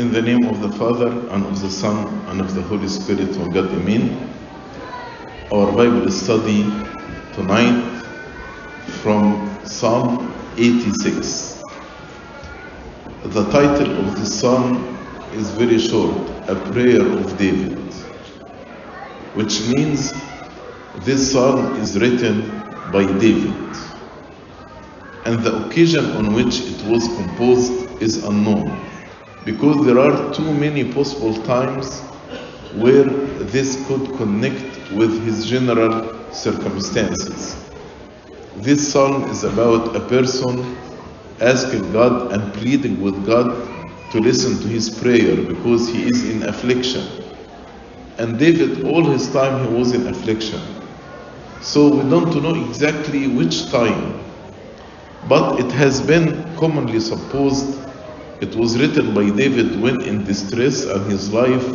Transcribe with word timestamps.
In 0.00 0.10
the 0.12 0.22
name 0.22 0.46
of 0.46 0.62
the 0.62 0.70
Father, 0.78 1.08
and 1.08 1.44
of 1.44 1.60
the 1.60 1.68
Son, 1.68 2.24
and 2.28 2.40
of 2.40 2.54
the 2.54 2.62
Holy 2.62 2.88
Spirit, 2.88 3.36
one 3.36 3.50
God, 3.50 3.66
Amen. 3.66 4.32
Our 5.52 5.70
Bible 5.72 6.10
study 6.10 6.62
tonight 7.34 8.00
from 9.02 9.60
Psalm 9.66 10.32
86. 10.56 11.62
The 13.24 13.44
title 13.50 14.08
of 14.08 14.18
this 14.18 14.40
psalm 14.40 14.96
is 15.34 15.50
very 15.50 15.78
short 15.78 16.30
A 16.48 16.54
Prayer 16.72 17.02
of 17.02 17.36
David, 17.36 17.92
which 19.34 19.60
means 19.68 20.14
this 21.04 21.30
psalm 21.30 21.76
is 21.76 22.00
written 22.00 22.90
by 22.90 23.04
David. 23.04 23.76
And 25.26 25.44
the 25.44 25.66
occasion 25.66 26.06
on 26.12 26.32
which 26.32 26.58
it 26.62 26.82
was 26.86 27.06
composed 27.18 28.02
is 28.02 28.24
unknown 28.24 28.89
because 29.44 29.86
there 29.86 29.98
are 29.98 30.32
too 30.34 30.52
many 30.52 30.92
possible 30.92 31.34
times 31.44 32.00
where 32.74 33.04
this 33.04 33.86
could 33.86 34.16
connect 34.16 34.92
with 34.92 35.24
his 35.24 35.46
general 35.46 36.32
circumstances. 36.32 37.56
This 38.56 38.92
psalm 38.92 39.24
is 39.30 39.44
about 39.44 39.96
a 39.96 40.00
person 40.00 40.76
asking 41.40 41.92
God 41.92 42.32
and 42.32 42.52
pleading 42.54 43.00
with 43.00 43.24
God 43.24 43.66
to 44.10 44.18
listen 44.20 44.60
to 44.60 44.68
his 44.68 44.90
prayer 44.90 45.36
because 45.36 45.88
he 45.88 46.02
is 46.06 46.28
in 46.28 46.42
affliction. 46.42 47.06
And 48.18 48.38
David, 48.38 48.84
all 48.84 49.04
his 49.04 49.32
time, 49.32 49.66
he 49.66 49.74
was 49.74 49.92
in 49.92 50.06
affliction. 50.06 50.60
So 51.62 51.88
we 51.88 52.10
don't 52.10 52.42
know 52.42 52.54
exactly 52.66 53.28
which 53.28 53.70
time, 53.70 54.20
but 55.28 55.58
it 55.60 55.70
has 55.72 56.00
been 56.00 56.44
commonly 56.56 57.00
supposed 57.00 57.78
it 58.40 58.56
was 58.56 58.78
written 58.78 59.14
by 59.14 59.28
David 59.30 59.80
when 59.80 60.00
in 60.02 60.24
distress 60.24 60.84
and 60.84 61.10
his 61.10 61.32
life 61.32 61.66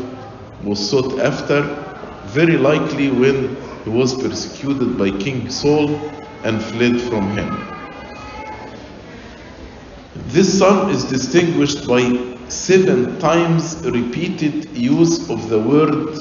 was 0.64 0.90
sought 0.90 1.20
after, 1.20 1.62
very 2.26 2.58
likely 2.58 3.12
when 3.12 3.56
he 3.84 3.90
was 3.90 4.16
persecuted 4.22 4.98
by 4.98 5.12
King 5.12 5.50
Saul 5.50 5.90
and 6.44 6.62
fled 6.62 7.00
from 7.02 7.38
him. 7.38 7.66
This 10.28 10.58
psalm 10.58 10.90
is 10.90 11.04
distinguished 11.06 11.88
by 11.88 12.02
seven 12.50 13.20
times 13.20 13.78
repeated 13.86 14.76
use 14.76 15.30
of 15.30 15.50
the 15.50 15.60
word, 15.60 16.18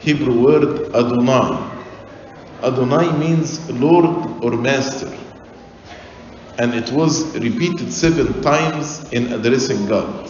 Hebrew 0.00 0.40
word 0.40 0.94
Adonai. 0.94 1.70
Adonai 2.62 3.12
means 3.18 3.70
Lord 3.70 4.06
or 4.42 4.52
Master 4.52 5.13
and 6.58 6.74
it 6.74 6.90
was 6.92 7.36
repeated 7.38 7.92
seven 7.92 8.40
times 8.42 9.12
in 9.12 9.32
addressing 9.32 9.86
God. 9.86 10.28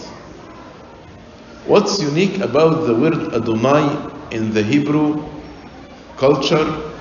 What's 1.67 2.01
unique 2.01 2.39
about 2.41 2.87
the 2.87 2.95
word 2.95 3.35
Adonai 3.35 4.11
in 4.31 4.53
the 4.53 4.63
Hebrew 4.63 5.25
culture? 6.17 6.93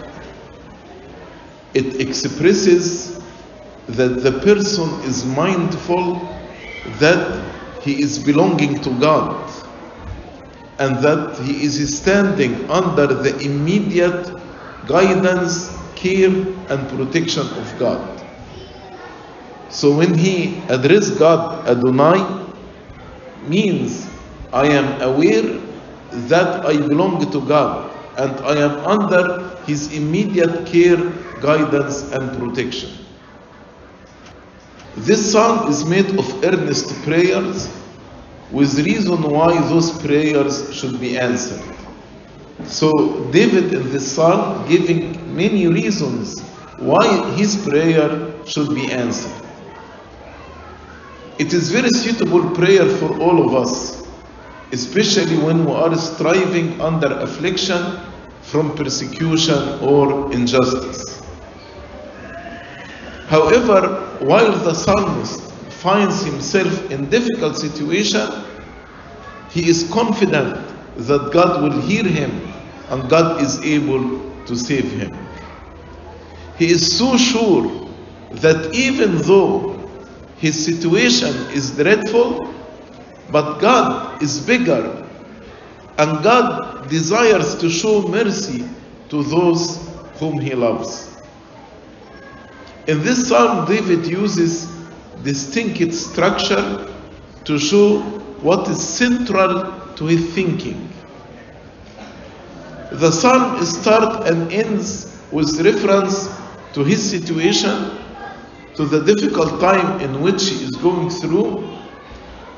It 1.74 2.00
expresses 2.00 3.22
that 3.88 4.24
the 4.24 4.40
person 4.40 4.90
is 5.02 5.26
mindful 5.26 6.16
that 7.00 7.44
he 7.82 8.02
is 8.02 8.20
belonging 8.20 8.80
to 8.82 8.90
God 9.00 9.52
and 10.80 10.98
that 10.98 11.38
he 11.44 11.64
is 11.64 11.98
standing 11.98 12.70
under 12.70 13.08
the 13.08 13.38
immediate 13.40 14.32
guidance, 14.88 15.78
care, 15.96 16.30
and 16.30 16.90
protection 16.90 17.46
of 17.48 17.76
God. 17.80 18.23
So 19.74 19.98
when 19.98 20.14
he 20.14 20.62
addressed 20.70 21.18
God 21.18 21.68
Adonai, 21.68 22.22
means 23.48 24.08
I 24.54 24.68
am 24.68 25.02
aware 25.02 25.60
that 26.30 26.64
I 26.64 26.78
belong 26.78 27.20
to 27.32 27.42
God 27.42 27.90
and 28.18 28.32
I 28.46 28.56
am 28.62 28.86
under 28.86 29.58
his 29.66 29.92
immediate 29.92 30.68
care, 30.68 31.02
guidance, 31.42 32.12
and 32.12 32.38
protection. 32.38 32.92
This 34.96 35.32
psalm 35.32 35.68
is 35.72 35.84
made 35.86 36.20
of 36.20 36.44
earnest 36.44 36.94
prayers 37.02 37.68
with 38.52 38.78
reason 38.78 39.24
why 39.24 39.60
those 39.70 39.90
prayers 40.04 40.72
should 40.72 41.00
be 41.00 41.18
answered. 41.18 41.66
So 42.66 43.26
David 43.32 43.74
in 43.74 43.90
this 43.92 44.16
psalm 44.16 44.70
giving 44.70 45.36
many 45.36 45.66
reasons 45.66 46.42
why 46.78 47.08
his 47.32 47.56
prayer 47.68 48.46
should 48.46 48.76
be 48.76 48.92
answered. 48.92 49.44
It 51.40 51.52
is 51.52 51.72
very 51.72 51.90
suitable 51.90 52.52
prayer 52.52 52.88
for 52.98 53.20
all 53.20 53.48
of 53.48 53.56
us, 53.56 54.08
especially 54.72 55.38
when 55.38 55.66
we 55.66 55.72
are 55.72 55.96
striving 55.96 56.80
under 56.80 57.08
affliction 57.20 58.00
from 58.42 58.76
persecution 58.76 59.80
or 59.82 60.32
injustice. 60.32 61.24
However, 63.28 64.16
while 64.20 64.52
the 64.52 64.76
psalmist 64.76 65.52
finds 65.82 66.24
himself 66.24 66.92
in 66.92 67.10
difficult 67.10 67.58
situation, 67.58 68.30
he 69.50 69.68
is 69.68 69.90
confident 69.92 70.56
that 70.98 71.32
God 71.34 71.64
will 71.64 71.82
hear 71.82 72.04
him 72.04 72.54
and 72.90 73.10
God 73.10 73.42
is 73.42 73.60
able 73.66 74.20
to 74.46 74.56
save 74.56 74.92
him. 74.92 75.12
He 76.58 76.70
is 76.70 76.96
so 76.96 77.18
sure 77.18 77.90
that 78.34 78.76
even 78.76 79.18
though 79.24 79.73
his 80.38 80.66
situation 80.66 81.34
is 81.52 81.76
dreadful, 81.76 82.54
but 83.32 83.60
God 83.60 84.22
is 84.22 84.40
bigger 84.40 85.08
and 85.98 86.24
God 86.24 86.90
desires 86.90 87.56
to 87.56 87.70
show 87.70 88.08
mercy 88.08 88.68
to 89.10 89.24
those 89.24 89.78
whom 90.20 90.40
he 90.40 90.54
loves. 90.54 91.16
In 92.88 93.02
this 93.04 93.30
psalm, 93.30 93.66
David 93.66 94.06
uses 94.06 94.66
distinct 95.24 95.94
structure 95.94 96.92
to 97.46 97.58
show 97.58 98.02
what 98.42 98.68
is 98.68 98.82
central 98.82 99.72
to 99.96 100.06
his 100.06 100.34
thinking. 100.34 100.90
The 102.92 103.12
psalm 103.12 103.64
starts 103.64 104.30
and 104.30 104.52
ends 104.52 105.18
with 105.32 105.60
reference 105.62 106.30
to 106.74 106.84
his 106.84 107.10
situation, 107.10 107.98
to 108.76 108.86
the 108.86 109.04
difficult 109.04 109.60
time 109.60 110.02
in 110.02 110.22
which 110.22 110.50
he 110.50 110.64
is 110.64 110.76
going 110.78 111.10
through, 111.10 111.68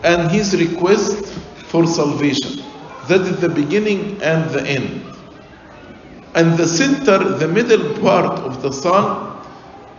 and 0.03 0.31
his 0.31 0.55
request 0.59 1.33
for 1.67 1.85
salvation. 1.85 2.63
That 3.07 3.21
is 3.21 3.39
the 3.39 3.49
beginning 3.49 4.21
and 4.21 4.49
the 4.51 4.65
end. 4.65 5.01
And 6.35 6.57
the 6.57 6.67
center, 6.67 7.17
the 7.37 7.47
middle 7.47 7.97
part 7.99 8.39
of 8.39 8.61
the 8.61 8.71
psalm, 8.71 9.41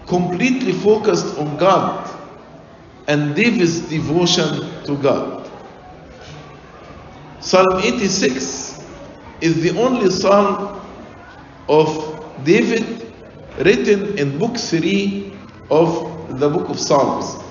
completely 0.07 0.73
focused 0.73 1.37
on 1.39 1.57
God 1.57 2.11
and 3.09 3.35
David's 3.35 3.81
devotion 3.81 4.85
to 4.85 4.97
God. 4.97 5.51
Psalm 7.41 7.81
86 7.83 8.85
is 9.41 9.63
the 9.63 9.79
only 9.79 10.11
psalm 10.11 10.81
of 11.69 12.45
David 12.45 13.13
written 13.59 14.19
in 14.19 14.39
book 14.39 14.57
3 14.57 15.36
of 15.71 16.39
the 16.39 16.49
book 16.49 16.69
of 16.69 16.79
Psalms. 16.79 17.43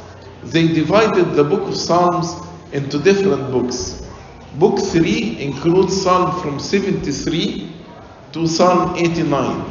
They 0.43 0.67
divided 0.67 1.33
the 1.33 1.43
book 1.43 1.63
of 1.63 1.75
Psalms 1.75 2.35
into 2.71 2.99
different 2.99 3.51
books. 3.51 4.07
Book 4.55 4.79
3 4.79 5.41
includes 5.41 6.01
Psalm 6.01 6.39
from 6.41 6.59
73 6.59 7.71
to 8.33 8.47
Psalm 8.47 8.95
89. 8.95 9.65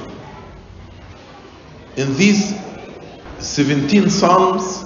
In 1.96 2.16
these 2.16 2.58
17 3.38 4.10
Psalms, 4.10 4.84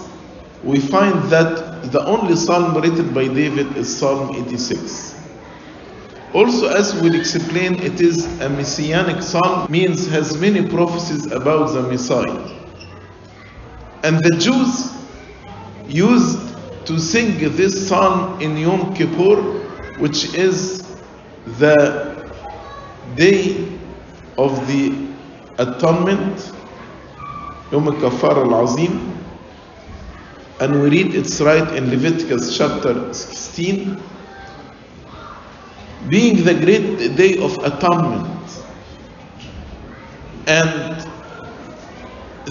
we 0.63 0.79
find 0.79 1.23
that 1.31 1.91
the 1.91 2.05
only 2.05 2.37
Psalm 2.37 2.77
written 2.81 3.15
by 3.15 3.29
David 3.29 3.77
is 3.77 3.97
Psalm 3.97 4.35
86. 4.35 5.15
Also, 6.35 6.69
as 6.69 6.95
we'll 7.01 7.15
explain, 7.15 7.81
it 7.83 8.01
is 8.01 8.27
a 8.43 8.51
messianic 8.51 9.23
psalm, 9.23 9.71
means 9.71 10.07
has 10.09 10.37
many 10.37 10.69
prophecies 10.69 11.33
about 11.33 11.73
the 11.73 11.83
Messiah. 11.83 12.58
And 14.03 14.23
the 14.23 14.37
Jews 14.39 14.95
used 15.89 16.39
to 16.87 16.99
sing 16.99 17.39
this 17.57 17.89
song 17.89 18.41
in 18.41 18.57
Yom 18.57 18.95
Kippur, 18.95 19.37
which 19.99 20.35
is 20.35 21.03
the 21.59 22.33
day 23.17 23.67
of 24.39 24.67
the 24.69 25.09
atonement, 25.59 26.53
Yom 27.73 27.87
Kafar 28.01 28.37
al 28.37 28.55
Azim. 28.63 29.15
And 30.61 30.81
we 30.81 30.91
read 30.91 31.15
it's 31.15 31.41
right 31.41 31.75
in 31.75 31.91
Leviticus 31.91 32.57
chapter 32.57 33.13
16, 33.13 34.01
being 36.09 36.45
the 36.45 36.55
great 36.55 37.17
day 37.17 37.39
of 37.39 37.57
atonement. 37.65 38.27
And 40.47 41.18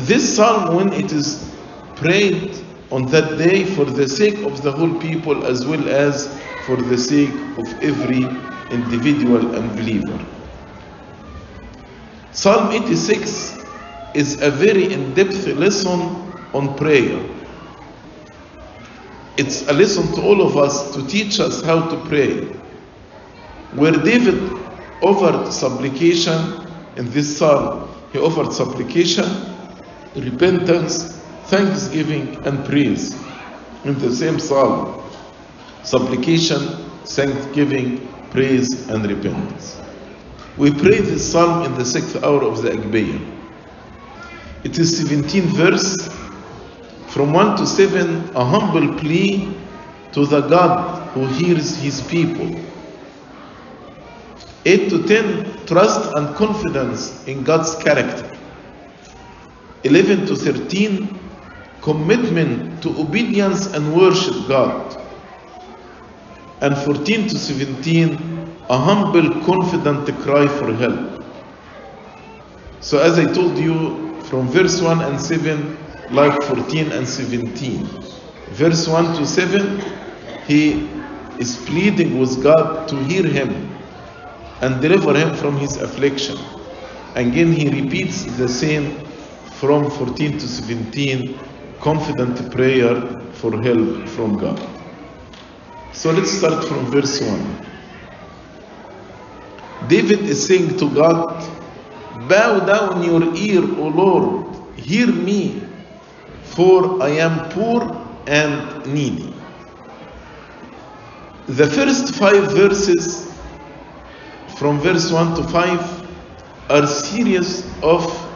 this 0.05 0.35
psalm, 0.35 0.75
when 0.75 0.94
it 0.94 1.11
is 1.11 1.55
prayed 1.95 2.55
on 2.91 3.05
that 3.07 3.38
day 3.38 3.65
for 3.65 3.85
the 3.85 4.07
sake 4.07 4.38
of 4.44 4.61
the 4.61 4.71
whole 4.71 4.94
people 4.99 5.45
as 5.45 5.65
well 5.65 5.89
as 5.89 6.39
for 6.61 6.77
the 6.77 6.97
sake 6.97 7.33
of 7.57 7.81
every 7.81 8.23
individual 8.69 9.55
and 9.55 9.75
believer. 9.75 10.19
Psalm 12.31 12.71
86 12.71 13.65
is 14.13 14.41
a 14.41 14.51
very 14.51 14.94
in 14.94 15.13
depth 15.13 15.47
lesson 15.47 16.00
on 16.53 16.75
prayer. 16.77 17.19
It's 19.38 19.67
a 19.67 19.73
lesson 19.73 20.13
to 20.15 20.21
all 20.21 20.41
of 20.41 20.57
us 20.57 20.93
to 20.95 21.05
teach 21.07 21.39
us 21.39 21.63
how 21.63 21.88
to 21.89 21.97
pray. 22.07 22.45
Where 23.73 23.91
David 23.91 24.59
offered 25.01 25.51
supplication 25.51 26.65
in 26.95 27.09
this 27.11 27.38
psalm, 27.38 27.89
he 28.11 28.19
offered 28.19 28.51
supplication, 28.53 29.25
repentance, 30.17 31.17
thanksgiving, 31.45 32.45
and 32.45 32.65
praise. 32.65 33.15
In 33.83 33.97
the 33.99 34.11
same 34.11 34.39
psalm, 34.39 35.01
supplication, 35.83 36.59
thanksgiving, 37.05 38.07
praise, 38.31 38.89
and 38.89 39.05
repentance. 39.05 39.79
We 40.57 40.71
pray 40.71 40.99
this 40.99 41.31
psalm 41.31 41.65
in 41.65 41.77
the 41.77 41.85
sixth 41.85 42.23
hour 42.23 42.43
of 42.43 42.61
the 42.61 42.71
Agpeya. 42.71 43.19
It 44.63 44.77
is 44.77 44.97
17 44.97 45.43
verse 45.43 46.09
from 47.07 47.31
1 47.31 47.57
to 47.57 47.65
7, 47.65 48.35
a 48.35 48.43
humble 48.43 48.99
plea 48.99 49.55
to 50.11 50.25
the 50.25 50.41
God 50.41 51.09
who 51.13 51.25
hears 51.27 51.77
his 51.77 52.01
people. 52.01 52.59
8 54.65 54.89
to 54.89 55.07
10, 55.07 55.65
trust 55.65 56.11
and 56.15 56.35
confidence 56.35 57.25
in 57.27 57.43
God's 57.43 57.75
character. 57.75 58.29
11 59.88 60.28
to 60.28 60.36
13, 60.36 61.19
commitment 61.81 62.84
to 62.84 62.89
obedience 63.00 63.68
and 63.68 63.95
worship 63.95 64.48
God. 64.48 65.01
And 66.62 66.78
14 66.78 67.30
to 67.30 67.38
17, 67.38 68.56
a 68.69 68.78
humble, 68.78 69.30
confident 69.45 70.07
cry 70.22 70.48
for 70.48 70.74
help. 70.74 71.24
So, 72.81 73.00
as 73.00 73.18
I 73.18 73.31
told 73.31 73.57
you, 73.57 74.22
from 74.24 74.50
verse 74.50 74.81
1 74.81 75.01
and 75.01 75.19
7, 75.19 75.78
like 76.12 76.42
14 76.44 76.92
and 76.92 77.07
17. 77.07 77.86
Verse 78.51 78.88
1 78.88 79.16
to 79.18 79.25
7, 79.25 79.81
he 80.48 80.89
is 81.39 81.56
pleading 81.66 82.19
with 82.19 82.44
God 82.44 82.88
to 82.89 82.95
hear 83.04 83.25
him 83.25 83.69
and 84.62 84.81
deliver 84.81 85.18
him 85.18 85.36
from 85.36 85.57
his 85.57 85.78
affliction. 85.78 86.38
Again, 87.16 87.51
he 87.51 87.69
repeats 87.69 88.24
the 88.38 88.50
same 88.50 89.06
from 89.59 89.89
14 89.89 90.38
to 90.38 90.48
17 90.48 91.39
confident 91.80 92.51
prayer 92.51 93.01
for 93.33 93.59
help 93.62 94.07
from 94.09 94.38
God. 94.38 94.59
So 95.94 96.12
let's 96.12 96.31
start 96.31 96.63
from 96.65 96.86
verse 96.92 97.21
1. 97.21 97.65
David 99.88 100.21
is 100.21 100.45
saying 100.45 100.77
to 100.77 100.89
God, 100.94 101.44
Bow 102.30 102.59
down 102.59 103.04
your 103.04 103.33
ear, 103.36 103.63
O 103.80 103.88
Lord, 103.88 104.80
hear 104.80 105.07
me, 105.07 105.63
for 106.44 107.01
I 107.01 107.10
am 107.10 107.50
poor 107.50 107.81
and 108.27 108.86
needy. 108.86 109.33
The 111.48 111.65
first 111.65 112.15
five 112.15 112.51
verses, 112.51 113.33
from 114.57 114.80
verse 114.80 115.12
1 115.12 115.36
to 115.36 115.44
5, 115.44 116.69
are 116.69 116.86
series 116.86 117.65
of 117.81 118.26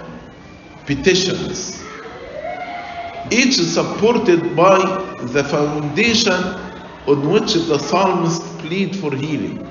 petitions, 0.86 1.84
each 3.30 3.56
supported 3.56 4.56
by 4.56 4.78
the 5.34 5.44
foundation 5.44 6.34
on 7.08 7.30
which 7.30 7.54
the 7.54 7.78
psalmist 7.78 8.42
plead 8.60 8.96
for 8.96 9.16
healing. 9.16 9.68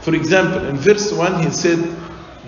For 0.00 0.14
example, 0.14 0.64
in 0.66 0.76
verse 0.76 1.12
1 1.12 1.42
he 1.42 1.50
said, 1.50 1.78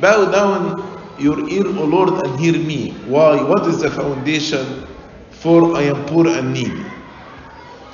Bow 0.00 0.31
down 0.31 1.14
your 1.19 1.49
ear, 1.49 1.67
O 1.67 1.85
Lord, 1.85 2.25
and 2.25 2.41
hear 2.41 2.55
me. 2.55 2.91
Why? 3.06 3.41
What 3.43 3.67
is 3.69 3.81
the 3.81 3.91
foundation? 3.91 4.87
For 5.31 5.76
I 5.76 5.82
am 5.82 6.05
poor 6.06 6.26
and 6.26 6.52
needy. 6.52 6.85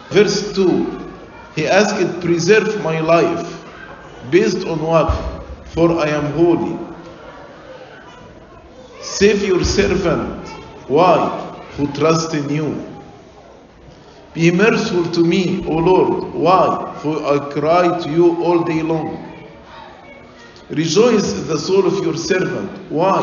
Verse 0.09 0.55
2 0.55 1.13
He 1.57 1.67
asked, 1.67 2.21
Preserve 2.21 2.83
my 2.83 3.01
life. 3.01 3.65
Based 4.31 4.67
on 4.67 4.81
what? 4.81 5.11
For 5.67 5.93
I 5.99 6.09
am 6.09 6.33
holy. 6.33 6.90
Save 9.21 9.45
your 9.45 9.63
servant. 9.65 10.49
Why? 10.89 11.29
Who 11.77 11.93
trust 11.93 12.33
in 12.33 12.49
you. 12.49 12.83
Be 14.33 14.51
merciful 14.51 15.13
to 15.13 15.21
me, 15.23 15.63
O 15.67 15.73
Lord. 15.73 16.33
Why? 16.33 16.99
For 17.03 17.23
I 17.27 17.53
cry 17.53 18.01
to 18.01 18.09
you 18.11 18.43
all 18.43 18.65
day 18.65 18.81
long. 18.81 19.23
Rejoice 20.71 21.35
the 21.35 21.59
soul 21.59 21.87
of 21.87 22.03
your 22.03 22.17
servant. 22.17 22.71
Why? 22.91 23.21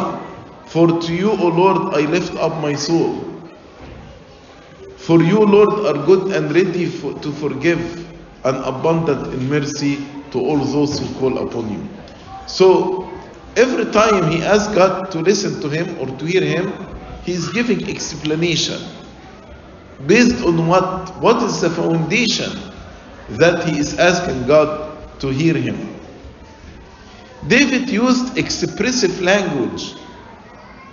For 0.68 1.02
to 1.02 1.16
you, 1.16 1.32
O 1.32 1.48
Lord, 1.48 1.96
I 1.96 2.02
lift 2.02 2.36
up 2.36 2.62
my 2.62 2.76
soul. 2.76 3.26
For 4.98 5.24
you, 5.24 5.40
Lord, 5.40 5.84
are 5.88 6.06
good 6.06 6.32
and 6.32 6.54
ready 6.54 6.86
for, 6.86 7.18
to 7.22 7.32
forgive 7.32 7.82
and 8.46 8.58
abundant 8.58 9.34
in 9.34 9.50
mercy 9.50 10.06
to 10.30 10.40
all 10.40 10.60
those 10.60 11.00
who 11.00 11.08
call 11.20 11.40
upon 11.40 11.72
you. 11.74 11.90
So, 12.46 13.07
every 13.58 13.92
time 13.92 14.32
he 14.32 14.44
asks 14.44 14.74
God 14.74 15.12
to 15.12 15.20
listen 15.20 15.60
to 15.62 15.70
him 15.70 16.00
or 16.00 16.08
to 16.18 16.26
hear 16.26 16.44
him, 16.44 16.74
he 17.24 17.34
is 17.34 17.50
giving 17.50 17.90
explanation. 17.90 18.80
Based 20.06 20.44
on 20.46 20.68
what? 20.68 21.20
What 21.22 21.44
is 21.44 21.62
the 21.62 21.70
foundation 21.72 22.52
that 23.30 23.68
he 23.68 23.80
is 23.80 23.98
asking 24.00 24.48
God 24.48 25.20
to 25.20 25.30
hear 25.30 25.56
him? 25.56 25.96
David 27.48 27.90
used 27.90 28.38
expressive 28.38 29.22
language 29.22 29.96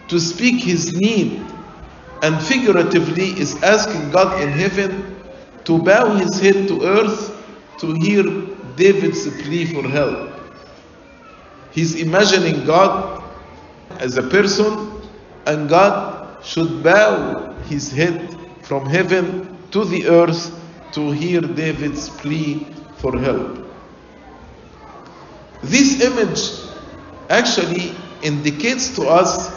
to 0.09 0.19
speak 0.21 0.65
his 0.65 0.93
need 0.95 1.53
and 2.23 2.43
figuratively 2.43 3.39
is 3.39 3.63
asking 3.63 4.11
God 4.11 4.43
in 4.43 4.51
heaven 4.51 5.23
to 5.65 5.79
bow 5.83 6.15
his 6.17 6.41
head 6.41 6.69
to 6.69 6.83
earth 6.85 7.33
to 7.79 7.93
hear 7.93 8.25
David's 8.77 9.29
plea 9.43 9.67
for 9.67 9.89
help. 9.89 10.34
He's 11.75 12.01
imagining 12.01 12.65
God 12.65 13.25
as 13.99 14.17
a 14.17 14.23
person, 14.23 15.03
and 15.45 15.69
God 15.69 16.45
should 16.45 16.85
bow 16.85 17.53
his 17.69 17.91
head 17.91 18.37
from 18.63 18.87
heaven 18.87 19.59
to 19.73 19.85
the 19.85 20.07
earth 20.07 20.57
to 20.93 21.11
hear 21.11 21.41
David's 21.41 22.09
plea 22.09 22.65
for 22.99 23.19
help. 23.19 23.67
This 25.63 26.01
image 26.01 26.71
actually 27.29 27.93
indicates 28.23 28.95
to 28.95 29.09
us 29.09 29.51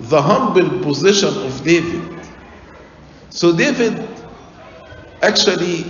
the 0.00 0.20
humble 0.20 0.80
position 0.80 1.28
of 1.28 1.62
David. 1.62 2.26
So, 3.30 3.56
David 3.56 4.08
actually 5.22 5.84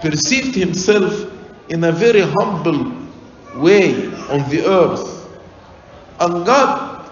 perceived 0.00 0.54
himself 0.54 1.30
in 1.68 1.84
a 1.84 1.92
very 1.92 2.22
humble 2.22 2.97
way 3.54 4.06
on 4.28 4.48
the 4.50 4.64
earth. 4.66 5.28
And 6.20 6.44
God 6.44 7.10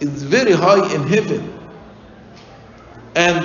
is 0.00 0.22
very 0.22 0.52
high 0.52 0.94
in 0.94 1.06
heaven. 1.06 1.52
And 3.16 3.44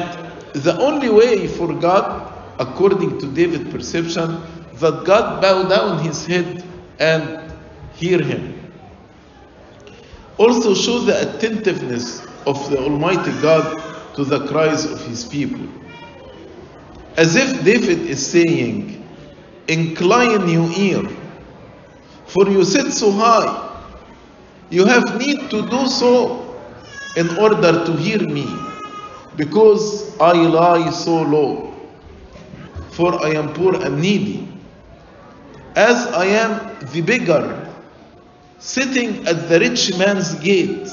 the 0.54 0.78
only 0.80 1.10
way 1.10 1.48
for 1.48 1.74
God, 1.74 2.32
according 2.60 3.20
to 3.20 3.28
David's 3.28 3.72
perception, 3.72 4.42
that 4.76 5.04
God 5.06 5.42
bow 5.42 5.68
down 5.68 6.04
his 6.04 6.26
head 6.26 6.64
and 7.00 7.52
hear 7.94 8.22
him. 8.22 8.56
Also 10.38 10.74
show 10.74 11.00
the 11.00 11.36
attentiveness 11.36 12.26
of 12.46 12.70
the 12.70 12.80
Almighty 12.80 13.32
God 13.42 14.16
to 14.16 14.24
the 14.24 14.48
cries 14.48 14.86
of 14.86 15.06
his 15.06 15.26
people. 15.26 15.68
As 17.18 17.36
if 17.36 17.64
David 17.64 18.00
is 18.02 18.26
saying, 18.26 18.96
Incline 19.68 20.48
your 20.50 20.72
ear, 20.72 21.04
for 22.30 22.48
you 22.50 22.64
sit 22.64 22.92
so 22.94 23.12
high. 23.12 23.66
You 24.70 24.86
have 24.86 25.18
need 25.18 25.50
to 25.50 25.68
do 25.68 25.88
so 25.88 26.62
in 27.16 27.36
order 27.38 27.86
to 27.86 27.94
hear 27.98 28.20
me, 28.22 28.46
because 29.36 30.18
I 30.20 30.34
lie 30.34 30.92
so 30.92 31.24
low. 31.24 31.74
For 32.92 33.26
I 33.26 33.32
am 33.32 33.54
poor 33.54 33.76
and 33.84 34.02
needy, 34.02 34.48
as 35.76 36.08
I 36.08 36.26
am 36.26 36.78
the 36.92 37.02
beggar 37.02 37.66
sitting 38.60 39.26
at 39.26 39.50
the 39.50 39.60
rich 39.60 39.98
man's 39.98 40.36
gate. 40.36 40.90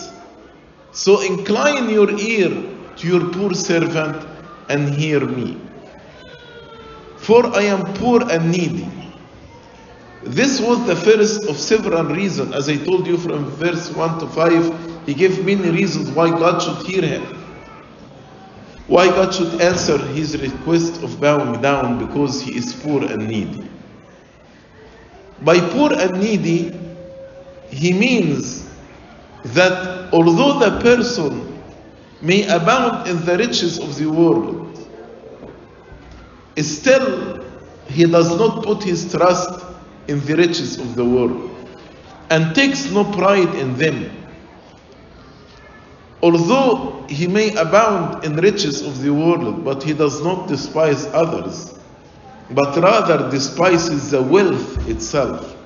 So 0.92 1.20
incline 1.20 1.90
your 1.90 2.10
ear 2.18 2.50
to 2.96 3.06
your 3.06 3.28
poor 3.32 3.52
servant 3.52 4.24
and 4.70 4.88
hear 4.88 5.20
me. 5.26 5.60
For 7.16 7.54
I 7.54 7.62
am 7.64 7.92
poor 7.94 8.22
and 8.30 8.50
needy. 8.50 9.05
This 10.26 10.60
was 10.60 10.84
the 10.88 10.96
first 10.96 11.44
of 11.48 11.56
several 11.56 12.02
reasons. 12.04 12.52
As 12.52 12.68
I 12.68 12.76
told 12.78 13.06
you 13.06 13.16
from 13.16 13.44
verse 13.44 13.94
1 13.94 14.18
to 14.18 14.26
5, 14.26 15.06
he 15.06 15.14
gave 15.14 15.44
many 15.46 15.70
reasons 15.70 16.10
why 16.10 16.30
God 16.30 16.60
should 16.60 16.84
hear 16.84 17.02
him. 17.02 17.22
Why 18.88 19.06
God 19.06 19.32
should 19.32 19.60
answer 19.60 19.98
his 19.98 20.36
request 20.42 21.00
of 21.04 21.20
bowing 21.20 21.60
down 21.62 22.04
because 22.04 22.42
he 22.42 22.56
is 22.56 22.72
poor 22.72 23.04
and 23.04 23.28
needy. 23.28 23.68
By 25.42 25.60
poor 25.60 25.92
and 25.92 26.20
needy, 26.20 26.76
he 27.70 27.92
means 27.92 28.68
that 29.44 30.12
although 30.12 30.58
the 30.58 30.80
person 30.80 31.62
may 32.20 32.48
abound 32.48 33.08
in 33.08 33.24
the 33.24 33.38
riches 33.38 33.78
of 33.78 33.96
the 33.96 34.06
world, 34.06 34.76
still 36.58 37.44
he 37.86 38.06
does 38.06 38.36
not 38.36 38.64
put 38.64 38.82
his 38.82 39.12
trust 39.12 39.65
in 40.08 40.24
the 40.26 40.36
riches 40.36 40.78
of 40.78 40.94
the 40.94 41.04
world 41.04 41.50
and 42.30 42.54
takes 42.54 42.90
no 42.90 43.04
pride 43.04 43.54
in 43.54 43.76
them. 43.76 44.10
Although 46.22 47.04
he 47.08 47.26
may 47.26 47.54
abound 47.54 48.24
in 48.24 48.36
riches 48.36 48.82
of 48.82 49.00
the 49.02 49.12
world, 49.12 49.64
but 49.64 49.82
he 49.82 49.92
does 49.92 50.22
not 50.22 50.48
despise 50.48 51.06
others, 51.06 51.78
but 52.50 52.76
rather 52.76 53.30
despises 53.30 54.10
the 54.10 54.22
wealth 54.22 54.88
itself, 54.88 55.56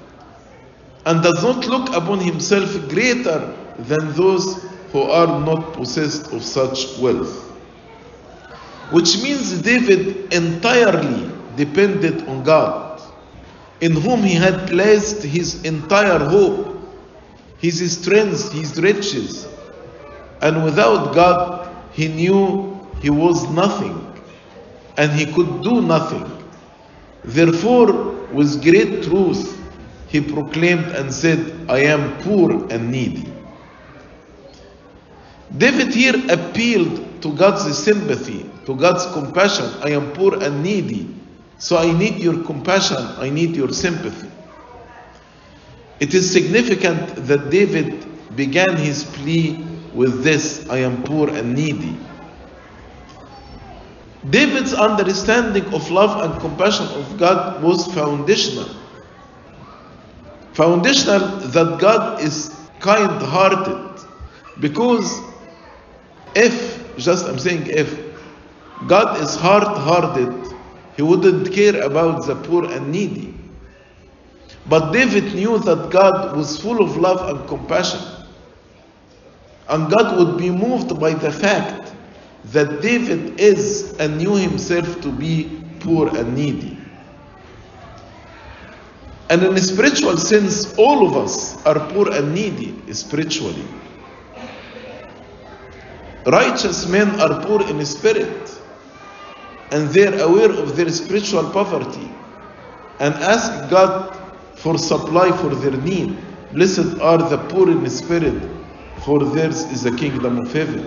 and 1.07 1.23
does 1.23 1.43
not 1.43 1.67
look 1.67 1.95
upon 1.95 2.19
himself 2.19 2.73
greater 2.89 3.55
than 3.79 4.13
those 4.13 4.65
who 4.93 5.03
are 5.03 5.41
not 5.41 5.73
possessed 5.73 6.33
of 6.33 6.43
such 6.43 6.99
wealth. 6.99 7.49
Which 8.91 9.23
means 9.23 9.63
David 9.63 10.33
entirely 10.35 11.31
depended 11.57 12.27
on 12.27 12.43
God, 12.43 12.90
in 13.81 13.93
whom 13.93 14.23
he 14.23 14.35
had 14.35 14.69
placed 14.69 15.23
his 15.23 15.65
entire 15.65 16.19
hope, 16.19 16.79
his 17.59 17.99
strength, 17.99 18.53
his 18.53 18.79
riches. 18.81 19.47
And 20.43 20.65
without 20.65 21.15
God, 21.15 21.75
he 21.93 22.09
knew 22.09 22.89
he 23.01 23.11
was 23.11 23.49
nothing 23.51 24.07
and 24.97 25.13
he 25.13 25.27
could 25.27 25.63
do 25.63 25.81
nothing. 25.81 26.25
Therefore, 27.25 27.93
with 28.33 28.63
great 28.63 29.03
truth, 29.05 29.59
he 30.09 30.21
proclaimed 30.21 30.87
and 30.87 31.13
said, 31.13 31.69
I 31.69 31.81
am 31.81 32.19
poor 32.19 32.71
and 32.71 32.91
needy. 32.91 33.31
David 35.57 35.95
here 35.95 36.15
appealed 36.31 37.23
to 37.23 37.35
God's 37.35 37.77
sympathy, 37.77 38.49
to 38.67 38.75
God's 38.75 39.07
compassion. 39.07 39.67
I 39.83 39.91
am 39.91 40.13
poor 40.13 40.43
and 40.43 40.63
needy, 40.63 41.09
so 41.61 41.77
I 41.77 41.93
need 41.93 42.19
your 42.19 42.43
compassion, 42.43 42.97
I 43.19 43.29
need 43.29 43.55
your 43.55 43.69
sympathy. 43.69 44.31
It 46.01 46.15
is 46.15 46.33
significant 46.33 47.15
that 47.27 47.51
David 47.51 48.07
began 48.35 48.77
his 48.77 49.05
plea 49.05 49.63
with 49.95 50.25
this 50.25 50.69
I 50.71 50.79
am 50.79 51.03
poor 51.03 51.29
and 51.29 51.55
needy. 51.55 51.99
David's 54.31 54.73
understanding 54.73 55.67
of 55.75 55.91
love 55.91 56.25
and 56.25 56.41
compassion 56.41 56.87
of 56.87 57.19
God 57.19 57.63
was 57.63 57.87
foundational. 57.93 58.69
Foundational 60.55 61.21
that 61.51 61.79
God 61.79 62.23
is 62.23 62.57
kind 62.79 63.21
hearted. 63.23 64.03
Because 64.61 65.21
if, 66.35 66.97
just 66.97 67.27
I'm 67.27 67.39
saying 67.39 67.67
if, 67.67 67.99
God 68.87 69.21
is 69.23 69.35
hard 69.37 69.65
hearted, 69.65 70.50
he 71.01 71.03
wouldn't 71.03 71.51
care 71.55 71.81
about 71.81 72.27
the 72.27 72.35
poor 72.35 72.71
and 72.71 72.93
needy. 72.93 73.33
But 74.67 74.93
David 74.93 75.35
knew 75.35 75.59
that 75.61 75.89
God 75.89 76.37
was 76.37 76.61
full 76.61 76.83
of 76.85 76.99
love 76.99 77.27
and 77.27 77.49
compassion. 77.49 78.03
And 79.71 79.91
God 79.91 80.19
would 80.19 80.37
be 80.37 80.51
moved 80.51 81.01
by 81.01 81.15
the 81.15 81.33
fact 81.33 81.95
that 82.53 82.83
David 82.83 83.41
is 83.41 83.97
and 83.99 84.19
knew 84.19 84.35
himself 84.35 85.01
to 85.01 85.11
be 85.11 85.65
poor 85.81 86.15
and 86.15 86.35
needy. 86.35 86.77
And 89.31 89.43
in 89.43 89.55
a 89.55 89.61
spiritual 89.61 90.19
sense, 90.19 90.77
all 90.77 91.07
of 91.07 91.17
us 91.17 91.65
are 91.65 91.81
poor 91.95 92.13
and 92.13 92.35
needy 92.35 92.93
spiritually. 92.93 93.65
Righteous 96.27 96.87
men 96.87 97.19
are 97.23 97.41
poor 97.47 97.67
in 97.71 97.87
spirit 97.87 98.60
and 99.71 99.89
they're 99.91 100.21
aware 100.21 100.51
of 100.51 100.77
their 100.77 100.91
spiritual 100.91 101.49
poverty 101.51 102.09
and 102.99 103.15
ask 103.15 103.71
God 103.71 104.17
for 104.57 104.77
supply 104.77 105.31
for 105.37 105.55
their 105.55 105.77
need. 105.81 106.17
Blessed 106.53 107.01
are 107.01 107.19
the 107.19 107.39
poor 107.49 107.71
in 107.71 107.89
spirit, 107.89 108.43
for 109.05 109.25
theirs 109.25 109.63
is 109.71 109.83
the 109.83 109.93
kingdom 109.97 110.39
of 110.39 110.53
heaven. 110.53 110.85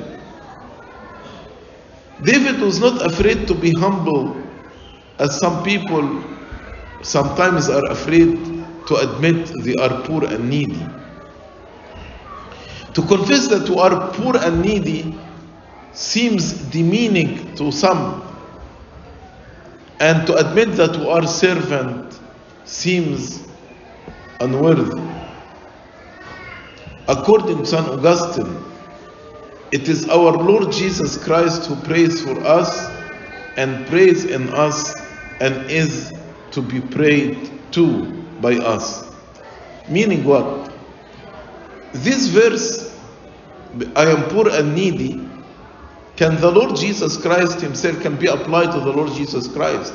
David 2.22 2.60
was 2.62 2.80
not 2.80 3.06
afraid 3.06 3.48
to 3.48 3.56
be 3.56 3.72
humble, 3.74 4.36
as 5.20 5.40
some 5.40 5.64
people 5.64 6.24
sometimes 7.02 7.70
are 7.70 7.86
afraid 7.90 8.38
to 8.88 8.96
admit 8.96 9.52
they 9.64 9.76
are 9.76 10.02
poor 10.04 10.26
and 10.26 10.50
needy. 10.50 10.86
To 12.94 13.02
confess 13.02 13.48
that 13.48 13.68
you 13.68 13.80
are 13.80 14.12
poor 14.14 14.38
and 14.38 14.62
needy 14.62 15.16
seems 15.94 16.54
demeaning 16.70 17.56
to 17.56 17.72
some, 17.72 18.22
and 20.04 20.28
to 20.28 20.36
admit 20.36 20.74
that 20.74 20.94
you 21.00 21.08
are 21.08 21.26
servant 21.26 22.20
seems 22.66 23.48
unworthy. 24.42 25.02
According 27.08 27.60
to 27.60 27.66
St. 27.66 27.88
Augustine, 27.88 28.66
it 29.72 29.88
is 29.88 30.10
our 30.10 30.34
Lord 30.34 30.74
Jesus 30.74 31.24
Christ 31.24 31.68
who 31.68 31.78
prays 31.78 32.22
for 32.22 32.38
us 32.46 32.90
and 33.56 33.88
prays 33.88 34.26
in 34.26 34.50
us 34.50 34.94
and 35.40 35.72
is 35.72 36.12
to 36.52 36.62
be 36.62 36.82
prayed 36.82 37.72
to 37.72 38.04
by 38.42 38.56
us. 38.58 39.10
Meaning 39.88 40.26
what? 40.26 40.70
This 41.94 42.28
verse, 42.28 43.00
I 43.96 44.12
am 44.12 44.24
poor 44.24 44.50
and 44.50 44.76
needy, 44.76 45.23
can 46.16 46.40
the 46.40 46.52
Lord 46.52 46.76
Jesus 46.76 47.18
Christ 47.18 47.62
himself 47.62 48.02
can 48.02 48.16
be 48.18 48.28
applied 48.28 48.72
to 48.72 48.80
the 48.80 48.92
Lord 48.92 49.12
Jesus 49.14 49.48
Christ. 49.48 49.94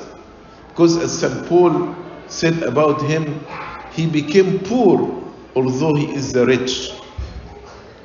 Because 0.69 0.97
as 0.97 1.19
St. 1.19 1.47
Paul 1.47 1.95
said 2.27 2.63
about 2.63 3.03
him, 3.03 3.45
he 3.93 4.07
became 4.07 4.59
poor 4.61 5.19
although 5.59 5.95
he 5.95 6.15
is 6.15 6.33
the 6.33 6.47
rich 6.47 6.93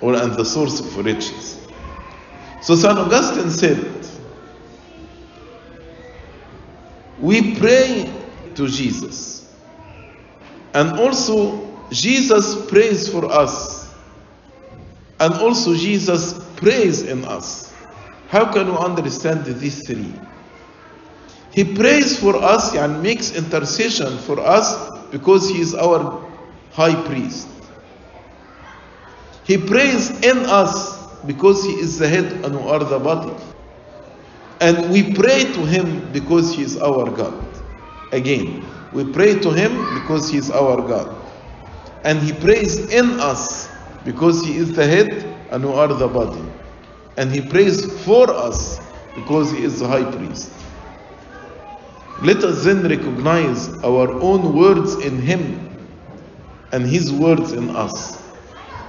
or 0.02 0.16
and 0.16 0.34
the 0.34 0.44
source 0.44 0.80
of 0.80 1.06
riches. 1.06 1.60
So 2.60 2.76
St. 2.76 2.98
Augustine 2.98 3.50
said, 3.50 4.08
we 7.20 7.56
pray 7.56 8.12
to 8.56 8.68
Jesus. 8.68 9.54
And 10.74 11.00
also 11.00 11.86
Jesus 11.92 12.66
prays 12.70 13.08
for 13.08 13.32
us. 13.32 13.94
And 15.20 15.34
also 15.36 15.76
Jesus 15.76 16.34
prays 16.56 17.04
in 17.04 17.24
us. 17.24 17.73
How 18.34 18.52
can 18.52 18.66
we 18.66 18.78
understand 18.78 19.46
these 19.46 19.86
three? 19.86 20.12
He 21.52 21.64
prays 21.64 22.20
for 22.20 22.36
us 22.36 22.74
and 22.74 23.04
makes 23.04 23.36
intercession 23.36 24.18
for 24.18 24.40
us 24.40 24.74
because 25.12 25.48
he 25.48 25.62
is 25.62 25.76
our 25.76 26.20
high 26.72 27.00
priest. 27.06 27.48
He 29.44 29.56
prays 29.56 30.10
in 30.26 30.50
us 30.50 31.06
because 31.28 31.64
he 31.64 31.74
is 31.74 32.00
the 32.00 32.10
head 32.10 32.26
and 32.44 32.56
we 32.56 32.72
are 32.72 32.80
the 32.80 32.98
body. 32.98 33.36
And 34.62 34.92
we 34.92 35.14
pray 35.14 35.44
to 35.54 35.66
him 35.68 36.12
because 36.12 36.56
he 36.56 36.64
is 36.64 36.76
our 36.82 37.12
God. 37.12 37.38
Again, 38.14 38.66
we 38.94 39.04
pray 39.14 39.38
to 39.42 39.52
him 39.52 39.78
because 40.02 40.32
he 40.32 40.40
is 40.40 40.50
our 40.50 40.82
God. 40.82 41.16
And 42.04 42.18
he 42.18 42.34
prays 42.34 42.92
in 42.92 43.20
us 43.20 43.70
because 44.04 44.44
he 44.44 44.58
is 44.58 44.74
the 44.74 44.88
head 44.88 45.24
and 45.52 45.64
we 45.64 45.72
are 45.72 45.88
the 45.88 46.08
body. 46.08 46.42
And 47.18 47.32
he 47.32 47.42
prays 47.42 48.04
for 48.04 48.30
us 48.32 48.80
because 49.16 49.52
he 49.52 49.64
is 49.64 49.80
the 49.80 49.88
high 49.88 50.10
priest. 50.12 50.52
Let 52.22 52.44
us 52.44 52.64
then 52.64 52.84
recognize 52.84 53.84
our 53.84 54.10
own 54.22 54.56
words 54.56 54.96
in 54.96 55.20
him 55.20 55.70
and 56.72 56.86
his 56.86 57.12
words 57.12 57.52
in 57.52 57.76
us. 57.76 58.22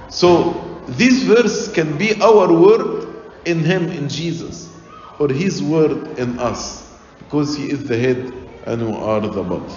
So 0.09 0.83
this 0.87 1.23
verse 1.23 1.71
can 1.73 1.97
be 1.97 2.19
our 2.21 2.51
word 2.51 3.07
in 3.45 3.59
him 3.59 3.89
in 3.89 4.09
Jesus 4.09 4.79
or 5.19 5.29
his 5.29 5.61
word 5.61 6.17
in 6.17 6.39
us 6.39 6.91
because 7.19 7.55
he 7.55 7.69
is 7.69 7.87
the 7.87 7.97
head 7.97 8.33
and 8.65 8.87
we 8.87 8.97
are 8.97 9.21
the 9.21 9.43
body. 9.43 9.73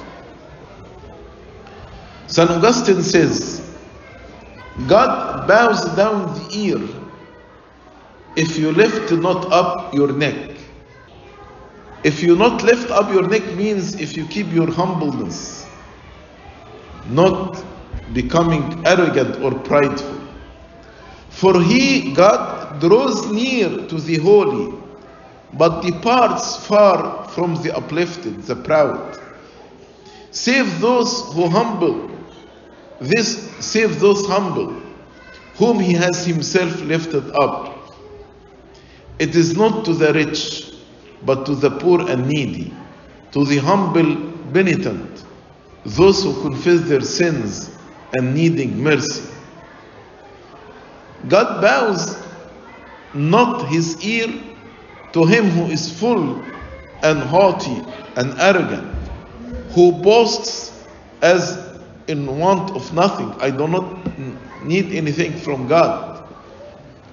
St. 2.27 2.51
Augustine 2.51 3.03
says, 3.03 3.77
God 4.87 5.49
bows 5.49 5.97
down 5.97 6.35
the 6.35 6.57
ear 6.57 6.98
if 8.37 8.59
you 8.59 8.73
lift 8.73 9.13
not 9.13 9.53
up 9.53 9.95
your 9.95 10.13
neck. 10.13 10.57
If 12.05 12.23
you 12.23 12.37
not 12.37 12.63
lift 12.63 12.91
up 12.91 13.13
your 13.13 13.27
neck 13.29 13.45
means 13.55 13.97
if 13.97 14.17
you 14.17 14.25
keep 14.27 14.53
your 14.53 14.71
humbleness, 14.71 15.67
not 17.11 17.63
becoming 18.13 18.87
arrogant 18.87 19.43
or 19.43 19.59
prideful. 19.61 20.21
For 21.31 21.61
he, 21.63 22.13
God, 22.15 22.81
draws 22.81 23.31
near 23.31 23.69
to 23.89 24.01
the 24.01 24.19
holy, 24.19 24.79
but 25.55 25.83
departs 25.83 26.57
far 26.67 27.29
from 27.29 27.57
the 27.63 27.77
uplifted, 27.77 28.43
the 28.43 28.57
proud. 28.57 29.19
Save 30.31 30.81
those 30.81 31.33
who 31.35 31.49
humble 31.49 32.09
This 33.01 33.51
save 33.61 34.01
those 34.01 34.27
humble, 34.27 34.83
whom 35.57 35.79
he 35.79 35.93
has 35.93 36.27
himself 36.27 36.81
lifted 36.83 37.31
up. 37.41 37.78
It 39.19 39.35
is 39.35 39.57
not 39.57 39.85
to 39.85 39.95
the 39.95 40.13
rich, 40.13 40.73
but 41.23 41.45
to 41.47 41.55
the 41.55 41.71
poor 41.71 42.09
and 42.09 42.29
needy, 42.29 42.73
to 43.33 43.45
the 43.45 43.59
humble 43.59 44.33
penitent, 44.53 45.25
those 45.85 46.23
who 46.23 46.41
confess 46.43 46.89
their 46.89 47.01
sins 47.01 47.77
and 48.17 48.35
needing 48.35 48.83
mercy. 48.83 49.29
God 51.29 51.61
bows 51.61 52.23
not 53.15 53.69
his 53.69 54.01
ear 54.05 54.29
to 55.13 55.25
him 55.25 55.47
who 55.51 55.67
is 55.67 55.99
full 55.99 56.41
and 57.03 57.19
haughty 57.19 57.83
and 58.17 58.39
arrogant, 58.39 58.95
who 59.71 59.93
boasts 59.93 60.87
as 61.23 61.67
in 62.07 62.39
want 62.39 62.71
of 62.77 62.93
nothing. 62.95 63.31
I 63.41 63.51
do 63.51 63.67
not 63.67 64.65
need 64.65 64.93
anything 64.93 65.33
from 65.33 65.67
God. 65.69 66.08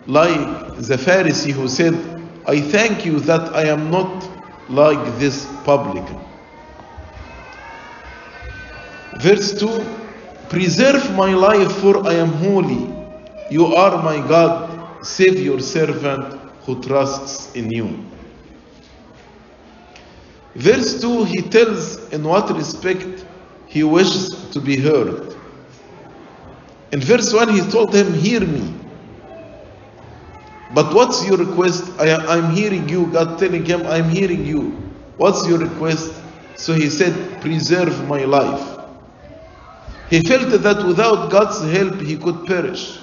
Like 0.08 0.76
the 0.78 0.98
Pharisee 0.98 1.52
who 1.52 1.68
said, 1.68 1.94
I 2.46 2.62
thank 2.62 3.06
you 3.06 3.20
that 3.22 3.56
I 3.56 3.66
am 3.66 3.90
not 3.90 4.30
like 4.70 5.18
this 5.18 5.46
publican. 5.64 6.20
Verse 9.18 9.60
2 9.60 9.86
Preserve 10.50 11.16
my 11.16 11.34
life, 11.34 11.72
for 11.78 12.06
I 12.08 12.14
am 12.14 12.30
holy. 12.34 12.94
You 13.50 13.66
are 13.76 14.02
my 14.04 14.18
God. 14.28 15.04
Save 15.04 15.40
your 15.40 15.60
servant 15.60 16.40
who 16.62 16.82
trusts 16.84 17.54
in 17.56 17.72
you. 17.72 18.06
Verse 20.56 21.02
2 21.02 21.26
He 21.26 21.42
tells 21.42 22.10
in 22.14 22.24
what 22.24 22.56
respect 22.56 23.26
he 23.68 23.84
wishes 23.84 24.50
to 24.52 24.62
be 24.62 24.78
heard. 24.78 25.36
In 26.92 27.02
verse 27.02 27.34
1, 27.34 27.50
he 27.50 27.62
told 27.72 27.94
him, 27.94 28.14
Hear 28.14 28.42
me. 28.42 28.85
But 30.76 30.94
what's 30.94 31.26
your 31.26 31.38
request? 31.38 31.90
I, 31.98 32.38
am 32.38 32.52
hearing 32.52 32.90
you. 32.90 33.08
God 33.08 33.40
telling 33.40 33.66
him, 33.66 33.88
I'm 33.88 34.10
hearing 34.10 34.46
you. 34.46 34.72
What's 35.16 35.48
your 35.48 35.58
request? 35.58 36.22
So 36.56 36.74
he 36.74 36.90
said, 36.90 37.42
Preserve 37.42 38.10
my 38.10 38.26
life. 38.26 38.78
He 40.10 40.20
felt 40.20 40.50
that 40.62 40.86
without 40.86 41.32
God's 41.32 41.62
help 41.72 42.02
he 42.02 42.18
could 42.18 42.46
perish. 42.46 43.00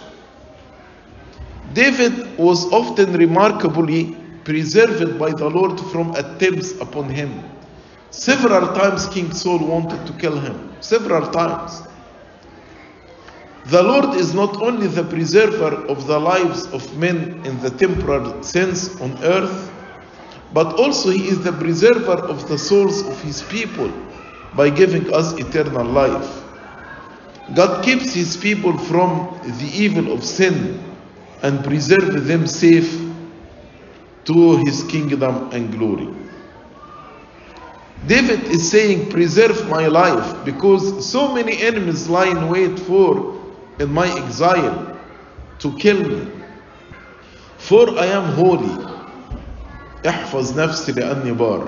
David 1.73 2.37
was 2.37 2.71
often 2.71 3.15
remarkably 3.15 4.17
preserved 4.45 5.19
by 5.19 5.31
the 5.31 5.49
Lord 5.49 5.81
from 5.81 6.15
attempts 6.15 6.73
upon 6.73 7.09
him. 7.09 7.43
Several 8.11 8.75
times 8.75 9.07
King 9.07 9.33
Saul 9.33 9.67
wanted 9.67 10.07
to 10.07 10.13
kill 10.21 10.39
him. 10.39 10.77
Several 10.81 11.27
times. 11.31 11.89
The 13.67 13.83
Lord 13.83 14.17
is 14.17 14.35
not 14.35 14.61
only 14.61 14.89
the 14.89 15.05
preserver 15.05 15.87
of 15.87 16.09
the 16.09 16.19
lives 16.19 16.67
of 16.73 16.99
men 16.99 17.43
in 17.45 17.61
the 17.61 17.71
temporal 17.71 18.43
sense 18.43 19.01
on 19.01 19.17
earth, 19.23 19.71
but 20.53 20.81
also 20.81 21.11
He 21.11 21.29
is 21.29 21.45
the 21.45 21.53
preserver 21.53 22.19
of 22.27 22.49
the 22.49 22.59
souls 22.59 23.07
of 23.07 23.21
His 23.23 23.43
people 23.43 23.93
by 24.55 24.69
giving 24.69 25.15
us 25.15 25.39
eternal 25.39 25.87
life. 25.87 26.43
God 27.55 27.85
keeps 27.85 28.13
His 28.13 28.37
people 28.37 28.77
from 28.77 29.39
the 29.45 29.71
evil 29.73 30.13
of 30.13 30.25
sin 30.25 30.83
and 31.43 31.65
preserve 31.65 32.27
them 32.27 32.49
safe 32.49 33.01
to 34.25 34.57
His 34.67 34.83
kingdom 34.85 35.51
and 35.53 35.71
glory. 35.73 36.09
David 38.09 38.43
is 38.45 38.69
saying, 38.69 39.11
Preserve 39.11 39.69
my 39.69 39.87
life 39.87 40.45
because 40.45 41.09
so 41.09 41.33
many 41.33 41.63
enemies 41.63 42.09
lie 42.09 42.27
in 42.27 42.49
wait 42.49 42.77
for 42.81 43.42
in 43.80 43.94
my 43.94 44.08
exile 44.24 44.98
to 45.60 45.78
kill 45.78 46.02
me. 46.08 46.32
For 47.58 47.90
I 47.98 48.06
am 48.06 48.34
holy. 48.34 48.86
احفظ 50.06 50.60
نفسي 50.60 50.92
لأني 50.92 51.32
بار. 51.32 51.68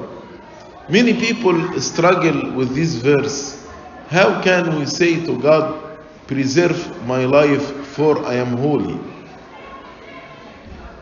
Many 0.90 1.14
people 1.14 1.80
struggle 1.80 2.52
with 2.52 2.74
this 2.76 2.96
verse. 2.96 3.68
How 4.10 4.42
can 4.42 4.80
we 4.80 4.86
say 4.86 5.24
to 5.26 5.38
God, 5.38 5.90
Preserve 6.28 7.08
my 7.08 7.26
life, 7.26 7.88
for 7.88 8.24
I 8.24 8.36
am 8.36 8.58
holy? 8.58 9.00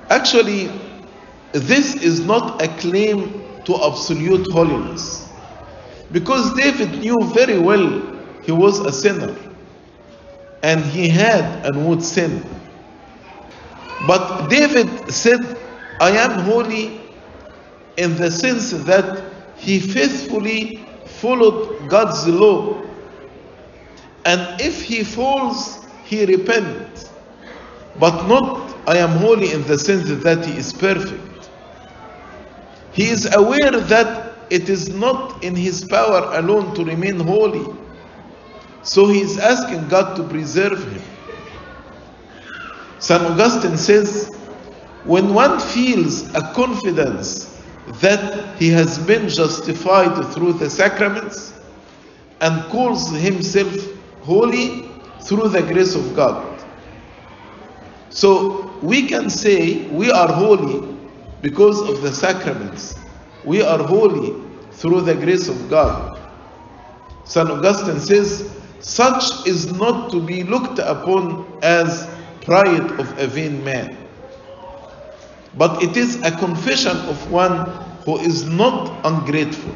Actually, 0.10 0.72
this 1.52 1.96
is 1.96 2.22
not 2.22 2.62
a 2.62 2.70
claim 2.80 3.44
to 3.66 3.76
absolute 3.84 4.50
holiness. 4.52 5.30
Because 6.14 6.54
David 6.56 7.00
knew 7.00 7.18
very 7.34 7.60
well 7.60 8.02
he 8.44 8.54
was 8.54 8.80
a 8.80 8.92
sinner 8.94 9.36
and 10.63 10.85
he 10.85 11.09
had 11.09 11.67
and 11.67 11.87
would 11.87 12.03
sin. 12.03 12.45
But 14.07 14.49
David 14.49 15.13
said, 15.13 15.41
I 16.01 16.11
am 16.11 16.41
holy 16.41 17.01
in 17.97 18.17
the 18.17 18.31
sense 18.31 18.71
that 18.71 19.23
he 19.57 19.79
faithfully 19.79 20.85
followed 21.07 21.89
God's 21.89 22.27
law. 22.27 22.83
And 24.25 24.61
if 24.61 24.83
he 24.83 25.05
falls, 25.05 25.85
he 26.05 26.25
repents. 26.25 27.13
But 27.99 28.27
not, 28.27 28.75
I 28.89 28.97
am 28.99 29.11
holy 29.11 29.53
in 29.53 29.63
the 29.65 29.79
sense 29.79 30.09
that 30.09 30.45
he 30.45 30.57
is 30.57 30.73
perfect. 30.73 31.51
He 32.93 33.09
is 33.09 33.33
aware 33.35 33.71
that 33.71 34.35
it 34.51 34.69
is 34.69 34.89
not 34.91 35.43
in 35.45 35.55
his 35.55 35.85
power 35.85 36.31
alone 36.35 36.75
to 36.75 36.85
remain 36.85 37.21
holy. 37.21 37.82
So 38.83 39.07
he 39.07 39.21
is 39.21 39.39
asking 39.39 39.89
God 39.89 40.17
to 40.17 40.25
preserve 40.25 40.83
him. 40.93 41.03
St. 42.99 43.23
Augustine 43.23 43.77
says, 43.77 44.37
when 45.05 45.35
one 45.35 45.59
feels 45.59 46.33
a 46.35 46.53
confidence 46.53 47.61
that 48.01 48.57
he 48.59 48.69
has 48.69 48.99
been 48.99 49.29
justified 49.29 50.25
through 50.33 50.55
the 50.55 50.71
sacraments 50.71 51.53
and 52.41 52.63
calls 52.71 53.11
himself 53.11 53.75
holy 54.23 54.89
through 55.23 55.49
the 55.49 55.63
grace 55.63 55.95
of 55.95 56.15
God. 56.15 56.65
So 58.11 58.79
we 58.83 59.09
can 59.09 59.31
say 59.31 59.89
we 59.89 60.11
are 60.11 60.29
holy 60.29 60.97
because 61.41 61.81
of 61.89 62.03
the 62.03 62.13
sacraments. 62.13 62.97
We 63.45 63.63
are 63.63 63.79
holy 63.79 64.35
through 64.73 65.03
the 65.03 65.15
grace 65.15 65.49
of 65.49 65.69
God. 65.69 66.19
St. 67.25 67.49
Augustine 67.49 67.99
says, 67.99 68.62
such 68.83 69.47
is 69.47 69.73
not 69.73 70.11
to 70.11 70.21
be 70.21 70.43
looked 70.43 70.79
upon 70.79 71.47
as 71.63 72.09
pride 72.43 72.91
of 72.99 73.19
a 73.19 73.27
vain 73.27 73.63
man, 73.65 73.97
but 75.57 75.83
it 75.83 75.97
is 75.97 76.21
a 76.23 76.31
confession 76.37 76.97
of 77.09 77.31
one 77.31 77.67
who 78.05 78.19
is 78.19 78.45
not 78.45 79.01
ungrateful. 79.05 79.75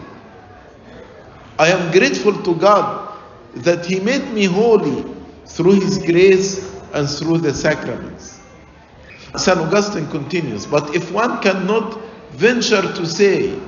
I 1.58 1.68
am 1.68 1.92
grateful 1.92 2.42
to 2.42 2.54
God 2.56 3.18
that 3.54 3.86
He 3.86 4.00
made 4.00 4.28
me 4.32 4.44
holy 4.44 5.04
through 5.46 5.80
His 5.80 5.98
grace 5.98 6.74
and 6.92 7.08
through 7.08 7.38
the 7.38 7.54
sacraments. 7.54 8.40
St. 9.36 9.58
Augustine 9.58 10.08
continues, 10.08 10.66
but 10.66 10.94
if 10.94 11.12
one 11.12 11.40
cannot 11.42 12.00
venture 12.32 12.82
to 12.82 13.06
say, 13.06 13.58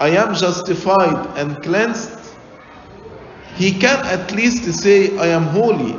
I 0.00 0.10
am 0.10 0.34
justified 0.34 1.38
and 1.38 1.62
cleansed, 1.62 2.23
he 3.56 3.72
can 3.72 4.04
at 4.06 4.32
least 4.32 4.64
say, 4.74 5.16
I 5.18 5.28
am 5.28 5.44
holy, 5.44 5.92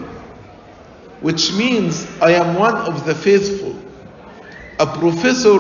which 1.22 1.54
means 1.54 2.06
I 2.22 2.32
am 2.32 2.56
one 2.56 2.76
of 2.76 3.06
the 3.06 3.16
faithful, 3.16 3.76
a 4.80 4.86
professor 4.86 5.56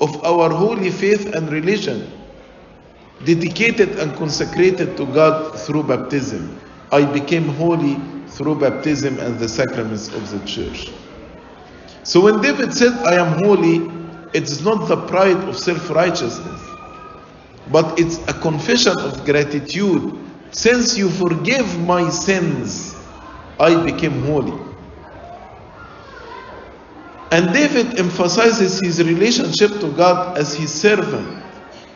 of 0.00 0.24
our 0.24 0.50
holy 0.50 0.90
faith 0.90 1.34
and 1.34 1.50
religion, 1.50 2.10
dedicated 3.24 3.98
and 3.98 4.14
consecrated 4.16 4.96
to 4.96 5.06
God 5.06 5.58
through 5.58 5.84
baptism. 5.84 6.58
I 6.92 7.04
became 7.04 7.48
holy 7.48 8.00
through 8.28 8.60
baptism 8.60 9.18
and 9.18 9.38
the 9.38 9.48
sacraments 9.48 10.08
of 10.08 10.30
the 10.30 10.44
church. 10.46 10.90
So 12.04 12.20
when 12.20 12.40
David 12.42 12.72
said, 12.74 12.92
I 13.04 13.14
am 13.14 13.42
holy, 13.44 13.90
it's 14.34 14.60
not 14.60 14.88
the 14.88 14.96
pride 15.06 15.36
of 15.48 15.56
self 15.56 15.90
righteousness, 15.90 16.60
but 17.72 17.98
it's 17.98 18.18
a 18.28 18.34
confession 18.34 18.98
of 18.98 19.24
gratitude. 19.24 20.18
Since 20.54 20.96
you 20.96 21.10
forgive 21.10 21.80
my 21.80 22.08
sins, 22.10 22.94
I 23.58 23.74
became 23.84 24.22
holy. 24.22 24.56
And 27.32 27.52
David 27.52 27.98
emphasizes 27.98 28.78
his 28.78 29.02
relationship 29.02 29.80
to 29.80 29.90
God 29.96 30.38
as 30.38 30.54
his 30.54 30.72
servant 30.72 31.42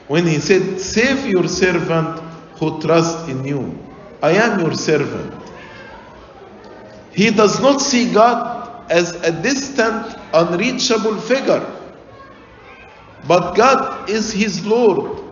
when 0.09 0.27
he 0.27 0.41
said, 0.41 0.81
Save 0.81 1.25
your 1.27 1.47
servant 1.47 2.19
who 2.59 2.81
trusts 2.81 3.29
in 3.29 3.45
you. 3.45 3.79
I 4.21 4.33
am 4.33 4.59
your 4.59 4.75
servant. 4.75 5.35
He 7.13 7.31
does 7.31 7.61
not 7.63 7.81
see 7.81 8.13
God 8.13 8.91
as 8.91 9.15
a 9.23 9.31
distant, 9.31 10.17
unreachable 10.35 11.21
figure, 11.21 11.65
but 13.29 13.55
God 13.55 14.11
is 14.11 14.33
his 14.33 14.67
Lord 14.67 15.28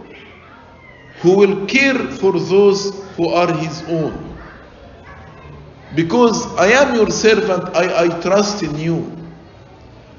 who 1.20 1.36
will 1.36 1.66
care 1.66 1.98
for 2.18 2.32
those 2.32 3.04
who 3.16 3.28
are 3.28 3.52
his 3.52 3.82
own. 3.88 4.36
Because 5.94 6.46
I 6.56 6.66
am 6.68 6.94
your 6.94 7.10
servant, 7.10 7.74
I, 7.74 8.04
I 8.04 8.20
trust 8.20 8.62
in 8.62 8.78
you. 8.78 9.12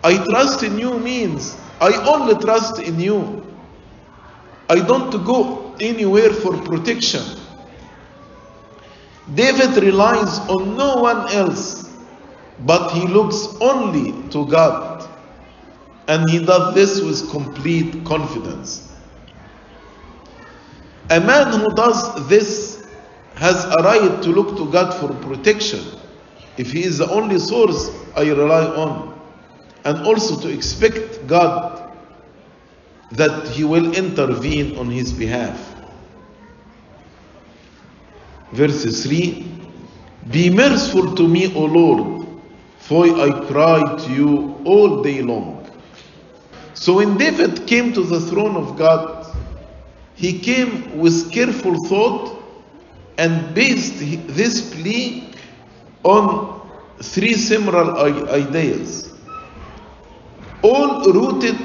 I 0.04 0.24
trust 0.26 0.64
in 0.64 0.80
you 0.80 1.00
means 1.00 1.58
I 1.80 1.94
only 2.08 2.36
trust 2.36 2.80
in 2.80 3.00
you. 3.00 3.46
I 4.70 4.80
don't 4.80 5.12
go 5.26 5.76
anywhere 5.80 6.34
for 6.34 6.58
protection. 6.64 7.24
David 9.36 9.84
relies 9.84 10.40
on 10.50 10.78
no 10.78 10.96
one 10.96 11.32
else, 11.34 11.94
but 12.66 12.90
he 12.92 13.06
looks 13.08 13.56
only 13.62 14.14
to 14.30 14.46
God. 14.48 15.08
And 16.08 16.30
he 16.30 16.44
does 16.44 16.74
this 16.74 17.02
with 17.02 17.30
complete 17.30 18.06
confidence. 18.06 18.87
A 21.10 21.20
man 21.20 21.60
who 21.60 21.74
does 21.74 22.28
this 22.28 22.86
has 23.36 23.66
a 23.66 23.84
right 23.84 24.22
to 24.24 24.30
look 24.30 24.58
to 24.58 24.70
God 24.72 24.94
for 25.00 25.14
protection. 25.28 25.86
If 26.58 26.72
he 26.72 26.84
is 26.84 26.98
the 26.98 27.10
only 27.10 27.40
source 27.40 27.90
I 28.16 28.30
rely 28.30 28.66
on, 28.66 29.18
and 29.86 30.06
also 30.06 30.40
to 30.42 30.50
expect 30.54 31.28
God 31.28 31.94
that 33.12 33.48
he 33.48 33.64
will 33.64 33.96
intervene 33.96 34.78
on 34.78 34.90
his 34.90 35.14
behalf. 35.14 35.76
Verse 38.52 39.04
3 39.06 39.46
Be 40.30 40.50
merciful 40.50 41.16
to 41.16 41.28
me, 41.28 41.54
O 41.56 41.66
Lord, 41.66 42.28
for 42.80 43.06
I 43.06 43.46
cry 43.46 43.96
to 43.98 44.12
you 44.12 44.62
all 44.66 45.02
day 45.04 45.22
long. 45.22 45.70
So 46.74 46.98
when 46.98 47.18
David 47.18 47.66
came 47.66 47.94
to 47.94 48.04
the 48.04 48.20
throne 48.20 48.56
of 48.56 48.78
God, 48.78 49.17
he 50.18 50.40
came 50.40 50.98
with 50.98 51.32
careful 51.32 51.78
thought 51.86 52.44
and 53.20 53.54
based 53.54 54.00
this 54.36 54.74
plea 54.74 55.32
on 56.04 56.68
three 57.04 57.34
similar 57.36 57.96
ideas, 58.30 59.14
all 60.64 61.04
rooted 61.14 61.56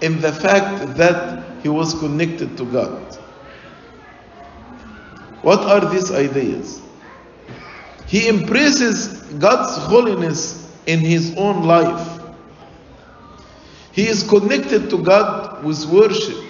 in 0.00 0.22
the 0.22 0.32
fact 0.32 0.96
that 0.96 1.60
he 1.62 1.68
was 1.68 1.92
connected 2.00 2.56
to 2.56 2.64
God. 2.64 3.14
What 5.42 5.60
are 5.60 5.90
these 5.90 6.10
ideas? 6.10 6.80
He 8.06 8.26
embraces 8.26 9.34
God's 9.34 9.76
holiness 9.84 10.74
in 10.86 11.00
his 11.00 11.36
own 11.36 11.64
life. 11.64 12.22
He 13.92 14.08
is 14.08 14.22
connected 14.26 14.88
to 14.88 15.02
God 15.02 15.62
with 15.62 15.84
worship. 15.86 16.47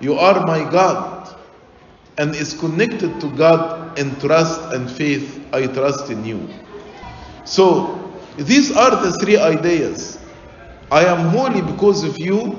You 0.00 0.14
are 0.14 0.46
my 0.46 0.68
God. 0.70 1.34
And 2.18 2.34
is 2.34 2.54
connected 2.54 3.20
to 3.20 3.30
God 3.36 3.98
in 3.98 4.14
trust 4.20 4.60
and 4.72 4.90
faith. 4.90 5.46
I 5.52 5.66
trust 5.66 6.10
in 6.10 6.24
you. 6.24 6.48
So, 7.44 7.94
these 8.36 8.70
are 8.76 8.90
the 8.90 9.12
three 9.18 9.36
ideas. 9.36 10.18
I 10.90 11.04
am 11.04 11.28
holy 11.28 11.62
because 11.62 12.04
of 12.04 12.18
you. 12.18 12.58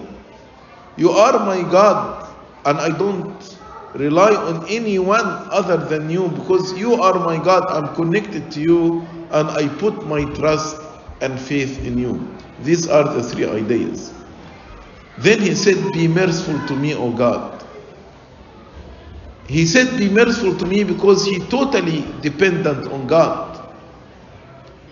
You 0.97 1.11
are 1.11 1.39
my 1.45 1.61
God, 1.71 2.27
and 2.65 2.77
I 2.77 2.89
don't 2.97 3.57
rely 3.95 4.35
on 4.35 4.67
anyone 4.67 5.25
other 5.51 5.77
than 5.77 6.09
you 6.09 6.27
because 6.29 6.77
you 6.77 7.01
are 7.01 7.19
my 7.19 7.43
God. 7.43 7.63
I'm 7.69 7.95
connected 7.95 8.51
to 8.51 8.61
you, 8.61 9.07
and 9.31 9.49
I 9.49 9.67
put 9.79 10.05
my 10.07 10.25
trust 10.35 10.77
and 11.21 11.39
faith 11.39 11.85
in 11.85 11.97
you. 11.97 12.27
These 12.61 12.87
are 12.87 13.03
the 13.03 13.23
three 13.23 13.45
ideas. 13.45 14.13
Then 15.19 15.41
he 15.41 15.53
said, 15.53 15.91
Be 15.91 16.07
merciful 16.07 16.65
to 16.67 16.75
me, 16.75 16.95
O 16.95 17.11
God. 17.11 17.61
He 19.47 19.65
said, 19.65 19.97
Be 19.97 20.09
merciful 20.09 20.55
to 20.57 20.65
me 20.65 20.83
because 20.83 21.25
he 21.25 21.39
totally 21.47 22.05
dependent 22.21 22.87
on 22.87 23.07
God. 23.07 23.73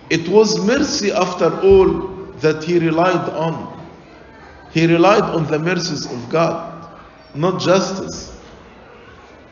It 0.09 0.27
was 0.27 0.59
mercy 0.65 1.11
after 1.11 1.61
all 1.61 2.07
that 2.39 2.63
he 2.63 2.77
relied 2.79 3.29
on. 3.29 3.73
He 4.71 4.85
relied 4.85 5.23
on 5.23 5.45
the 5.45 5.59
mercies 5.59 6.11
of 6.11 6.29
God, 6.29 6.89
not 7.33 7.61
justice. 7.61 8.37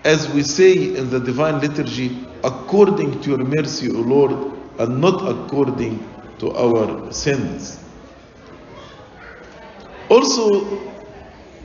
As 0.04 0.30
we 0.30 0.44
say 0.44 0.96
in 0.96 1.10
the 1.10 1.20
divine 1.20 1.62
liturgy, 1.62 2.28
according 2.44 3.22
to 3.22 3.30
your 3.30 3.46
mercy, 3.46 3.90
O 3.92 4.00
Lord, 4.02 4.34
and 4.78 5.00
not 5.00 5.28
according 5.28 6.06
to 6.40 6.52
our 6.52 7.12
sins. 7.14 7.85
Also, 10.10 10.96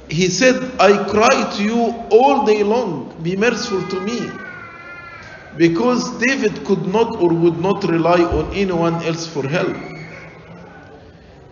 he 0.09 0.29
said, 0.29 0.57
I 0.81 1.09
cry 1.09 1.53
to 1.57 1.63
you 1.63 1.79
all 2.11 2.45
day 2.45 2.63
long, 2.63 3.15
be 3.23 3.37
merciful 3.37 3.83
to 3.89 4.01
me. 4.01 4.39
Because 5.57 6.19
David 6.19 6.65
could 6.65 6.87
not 6.87 7.17
or 7.21 7.29
would 7.33 7.59
not 7.61 7.85
rely 7.85 8.23
on 8.23 8.53
anyone 8.55 8.95
else 9.05 9.27
for 9.27 9.47
help. 9.49 9.77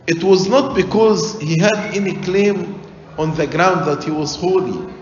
It 0.07 0.23
was 0.25 0.49
not 0.49 0.75
because 0.75 1.39
he 1.41 1.59
had 1.61 1.95
any 1.95 2.15
claim 2.23 2.81
on 3.19 3.35
the 3.35 3.47
ground 3.47 3.87
that 3.87 4.05
he 4.05 4.11
was 4.11 4.37
holy. 4.37 4.95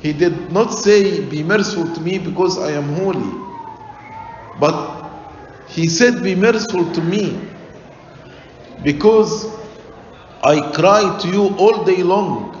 He 0.00 0.12
did 0.12 0.52
not 0.52 0.72
say, 0.72 1.20
Be 1.28 1.42
merciful 1.42 1.92
to 1.94 2.00
me 2.00 2.18
because 2.18 2.58
I 2.58 2.70
am 2.72 2.94
holy. 2.94 3.44
But 4.58 5.10
he 5.68 5.88
said, 5.88 6.22
Be 6.22 6.34
merciful 6.34 6.90
to 6.92 7.02
me 7.02 7.38
because 8.82 9.65
I 10.42 10.72
cry 10.72 11.18
to 11.22 11.28
you 11.28 11.56
all 11.56 11.84
day 11.84 12.02
long 12.02 12.52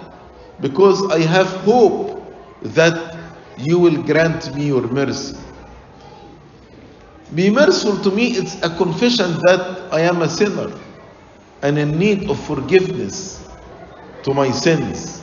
because 0.60 1.10
I 1.10 1.20
have 1.20 1.48
hope 1.64 2.22
that 2.62 3.16
you 3.58 3.78
will 3.78 4.02
grant 4.02 4.54
me 4.54 4.66
your 4.66 4.82
mercy. 4.82 5.36
Be 7.34 7.50
merciful 7.50 8.02
to 8.02 8.10
me, 8.10 8.28
it's 8.28 8.62
a 8.62 8.70
confession 8.76 9.32
that 9.46 9.92
I 9.92 10.00
am 10.00 10.22
a 10.22 10.28
sinner 10.28 10.72
and 11.62 11.78
in 11.78 11.98
need 11.98 12.30
of 12.30 12.38
forgiveness 12.46 13.48
to 14.22 14.32
my 14.32 14.50
sins. 14.50 15.22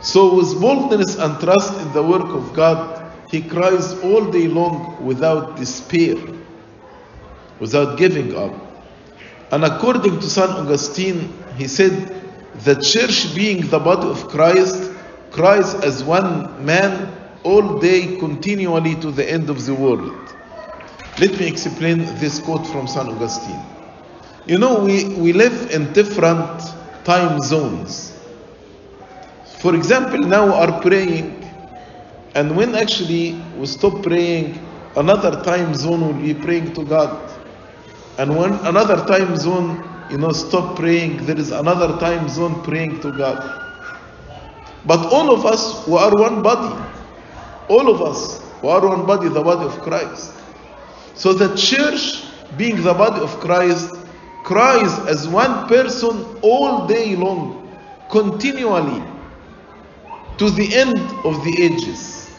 So, 0.00 0.36
with 0.36 0.60
boldness 0.60 1.16
and 1.16 1.38
trust 1.40 1.80
in 1.80 1.92
the 1.92 2.02
work 2.02 2.28
of 2.28 2.52
God, 2.54 3.10
he 3.30 3.40
cries 3.40 3.98
all 4.00 4.30
day 4.30 4.48
long 4.48 5.04
without 5.04 5.56
despair, 5.56 6.16
without 7.58 7.96
giving 7.96 8.36
up. 8.36 8.52
And 9.50 9.64
according 9.64 10.20
to 10.20 10.22
St. 10.22 10.50
Augustine, 10.50 11.32
he 11.56 11.68
said, 11.68 11.92
the 12.64 12.74
church 12.76 13.34
being 13.34 13.68
the 13.68 13.78
body 13.78 14.08
of 14.08 14.28
Christ 14.28 14.92
cries 15.30 15.74
as 15.74 16.04
one 16.04 16.64
man 16.64 17.12
all 17.42 17.78
day 17.78 18.16
continually 18.16 18.94
to 18.96 19.10
the 19.10 19.28
end 19.28 19.50
of 19.50 19.64
the 19.66 19.74
world. 19.74 20.34
Let 21.18 21.38
me 21.38 21.46
explain 21.46 21.98
this 21.98 22.40
quote 22.40 22.66
from 22.66 22.86
St. 22.86 23.08
Augustine. 23.08 23.62
You 24.46 24.58
know, 24.58 24.84
we, 24.84 25.04
we 25.14 25.32
live 25.32 25.70
in 25.70 25.92
different 25.92 26.60
time 27.04 27.40
zones. 27.40 28.12
For 29.58 29.74
example, 29.74 30.18
now 30.18 30.46
we 30.46 30.52
are 30.52 30.80
praying, 30.80 31.48
and 32.34 32.56
when 32.56 32.74
actually 32.74 33.40
we 33.56 33.66
stop 33.66 34.02
praying, 34.02 34.58
another 34.96 35.42
time 35.42 35.74
zone 35.74 36.06
will 36.06 36.22
be 36.22 36.34
praying 36.34 36.74
to 36.74 36.84
God. 36.84 37.30
And 38.18 38.36
when 38.36 38.52
another 38.66 39.04
time 39.06 39.36
zone, 39.36 39.82
you 40.10 40.18
know, 40.18 40.32
stop 40.32 40.76
praying, 40.76 41.24
there 41.26 41.38
is 41.38 41.50
another 41.50 41.98
time 41.98 42.28
zone 42.28 42.62
praying 42.62 43.00
to 43.00 43.12
God. 43.12 43.60
But 44.86 45.12
all 45.12 45.32
of 45.32 45.46
us, 45.46 45.86
we 45.86 45.96
are 45.96 46.14
one 46.14 46.42
body. 46.42 46.74
All 47.68 47.88
of 47.88 48.02
us, 48.02 48.44
we 48.62 48.68
are 48.68 48.86
one 48.86 49.06
body, 49.06 49.28
the 49.28 49.42
body 49.42 49.64
of 49.64 49.80
Christ. 49.80 50.32
So 51.14 51.32
the 51.32 51.56
church, 51.56 52.24
being 52.56 52.82
the 52.82 52.92
body 52.92 53.20
of 53.20 53.40
Christ, 53.40 53.94
cries 54.42 54.98
as 55.06 55.26
one 55.26 55.66
person 55.68 56.38
all 56.42 56.86
day 56.86 57.16
long, 57.16 57.74
continually, 58.10 59.02
to 60.36 60.50
the 60.50 60.74
end 60.74 60.98
of 61.24 61.42
the 61.44 61.62
ages. 61.62 62.30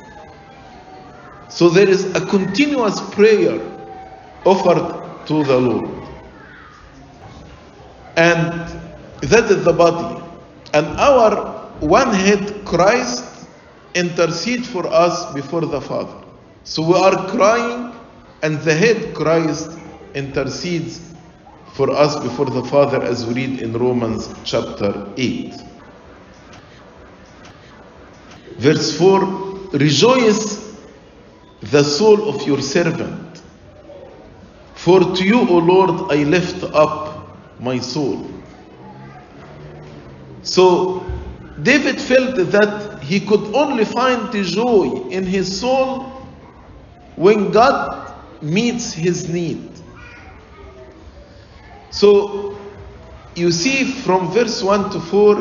So 1.48 1.70
there 1.70 1.90
is 1.90 2.14
a 2.16 2.26
continuous 2.28 3.00
prayer 3.12 3.60
offered 4.44 5.26
to 5.28 5.44
the 5.44 5.58
Lord. 5.58 6.05
And 8.18 8.52
that 9.22 9.52
is 9.52 9.64
the 9.64 9.74
body. 9.74 10.24
And 10.74 10.86
our 11.00 11.66
one 11.80 12.14
head, 12.14 12.66
Christ, 12.66 13.48
intercede 13.94 14.66
for 14.66 14.88
us 14.88 15.34
before 15.34 15.62
the 15.62 15.82
Father. 15.82 16.24
So 16.64 16.82
we 16.82 16.96
are 16.96 17.30
crying, 17.30 17.94
and 18.42 18.60
the 18.62 18.74
head, 18.74 19.14
Christ, 19.14 19.78
intercedes 20.14 21.14
for 21.74 21.92
us 21.92 22.16
before 22.22 22.46
the 22.46 22.64
Father, 22.64 23.02
as 23.04 23.26
we 23.26 23.34
read 23.34 23.62
in 23.62 23.74
Romans 23.74 24.34
chapter 24.44 25.08
8. 25.18 25.54
Verse 28.58 28.98
4 28.98 29.46
Rejoice 29.74 30.78
the 31.62 31.84
soul 31.84 32.30
of 32.30 32.46
your 32.48 32.62
servant, 32.62 33.42
for 34.76 35.00
to 35.16 35.24
you, 35.24 35.40
O 35.50 35.58
Lord, 35.58 36.12
I 36.12 36.24
lift 36.24 36.64
up 36.64 37.15
my 37.60 37.80
soul. 37.80 38.30
So, 40.44 41.06
David 41.62 42.02
felt 42.02 42.36
that 42.52 43.02
he 43.02 43.20
could 43.20 43.56
only 43.56 43.86
find 43.86 44.32
the 44.32 44.44
joy 44.44 45.08
in 45.10 45.24
his 45.26 45.60
soul 45.60 46.04
when 47.16 47.52
God 47.52 48.14
meets 48.42 48.92
his 48.94 49.30
need. 49.30 49.72
So 51.90 52.58
you 53.36 53.52
see 53.52 53.86
from 53.86 54.32
verse 54.32 54.62
1 54.62 54.90
to 54.92 55.00
4, 55.00 55.36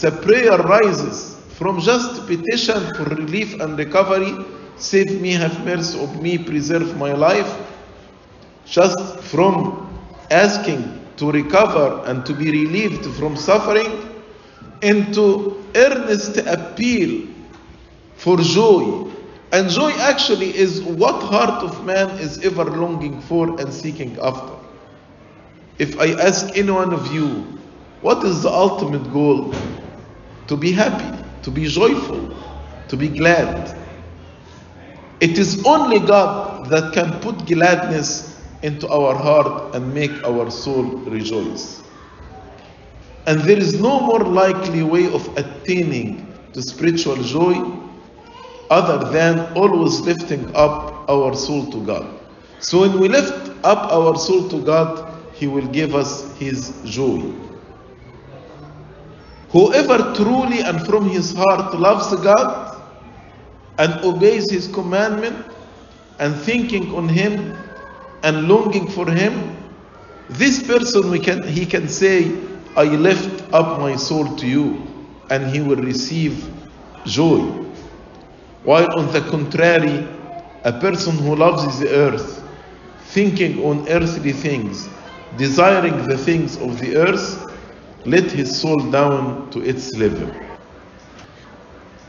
the 0.00 0.12
prayer 0.22 0.56
rises 0.58 1.36
from 1.58 1.80
just 1.80 2.26
petition 2.26 2.94
for 2.94 3.04
relief 3.04 3.60
and 3.60 3.76
recovery 3.76 4.32
save 4.76 5.20
me, 5.20 5.32
have 5.32 5.64
mercy 5.64 5.98
on 5.98 6.22
me, 6.22 6.38
preserve 6.38 6.96
my 6.96 7.12
life, 7.12 7.52
just 8.64 9.18
from 9.24 9.88
asking 10.30 11.01
to 11.22 11.30
recover 11.30 12.02
and 12.06 12.26
to 12.26 12.34
be 12.34 12.50
relieved 12.50 13.06
from 13.14 13.36
suffering, 13.36 14.08
into 14.82 15.64
earnest 15.76 16.36
appeal 16.38 17.28
for 18.16 18.36
joy. 18.38 19.08
And 19.52 19.70
joy 19.70 19.92
actually 20.00 20.56
is 20.56 20.82
what 20.82 21.22
heart 21.22 21.62
of 21.62 21.86
man 21.86 22.10
is 22.18 22.44
ever 22.44 22.64
longing 22.64 23.20
for 23.20 23.60
and 23.60 23.72
seeking 23.72 24.18
after. 24.20 24.52
If 25.78 26.00
I 26.00 26.08
ask 26.20 26.56
any 26.56 26.72
one 26.72 26.92
of 26.92 27.14
you, 27.14 27.56
what 28.00 28.24
is 28.24 28.42
the 28.42 28.50
ultimate 28.50 29.12
goal? 29.12 29.54
To 30.48 30.56
be 30.56 30.72
happy, 30.72 31.24
to 31.42 31.52
be 31.52 31.66
joyful, 31.66 32.34
to 32.88 32.96
be 32.96 33.06
glad. 33.06 33.78
It 35.20 35.38
is 35.38 35.64
only 35.64 36.00
God 36.00 36.68
that 36.70 36.92
can 36.92 37.20
put 37.20 37.46
gladness 37.46 38.31
into 38.62 38.88
our 38.88 39.14
heart 39.14 39.74
and 39.74 39.92
make 39.92 40.24
our 40.24 40.50
soul 40.50 40.84
rejoice. 41.06 41.82
And 43.26 43.40
there 43.42 43.58
is 43.58 43.80
no 43.80 44.00
more 44.00 44.20
likely 44.20 44.82
way 44.82 45.12
of 45.12 45.36
attaining 45.36 46.38
to 46.52 46.62
spiritual 46.62 47.16
joy 47.16 47.54
other 48.70 49.10
than 49.10 49.52
always 49.54 50.00
lifting 50.00 50.54
up 50.56 51.08
our 51.08 51.34
soul 51.34 51.70
to 51.72 51.84
God. 51.84 52.20
So 52.58 52.80
when 52.80 52.98
we 53.00 53.08
lift 53.08 53.50
up 53.64 53.92
our 53.92 54.16
soul 54.16 54.48
to 54.48 54.64
God, 54.64 55.34
He 55.34 55.46
will 55.46 55.66
give 55.68 55.94
us 55.94 56.36
His 56.38 56.80
joy. 56.84 57.32
Whoever 59.50 60.14
truly 60.14 60.60
and 60.60 60.84
from 60.86 61.10
his 61.10 61.34
heart 61.34 61.78
loves 61.78 62.08
God 62.22 62.82
and 63.78 63.92
obeys 64.02 64.50
His 64.50 64.66
commandment 64.68 65.44
and 66.18 66.34
thinking 66.34 66.94
on 66.94 67.08
Him 67.08 67.54
and 68.22 68.48
longing 68.48 68.88
for 68.88 69.10
Him, 69.10 69.56
this 70.28 70.62
person 70.66 71.10
we 71.10 71.18
can, 71.18 71.42
he 71.42 71.66
can 71.66 71.88
say, 71.88 72.32
I 72.76 72.84
lift 72.84 73.52
up 73.52 73.80
my 73.80 73.96
soul 73.96 74.36
to 74.36 74.46
you, 74.46 74.86
and 75.30 75.46
he 75.54 75.60
will 75.60 75.76
receive 75.76 76.48
joy. 77.04 77.40
While 78.64 78.98
on 78.98 79.12
the 79.12 79.20
contrary, 79.22 80.06
a 80.64 80.72
person 80.72 81.18
who 81.18 81.36
loves 81.36 81.80
the 81.80 81.90
earth, 81.90 82.42
thinking 83.08 83.62
on 83.64 83.86
earthly 83.88 84.32
things, 84.32 84.88
desiring 85.36 86.06
the 86.08 86.16
things 86.16 86.56
of 86.56 86.80
the 86.80 86.96
earth, 86.96 87.52
let 88.06 88.30
his 88.30 88.60
soul 88.60 88.78
down 88.90 89.50
to 89.50 89.60
its 89.60 89.96
level. 89.96 90.30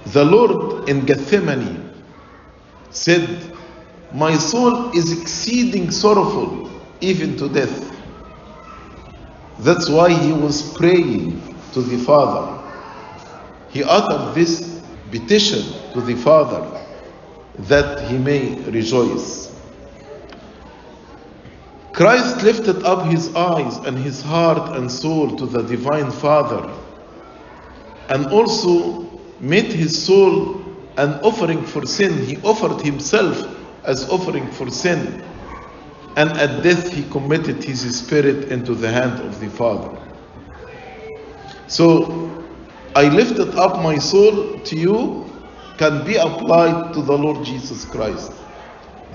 The 0.07 0.23
Lord 0.23 0.87
in 0.89 1.05
Gethsemane 1.05 1.91
said, 2.91 3.52
My 4.13 4.37
soul 4.37 4.91
is 4.91 5.11
exceeding 5.11 5.89
sorrowful, 5.89 6.69
even 7.01 7.35
to 7.37 7.49
death. 7.49 7.91
That's 9.59 9.89
why 9.89 10.13
he 10.13 10.31
was 10.31 10.71
praying 10.77 11.41
to 11.73 11.81
the 11.81 11.97
Father. 11.97 12.61
He 13.69 13.83
uttered 13.83 14.35
this 14.35 14.83
petition 15.09 15.63
to 15.93 16.01
the 16.01 16.13
Father 16.13 16.63
that 17.57 18.07
he 18.07 18.19
may 18.19 18.53
rejoice. 18.69 19.51
Christ 21.91 22.43
lifted 22.43 22.83
up 22.83 23.07
his 23.07 23.35
eyes 23.35 23.77
and 23.77 23.97
his 23.97 24.21
heart 24.21 24.77
and 24.77 24.91
soul 24.91 25.35
to 25.37 25.47
the 25.47 25.63
Divine 25.63 26.11
Father 26.11 26.69
and 28.09 28.27
also 28.27 29.09
made 29.39 29.71
his 29.71 30.05
soul 30.05 30.63
an 30.97 31.13
offering 31.21 31.63
for 31.63 31.85
sin. 31.87 32.25
He 32.25 32.37
offered 32.43 32.81
himself 32.81 33.62
as 33.85 34.09
offering 34.09 34.49
for 34.51 34.69
sin. 34.69 35.23
And 36.15 36.31
at 36.31 36.63
death, 36.63 36.91
he 36.93 37.03
committed 37.09 37.63
his 37.63 37.99
spirit 37.99 38.51
into 38.51 38.75
the 38.75 38.91
hand 38.91 39.19
of 39.19 39.39
the 39.39 39.49
Father. 39.49 39.97
So, 41.67 42.45
I 42.95 43.09
lifted 43.09 43.55
up 43.55 43.81
my 43.81 43.97
soul 43.97 44.59
to 44.59 44.75
you 44.75 45.49
can 45.77 46.05
be 46.05 46.15
applied 46.15 46.93
to 46.93 47.01
the 47.01 47.17
Lord 47.17 47.45
Jesus 47.45 47.85
Christ. 47.85 48.31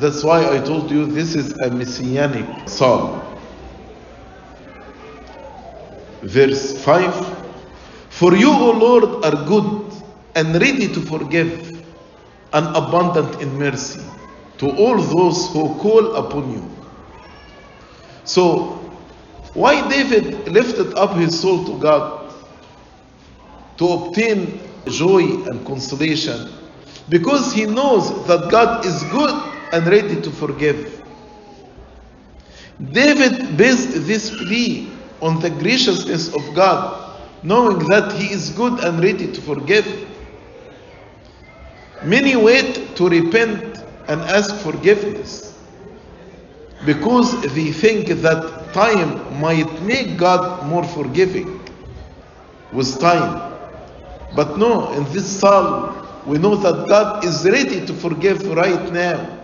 That's 0.00 0.24
why 0.24 0.56
I 0.56 0.58
told 0.58 0.90
you 0.90 1.06
this 1.06 1.36
is 1.36 1.56
a 1.60 1.70
messianic 1.70 2.68
psalm. 2.68 3.38
Verse 6.22 6.82
5 6.84 7.14
For 8.10 8.36
you, 8.36 8.50
O 8.50 8.72
Lord, 8.72 9.24
are 9.24 9.46
good 9.46 9.92
and 10.34 10.54
ready 10.54 10.92
to 10.92 11.00
forgive 11.02 11.84
and 12.52 12.66
abundant 12.76 13.40
in 13.40 13.56
mercy 13.56 14.17
to 14.58 14.70
all 14.70 14.96
those 15.00 15.48
who 15.52 15.74
call 15.78 16.16
upon 16.16 16.52
you. 16.52 16.70
So, 18.24 18.74
why 19.54 19.88
David 19.88 20.48
lifted 20.48 20.94
up 20.94 21.16
his 21.16 21.38
soul 21.40 21.64
to 21.64 21.78
God? 21.78 22.32
To 23.78 23.88
obtain 23.88 24.60
joy 24.86 25.22
and 25.46 25.64
consolation. 25.64 26.50
Because 27.08 27.52
he 27.52 27.64
knows 27.64 28.26
that 28.26 28.50
God 28.50 28.84
is 28.84 29.02
good 29.04 29.34
and 29.72 29.86
ready 29.86 30.20
to 30.20 30.30
forgive. 30.30 31.02
David 32.92 33.56
based 33.56 34.06
this 34.06 34.30
plea 34.30 34.90
on 35.20 35.40
the 35.40 35.50
graciousness 35.50 36.32
of 36.34 36.54
God, 36.54 37.18
knowing 37.42 37.78
that 37.88 38.12
he 38.12 38.32
is 38.32 38.50
good 38.50 38.78
and 38.84 39.02
ready 39.02 39.32
to 39.32 39.40
forgive. 39.40 40.08
Many 42.02 42.36
wait 42.36 42.94
to 42.96 43.08
repent 43.08 43.77
and 44.08 44.20
ask 44.22 44.54
forgiveness 44.56 45.54
because 46.84 47.40
they 47.54 47.72
think 47.72 48.08
that 48.08 48.72
time 48.72 49.40
might 49.40 49.82
make 49.82 50.16
God 50.16 50.66
more 50.66 50.84
forgiving 50.84 51.60
with 52.72 52.98
time. 53.00 53.52
But 54.34 54.58
no, 54.58 54.92
in 54.92 55.04
this 55.12 55.26
psalm, 55.40 56.06
we 56.26 56.38
know 56.38 56.54
that 56.56 56.88
God 56.88 57.24
is 57.24 57.44
ready 57.44 57.84
to 57.86 57.94
forgive 57.94 58.46
right 58.54 58.92
now. 58.92 59.38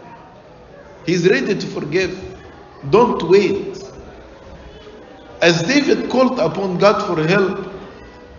He's 1.06 1.28
ready 1.28 1.58
to 1.58 1.66
forgive. 1.66 2.38
Don't 2.90 3.22
wait. 3.28 3.82
As 5.40 5.62
David 5.62 6.10
called 6.10 6.38
upon 6.38 6.78
God 6.78 7.06
for 7.06 7.26
help, 7.26 7.70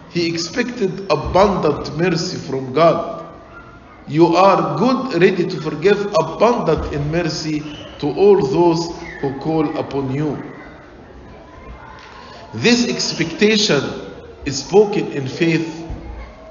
he 0.09 0.27
expected 0.27 1.11
abundant 1.11 1.95
mercy 1.97 2.37
from 2.37 2.73
God. 2.73 3.24
You 4.07 4.35
are 4.35 4.77
good, 4.77 5.21
ready 5.21 5.47
to 5.47 5.61
forgive, 5.61 6.05
abundant 6.19 6.93
in 6.93 7.09
mercy 7.09 7.75
to 7.99 8.07
all 8.07 8.45
those 8.45 9.01
who 9.21 9.39
call 9.39 9.77
upon 9.77 10.11
you. 10.11 10.53
This 12.53 12.87
expectation 12.87 13.81
is 14.45 14.59
spoken 14.59 15.11
in 15.11 15.27
faith 15.27 15.83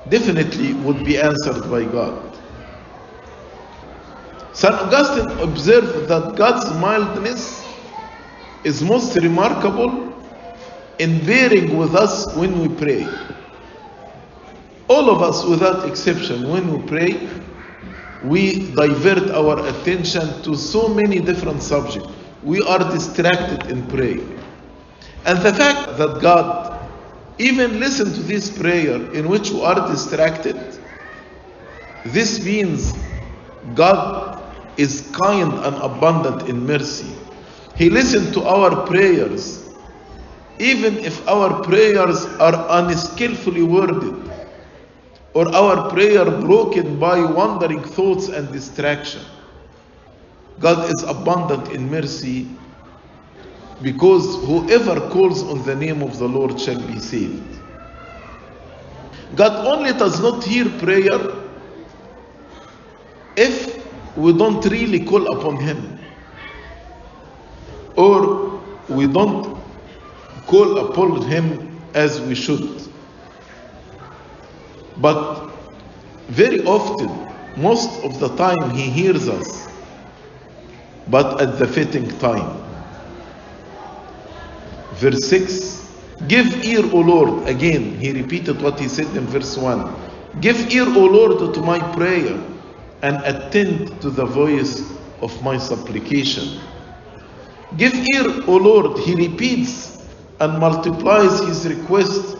definitely 0.08 0.74
would 0.74 1.04
be 1.04 1.18
answered 1.18 1.70
by 1.70 1.84
God. 1.84 2.36
St. 4.52 4.74
Augustine 4.74 5.38
observed 5.40 6.08
that 6.08 6.36
God's 6.36 6.74
mildness 6.80 7.64
is 8.64 8.82
most 8.82 9.16
remarkable 9.16 10.12
in 10.98 11.24
bearing 11.24 11.76
with 11.76 11.94
us 11.94 12.34
when 12.36 12.58
we 12.60 12.68
pray. 12.68 13.28
All 14.88 15.10
of 15.10 15.22
us, 15.22 15.44
without 15.44 15.88
exception, 15.88 16.48
when 16.48 16.70
we 16.72 16.86
pray, 16.86 17.43
we 18.24 18.70
divert 18.72 19.30
our 19.30 19.66
attention 19.68 20.42
to 20.42 20.56
so 20.56 20.88
many 20.88 21.20
different 21.20 21.62
subjects. 21.62 22.08
We 22.42 22.62
are 22.62 22.78
distracted 22.90 23.70
in 23.70 23.86
praying. 23.86 24.40
And 25.26 25.38
the 25.40 25.52
fact 25.52 25.98
that 25.98 26.20
God 26.20 26.88
even 27.38 27.80
listen 27.80 28.12
to 28.12 28.20
this 28.20 28.56
prayer 28.56 28.96
in 29.12 29.28
which 29.28 29.50
we 29.50 29.62
are 29.62 29.86
distracted, 29.88 30.56
this 32.04 32.42
means 32.44 32.94
God 33.74 34.42
is 34.78 35.10
kind 35.14 35.52
and 35.52 35.76
abundant 35.76 36.48
in 36.48 36.66
mercy. 36.66 37.12
He 37.76 37.90
listened 37.90 38.32
to 38.34 38.42
our 38.44 38.86
prayers, 38.86 39.68
even 40.58 40.96
if 40.98 41.26
our 41.28 41.62
prayers 41.62 42.24
are 42.40 42.82
unskillfully 42.82 43.62
worded 43.62 44.23
or 45.34 45.54
our 45.54 45.90
prayer 45.90 46.24
broken 46.26 46.98
by 46.98 47.20
wandering 47.24 47.84
thoughts 47.84 48.28
and 48.28 48.52
distraction. 48.52 49.22
God 50.60 50.90
is 50.94 51.04
abundant 51.04 51.70
in 51.70 51.90
mercy 51.90 52.58
because 53.82 54.36
whoever 54.46 55.00
calls 55.10 55.42
on 55.44 55.64
the 55.64 55.76
name 55.76 56.02
of 56.02 56.18
the 56.18 56.28
Lord 56.28 56.60
shall 56.60 56.80
be 56.80 57.00
saved. 57.00 57.60
God 59.34 59.66
only 59.66 59.92
does 59.94 60.20
not 60.20 60.44
hear 60.44 60.68
prayer 60.78 61.20
if 63.36 63.86
we 64.16 64.32
don't 64.36 64.64
really 64.66 65.04
call 65.04 65.26
upon 65.38 65.58
Him. 65.60 65.98
or 67.96 68.82
we 68.88 69.06
don't 69.08 69.62
call 70.46 70.78
upon 70.90 71.22
Him 71.28 71.90
as 71.94 72.20
we 72.22 72.36
should. 72.36 72.93
But 74.98 75.50
very 76.28 76.64
often, 76.64 77.10
most 77.56 78.02
of 78.04 78.18
the 78.20 78.28
time, 78.36 78.70
He 78.70 78.90
hears 78.90 79.28
us, 79.28 79.68
but 81.08 81.40
at 81.40 81.58
the 81.58 81.66
fitting 81.66 82.08
time. 82.18 82.60
Verse 84.94 85.26
6 85.28 85.84
Give 86.28 86.64
ear, 86.64 86.84
O 86.92 87.00
Lord. 87.00 87.48
Again, 87.48 87.98
he 87.98 88.12
repeated 88.12 88.62
what 88.62 88.78
he 88.78 88.88
said 88.88 89.14
in 89.16 89.26
verse 89.26 89.56
1. 89.56 89.94
Give 90.40 90.72
ear, 90.72 90.86
O 90.86 91.04
Lord, 91.04 91.54
to 91.54 91.60
my 91.60 91.78
prayer 91.92 92.40
and 93.02 93.16
attend 93.24 94.00
to 94.00 94.10
the 94.10 94.24
voice 94.24 94.96
of 95.20 95.42
my 95.42 95.58
supplication. 95.58 96.60
Give 97.76 97.92
ear, 97.94 98.44
O 98.46 98.56
Lord, 98.56 98.98
he 99.00 99.14
repeats 99.14 100.02
and 100.40 100.58
multiplies 100.58 101.40
his 101.40 101.66
request 101.66 102.36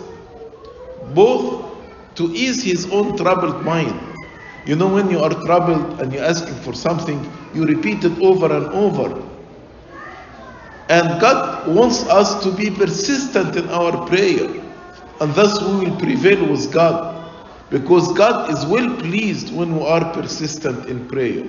both 1.15 1.74
to 2.15 2.33
ease 2.33 2.63
his 2.63 2.91
own 2.91 3.17
troubled 3.17 3.65
mind. 3.65 4.27
You 4.67 4.77
know, 4.77 4.89
when 4.89 5.11
you 5.11 5.21
are 5.21 5.31
troubled 5.45 6.01
and 6.01 6.13
you're 6.13 6.25
asking 6.25 6.55
for 6.57 6.75
something, 6.75 7.21
you 7.55 7.67
repeat 7.67 8.05
it 8.05 8.19
over 8.21 8.55
and 8.55 8.67
over. 8.67 9.23
And 10.89 11.21
God 11.21 11.69
wants 11.69 12.05
us 12.09 12.43
to 12.45 12.53
be 12.53 12.71
persistent 12.71 13.57
in 13.57 13.69
our 13.69 14.07
prayer. 14.07 14.49
And 15.21 15.35
thus 15.35 15.63
we 15.63 15.87
will 15.87 15.97
prevail 15.99 16.47
with 16.51 16.73
God. 16.73 17.15
Because 17.71 18.13
God 18.13 18.51
is 18.51 18.65
well 18.67 18.95
pleased 18.97 19.55
when 19.55 19.77
we 19.77 19.85
are 19.85 20.13
persistent 20.13 20.87
in 20.87 21.09
prayer. 21.09 21.45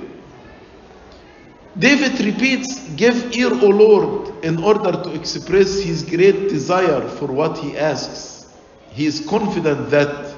David 1.78 2.20
repeats, 2.22 2.80
Give 2.96 3.36
ear, 3.36 3.52
O 3.52 3.68
Lord, 3.68 4.44
in 4.46 4.64
order 4.64 4.92
to 4.92 5.14
express 5.14 5.82
his 5.82 6.04
great 6.04 6.48
desire 6.50 7.02
for 7.02 7.28
what 7.28 7.58
he 7.58 7.78
asks. 7.78 8.54
He 8.92 9.06
is 9.06 9.26
confident 9.28 9.90
that 9.90 10.35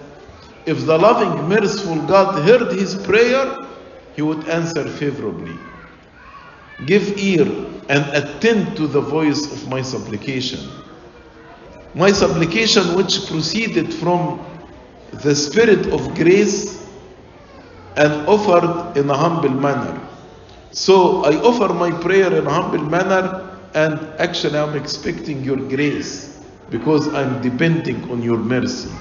if 0.68 0.86
the 0.86 0.98
loving, 0.98 1.48
merciful 1.48 1.96
God 2.08 2.44
heard 2.44 2.74
his 2.74 2.94
prayer, 2.94 3.66
he 4.14 4.22
would 4.22 4.48
answer 4.50 4.84
favorably. 4.84 5.58
Give 6.86 7.18
ear 7.18 7.46
and 7.88 8.04
attend 8.14 8.76
to 8.76 8.86
the 8.86 9.00
voice 9.00 9.50
of 9.52 9.70
my 9.70 9.82
supplication. 9.82 10.60
My 11.96 12.12
supplication, 12.12 12.96
which 12.96 13.28
proceeded 13.28 13.94
from 13.94 14.46
the 15.14 15.34
Spirit 15.34 15.88
of 15.88 16.14
grace 16.16 16.86
and 17.96 18.28
offered 18.28 18.98
in 18.98 19.10
a 19.10 19.18
humble 19.18 19.50
manner. 19.50 20.00
So 20.72 21.24
I 21.24 21.38
offer 21.38 21.74
my 21.74 21.92
prayer 22.02 22.36
in 22.36 22.46
a 22.46 22.52
humble 22.52 22.84
manner, 22.84 23.58
and 23.74 24.00
actually 24.20 24.60
I'm 24.60 24.76
expecting 24.76 25.44
your 25.46 25.58
grace 25.58 26.44
because 26.70 27.08
I'm 27.14 27.42
depending 27.42 28.12
on 28.12 28.22
your 28.22 28.38
mercy. 28.38 28.92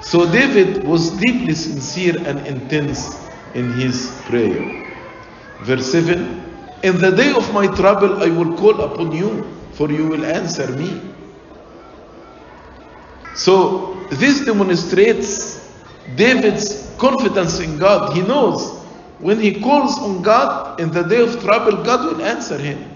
So 0.00 0.30
David 0.30 0.84
was 0.84 1.10
deeply 1.18 1.54
sincere 1.54 2.16
and 2.26 2.46
intense 2.46 3.28
in 3.54 3.72
his 3.72 4.10
prayer. 4.26 4.64
Verse 5.60 5.92
7 5.92 6.42
In 6.82 6.98
the 6.98 7.10
day 7.10 7.32
of 7.32 7.52
my 7.52 7.66
trouble, 7.76 8.22
I 8.22 8.28
will 8.30 8.56
call 8.56 8.80
upon 8.80 9.12
you, 9.12 9.44
for 9.72 9.90
you 9.90 10.06
will 10.06 10.24
answer 10.24 10.70
me. 10.72 11.00
So 13.34 13.94
this 14.10 14.44
demonstrates 14.44 15.70
David's 16.16 16.94
confidence 16.98 17.60
in 17.60 17.78
God. 17.78 18.16
He 18.16 18.22
knows 18.22 18.80
when 19.20 19.38
he 19.38 19.60
calls 19.60 19.98
on 19.98 20.22
God 20.22 20.80
in 20.80 20.90
the 20.90 21.02
day 21.02 21.22
of 21.22 21.40
trouble, 21.42 21.84
God 21.84 22.06
will 22.06 22.24
answer 22.24 22.56
him. 22.56 22.90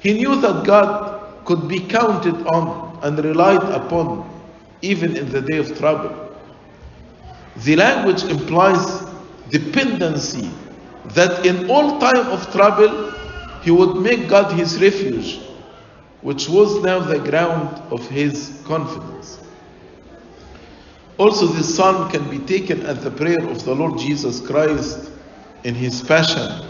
He 0.00 0.14
knew 0.14 0.40
that 0.40 0.64
God 0.64 1.44
could 1.44 1.68
be 1.68 1.80
counted 1.80 2.34
on 2.48 2.98
and 3.02 3.22
relied 3.22 3.62
upon 3.62 4.28
even 4.80 5.16
in 5.16 5.30
the 5.30 5.40
day 5.40 5.58
of 5.58 5.76
trouble. 5.78 6.21
The 7.56 7.76
language 7.76 8.24
implies 8.24 9.02
dependency 9.50 10.50
that 11.14 11.44
in 11.44 11.70
all 11.70 11.98
time 12.00 12.26
of 12.28 12.50
trouble 12.52 13.10
he 13.62 13.70
would 13.70 13.96
make 13.96 14.28
God 14.28 14.52
his 14.52 14.80
refuge, 14.80 15.40
which 16.22 16.48
was 16.48 16.82
now 16.82 16.98
the 16.98 17.18
ground 17.18 17.68
of 17.92 18.08
his 18.08 18.60
confidence. 18.64 19.38
Also, 21.18 21.46
this 21.46 21.74
psalm 21.76 22.10
can 22.10 22.28
be 22.30 22.38
taken 22.38 22.84
as 22.86 23.04
the 23.04 23.10
prayer 23.10 23.46
of 23.46 23.64
the 23.64 23.74
Lord 23.74 23.98
Jesus 23.98 24.40
Christ 24.40 25.10
in 25.62 25.74
his 25.74 26.02
passion 26.02 26.66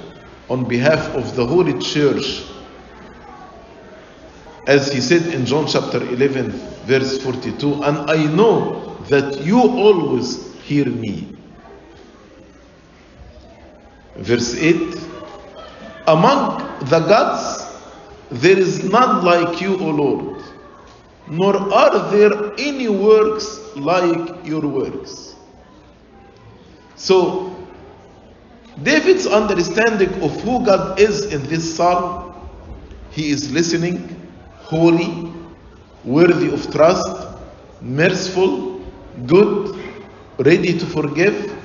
on 0.51 0.65
behalf 0.69 1.15
of 1.15 1.37
the 1.37 1.47
Holy 1.47 1.79
Church. 1.79 2.43
As 4.67 4.93
he 4.93 5.01
said 5.01 5.33
in 5.33 5.47
John 5.47 5.67
chapter 5.67 6.03
11, 6.03 6.51
verse 6.85 7.23
42, 7.23 7.83
and 7.85 8.11
I 8.11 8.25
know 8.35 8.97
that 9.09 9.41
you 9.43 9.61
always 9.61 10.52
hear 10.63 10.87
me. 10.87 11.37
Verse 14.17 14.55
8, 14.55 14.99
among 16.07 16.59
the 16.87 17.01
gods 17.01 17.63
there 18.31 18.59
is 18.59 18.85
none 18.85 19.25
like 19.25 19.61
you, 19.61 19.79
O 19.79 19.91
Lord, 19.91 20.43
nor 21.29 21.57
are 21.57 22.11
there 22.11 22.53
any 22.59 22.89
works 22.89 23.59
like 23.77 24.47
your 24.47 24.63
works. 24.63 25.35
So, 26.97 27.55
David's 28.83 29.27
understanding 29.27 30.23
of 30.23 30.41
who 30.41 30.65
God 30.65 30.99
is 30.99 31.27
in 31.27 31.43
this 31.45 31.77
psalm, 31.77 32.35
he 33.11 33.31
is 33.31 33.53
listening, 33.53 34.17
holy, 34.61 35.31
worthy 36.05 36.53
of 36.53 36.71
trust, 36.73 37.29
merciful, 37.83 38.81
good, 39.27 39.82
ready 40.39 40.79
to 40.79 40.87
forgive. 40.87 41.59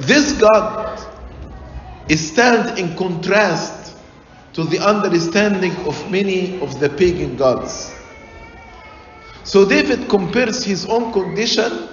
This 0.00 0.32
God 0.32 1.00
is 2.08 2.32
stand 2.32 2.78
in 2.78 2.96
contrast 2.96 3.96
to 4.52 4.64
the 4.64 4.78
understanding 4.78 5.74
of 5.86 6.10
many 6.10 6.60
of 6.60 6.80
the 6.80 6.88
pagan 6.88 7.36
gods. 7.36 7.94
So 9.44 9.64
David 9.68 10.08
compares 10.08 10.64
his 10.64 10.86
own 10.86 11.12
condition 11.12 11.88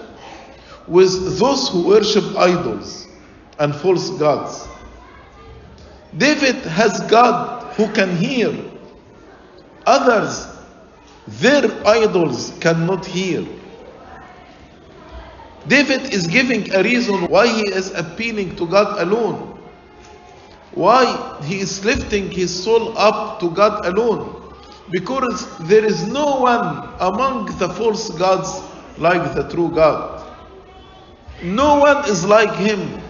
with 0.88 1.40
those 1.40 1.70
who 1.70 1.88
worship 1.88 2.24
idols 2.36 3.08
and 3.60 3.76
false 3.76 4.10
gods. 4.12 4.68
David 6.18 6.56
has 6.66 7.00
God 7.10 7.74
who 7.76 7.92
can 7.94 8.16
hear. 8.16 8.54
Others, 9.86 10.48
their 11.28 11.66
idols 11.86 12.54
cannot 12.60 13.06
hear. 13.06 13.46
David 15.68 16.14
is 16.14 16.28
giving 16.28 16.74
a 16.74 16.84
reason 16.84 17.28
why 17.28 17.48
he 17.48 17.70
is 17.70 17.92
appealing 17.92 18.56
to 18.58 18.68
God 18.68 19.02
alone. 19.02 19.60
Why 20.72 21.40
he 21.44 21.60
is 21.60 21.86
lifting 21.86 22.30
his 22.32 22.52
soul 22.64 22.98
up 22.98 23.40
to 23.40 23.50
God 23.52 23.86
alone. 23.86 24.54
Because 24.90 25.58
there 25.60 25.86
is 25.86 26.06
no 26.08 26.42
one 26.42 26.94
among 27.00 27.58
the 27.58 27.70
false 27.70 28.10
gods 28.18 28.62
like 28.98 29.34
the 29.36 29.48
true 29.50 29.72
God. 29.72 30.20
No 31.42 31.80
one 31.80 32.10
is 32.10 32.26
like 32.26 32.54
him, 32.56 33.02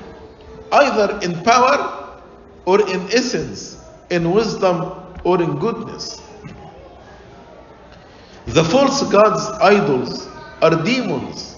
either 0.72 1.20
in 1.22 1.42
power 1.44 2.22
or 2.66 2.82
in 2.82 3.02
essence, 3.12 3.84
in 4.10 4.32
wisdom 4.32 4.92
or 5.24 5.42
in 5.42 5.58
goodness. 5.60 6.22
The 8.46 8.63
false 8.63 9.04
gods, 9.12 9.48
idols, 9.62 10.28
are 10.62 10.84
demons, 10.84 11.53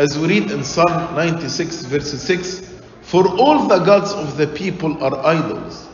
as 0.00 0.18
we 0.18 0.28
read 0.28 0.50
in 0.50 0.64
Psalm 0.64 1.14
96, 1.14 1.84
verse 1.84 2.10
6 2.10 2.72
For 3.02 3.28
all 3.36 3.68
the 3.68 3.80
gods 3.80 4.12
of 4.12 4.38
the 4.38 4.46
people 4.46 5.04
are 5.04 5.14
idols. 5.26 5.88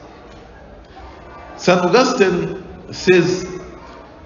St. 1.57 1.81
Augustine 1.81 2.63
says, 2.93 3.45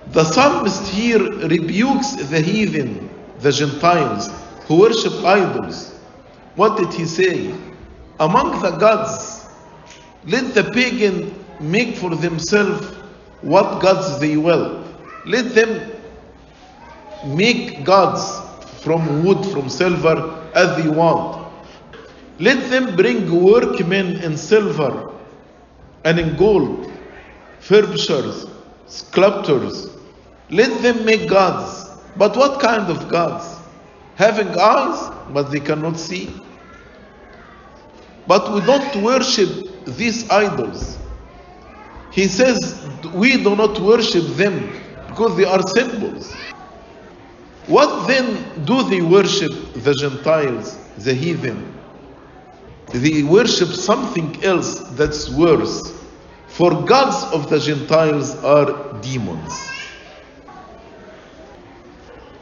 The 0.08 0.22
psalmist 0.22 0.86
here 0.88 1.22
rebukes 1.48 2.12
the 2.28 2.42
heathen, 2.42 3.08
the 3.38 3.52
Gentiles, 3.52 4.28
who 4.66 4.80
worship 4.80 5.14
idols. 5.24 5.98
What 6.56 6.76
did 6.76 6.92
he 6.92 7.06
say? 7.06 7.54
Among 8.18 8.60
the 8.60 8.72
gods, 8.72 9.46
let 10.26 10.52
the 10.52 10.64
pagan 10.74 11.42
make 11.58 11.96
for 11.96 12.14
themselves 12.14 12.86
what 13.40 13.80
gods 13.80 14.20
they 14.20 14.36
will. 14.36 14.84
Let 15.24 15.54
them 15.54 15.90
make 17.24 17.82
gods 17.82 18.49
from 18.82 19.24
wood, 19.24 19.44
from 19.46 19.68
silver, 19.68 20.50
as 20.54 20.82
they 20.82 20.88
want. 20.88 21.46
Let 22.38 22.70
them 22.70 22.96
bring 22.96 23.30
workmen 23.44 24.16
in 24.22 24.36
silver 24.36 25.12
and 26.04 26.18
in 26.18 26.36
gold, 26.36 26.90
furbishers, 27.60 28.48
sculptors. 28.86 29.90
Let 30.48 30.82
them 30.82 31.04
make 31.04 31.28
gods. 31.28 31.90
But 32.16 32.36
what 32.36 32.60
kind 32.60 32.90
of 32.90 33.08
gods? 33.08 33.58
Having 34.16 34.48
eyes, 34.58 35.12
but 35.32 35.50
they 35.50 35.60
cannot 35.60 35.98
see. 35.98 36.42
But 38.26 38.52
we 38.52 38.60
don't 38.62 39.02
worship 39.02 39.84
these 39.84 40.28
idols. 40.30 40.98
He 42.10 42.26
says, 42.26 42.88
We 43.14 43.42
do 43.42 43.54
not 43.54 43.78
worship 43.80 44.24
them 44.36 44.72
because 45.08 45.36
they 45.36 45.44
are 45.44 45.62
symbols. 45.62 46.36
What 47.70 48.08
then 48.08 48.64
do 48.64 48.82
they 48.82 49.00
worship, 49.00 49.52
the 49.74 49.94
Gentiles, 49.94 50.76
the 50.98 51.14
heathen? 51.14 51.72
They 52.92 53.22
worship 53.22 53.68
something 53.68 54.42
else 54.42 54.80
that's 54.98 55.30
worse. 55.30 55.80
For 56.48 56.82
gods 56.82 57.22
of 57.32 57.48
the 57.48 57.60
Gentiles 57.60 58.34
are 58.42 59.00
demons. 59.00 59.52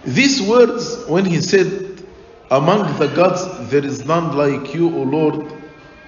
These 0.07 0.41
words, 0.41 1.05
when 1.09 1.27
he 1.27 1.43
said, 1.43 2.03
Among 2.51 2.99
the 2.99 3.09
gods 3.09 3.69
there 3.69 3.85
is 3.85 4.07
none 4.07 4.35
like 4.35 4.73
you, 4.73 4.89
O 4.97 5.03
Lord, 5.03 5.53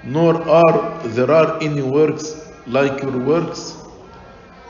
nor 0.03 0.41
are 0.49 1.07
there 1.09 1.31
are 1.31 1.63
any 1.63 1.83
works 1.83 2.51
like 2.67 3.03
your 3.03 3.19
works, 3.19 3.77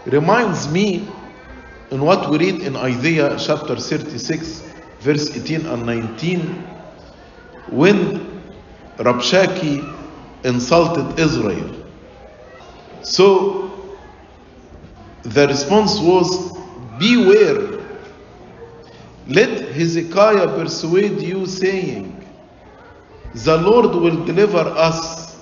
reminds 0.06 0.68
me 0.72 1.06
in 1.90 2.00
what 2.02 2.30
we 2.30 2.38
read 2.38 2.62
in 2.62 2.76
Isaiah 2.76 3.36
chapter 3.38 3.76
36, 3.76 4.60
verse 5.00 5.36
18 5.36 5.66
and 5.66 5.84
19, 5.84 6.64
when 7.66 8.42
Rabshakeh 8.96 10.44
insulted 10.44 11.18
Israel. 11.18 11.84
So 13.02 13.98
the 15.22 15.48
response 15.48 15.98
was, 15.98 16.58
Beware, 16.96 17.80
let 19.26 19.72
Hezekiah 19.72 20.48
persuade 20.48 21.20
you, 21.20 21.46
saying, 21.46 22.24
The 23.32 23.56
Lord 23.56 23.94
will 23.96 24.24
deliver 24.24 24.58
us. 24.58 25.38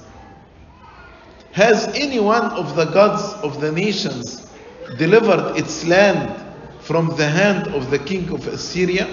Has 1.53 1.89
any 1.89 2.21
one 2.21 2.45
of 2.53 2.77
the 2.77 2.85
gods 2.87 3.35
of 3.43 3.61
the 3.61 3.73
nations 3.73 4.48
delivered 4.97 5.57
its 5.57 5.85
land 5.85 6.45
from 6.81 7.17
the 7.17 7.29
hand 7.29 7.69
of 7.75 7.91
the 7.91 7.99
king 7.99 8.31
of 8.31 8.47
Assyria? 8.47 9.07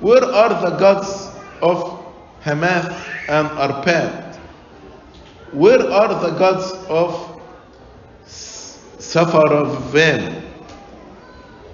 Where 0.00 0.24
are 0.24 0.70
the 0.70 0.76
gods 0.76 1.30
of 1.62 2.04
Hamath 2.42 2.92
and 3.28 3.48
Arpad? 3.48 4.36
Where 5.52 5.90
are 5.90 6.20
the 6.20 6.36
gods 6.36 6.72
of 6.88 7.40
Sepharvaim? 8.26 10.42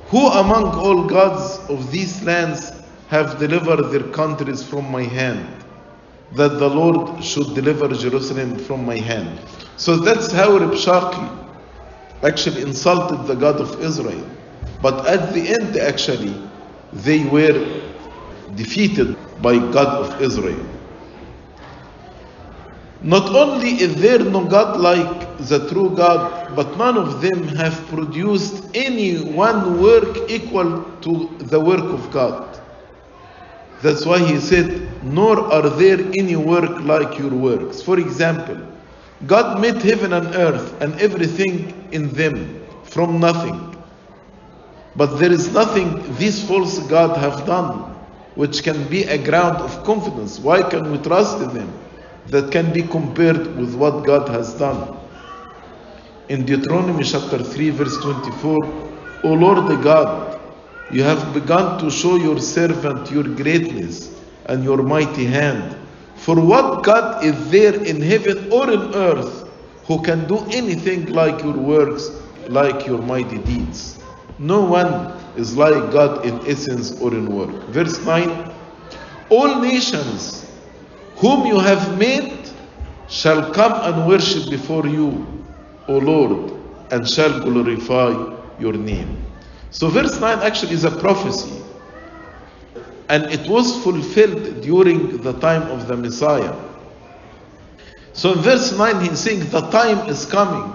Who 0.08 0.26
among 0.26 0.74
all 0.74 1.06
gods 1.06 1.58
of 1.68 1.90
these 1.90 2.22
lands 2.22 2.72
have 3.08 3.38
delivered 3.38 3.90
their 3.90 4.04
countries 4.12 4.62
from 4.62 4.90
my 4.90 5.02
hand? 5.02 5.46
That 6.36 6.60
the 6.60 6.68
Lord 6.68 7.24
should 7.24 7.54
deliver 7.54 7.88
Jerusalem 7.88 8.56
from 8.56 8.84
my 8.84 8.96
hand. 8.96 9.40
So 9.76 9.96
that's 9.96 10.30
how 10.30 10.58
Rabshakeh 10.58 11.49
actually 12.22 12.62
insulted 12.62 13.26
the 13.26 13.34
God 13.34 13.60
of 13.60 13.82
Israel. 13.82 14.28
But 14.82 15.06
at 15.06 15.32
the 15.32 15.48
end, 15.48 15.76
actually, 15.76 16.34
they 16.92 17.24
were 17.24 17.82
defeated 18.54 19.16
by 19.42 19.58
God 19.72 19.88
of 20.04 20.20
Israel. 20.22 20.66
Not 23.02 23.34
only 23.34 23.80
is 23.80 23.94
there 23.96 24.18
no 24.18 24.44
God 24.44 24.78
like 24.78 25.38
the 25.38 25.66
true 25.70 25.96
God, 25.96 26.54
but 26.54 26.76
none 26.76 26.98
of 26.98 27.22
them 27.22 27.44
have 27.56 27.74
produced 27.86 28.64
any 28.74 29.24
one 29.24 29.80
work 29.80 30.28
equal 30.28 30.84
to 31.00 31.30
the 31.38 31.58
work 31.58 31.84
of 31.84 32.10
God. 32.10 32.60
That's 33.80 34.04
why 34.04 34.18
he 34.18 34.38
said, 34.38 35.02
Nor 35.02 35.40
are 35.50 35.70
there 35.70 35.98
any 36.18 36.36
work 36.36 36.80
like 36.80 37.18
your 37.18 37.30
works. 37.30 37.80
For 37.80 37.98
example, 37.98 38.58
God 39.26 39.60
made 39.60 39.82
heaven 39.82 40.12
and 40.12 40.34
earth 40.34 40.80
and 40.80 40.98
everything 41.00 41.88
in 41.92 42.10
them 42.10 42.66
from 42.84 43.20
nothing. 43.20 43.76
But 44.96 45.16
there 45.18 45.32
is 45.32 45.52
nothing 45.52 46.16
these 46.16 46.46
false 46.46 46.78
gods 46.88 47.18
have 47.20 47.46
done 47.46 47.90
which 48.34 48.62
can 48.62 48.88
be 48.88 49.04
a 49.04 49.18
ground 49.18 49.58
of 49.58 49.84
confidence. 49.84 50.38
Why 50.38 50.62
can 50.62 50.90
we 50.90 50.98
trust 50.98 51.42
in 51.42 51.52
them? 51.54 51.72
That 52.28 52.52
can 52.52 52.72
be 52.72 52.82
compared 52.82 53.56
with 53.56 53.74
what 53.74 54.06
God 54.06 54.28
has 54.28 54.54
done. 54.54 54.96
In 56.28 56.46
Deuteronomy 56.46 57.04
chapter 57.04 57.42
3, 57.42 57.70
verse 57.70 57.98
24, 57.98 58.56
O 59.24 59.32
Lord 59.32 59.82
God, 59.82 60.40
you 60.90 61.02
have 61.02 61.34
begun 61.34 61.78
to 61.80 61.90
show 61.90 62.16
your 62.16 62.38
servant 62.40 63.10
your 63.10 63.24
greatness 63.24 64.18
and 64.46 64.64
your 64.64 64.82
mighty 64.82 65.26
hand. 65.26 65.76
For 66.20 66.38
what 66.38 66.84
God 66.84 67.24
is 67.24 67.50
there 67.50 67.74
in 67.82 68.02
heaven 68.02 68.52
or 68.52 68.70
in 68.70 68.94
earth 68.94 69.48
who 69.86 70.02
can 70.02 70.28
do 70.28 70.38
anything 70.50 71.06
like 71.06 71.42
your 71.42 71.56
works, 71.56 72.10
like 72.46 72.86
your 72.86 73.00
mighty 73.00 73.38
deeds? 73.38 73.98
No 74.38 74.60
one 74.60 75.18
is 75.36 75.56
like 75.56 75.90
God 75.90 76.26
in 76.26 76.46
essence 76.46 77.00
or 77.00 77.14
in 77.14 77.34
work. 77.34 77.50
Verse 77.68 77.98
9 78.04 78.52
All 79.30 79.62
nations 79.62 80.44
whom 81.16 81.46
you 81.46 81.58
have 81.58 81.98
made 81.98 82.50
shall 83.08 83.52
come 83.54 83.72
and 83.72 84.06
worship 84.06 84.50
before 84.50 84.86
you, 84.86 85.26
O 85.88 85.96
Lord, 85.96 86.52
and 86.90 87.08
shall 87.08 87.40
glorify 87.40 88.10
your 88.58 88.74
name. 88.74 89.24
So, 89.70 89.88
verse 89.88 90.20
9 90.20 90.38
actually 90.40 90.72
is 90.72 90.84
a 90.84 90.90
prophecy, 90.90 91.62
and 93.10 93.24
it 93.24 93.50
was 93.50 93.82
fulfilled 93.82 94.60
during 94.60 95.18
the 95.18 95.32
time 95.40 95.62
of 95.62 95.88
the 95.88 95.96
Messiah. 95.96 96.54
So, 98.12 98.34
in 98.34 98.38
verse 98.38 98.70
9, 98.72 99.04
he's 99.04 99.18
saying, 99.18 99.50
The 99.50 99.68
time 99.70 100.08
is 100.08 100.24
coming 100.24 100.70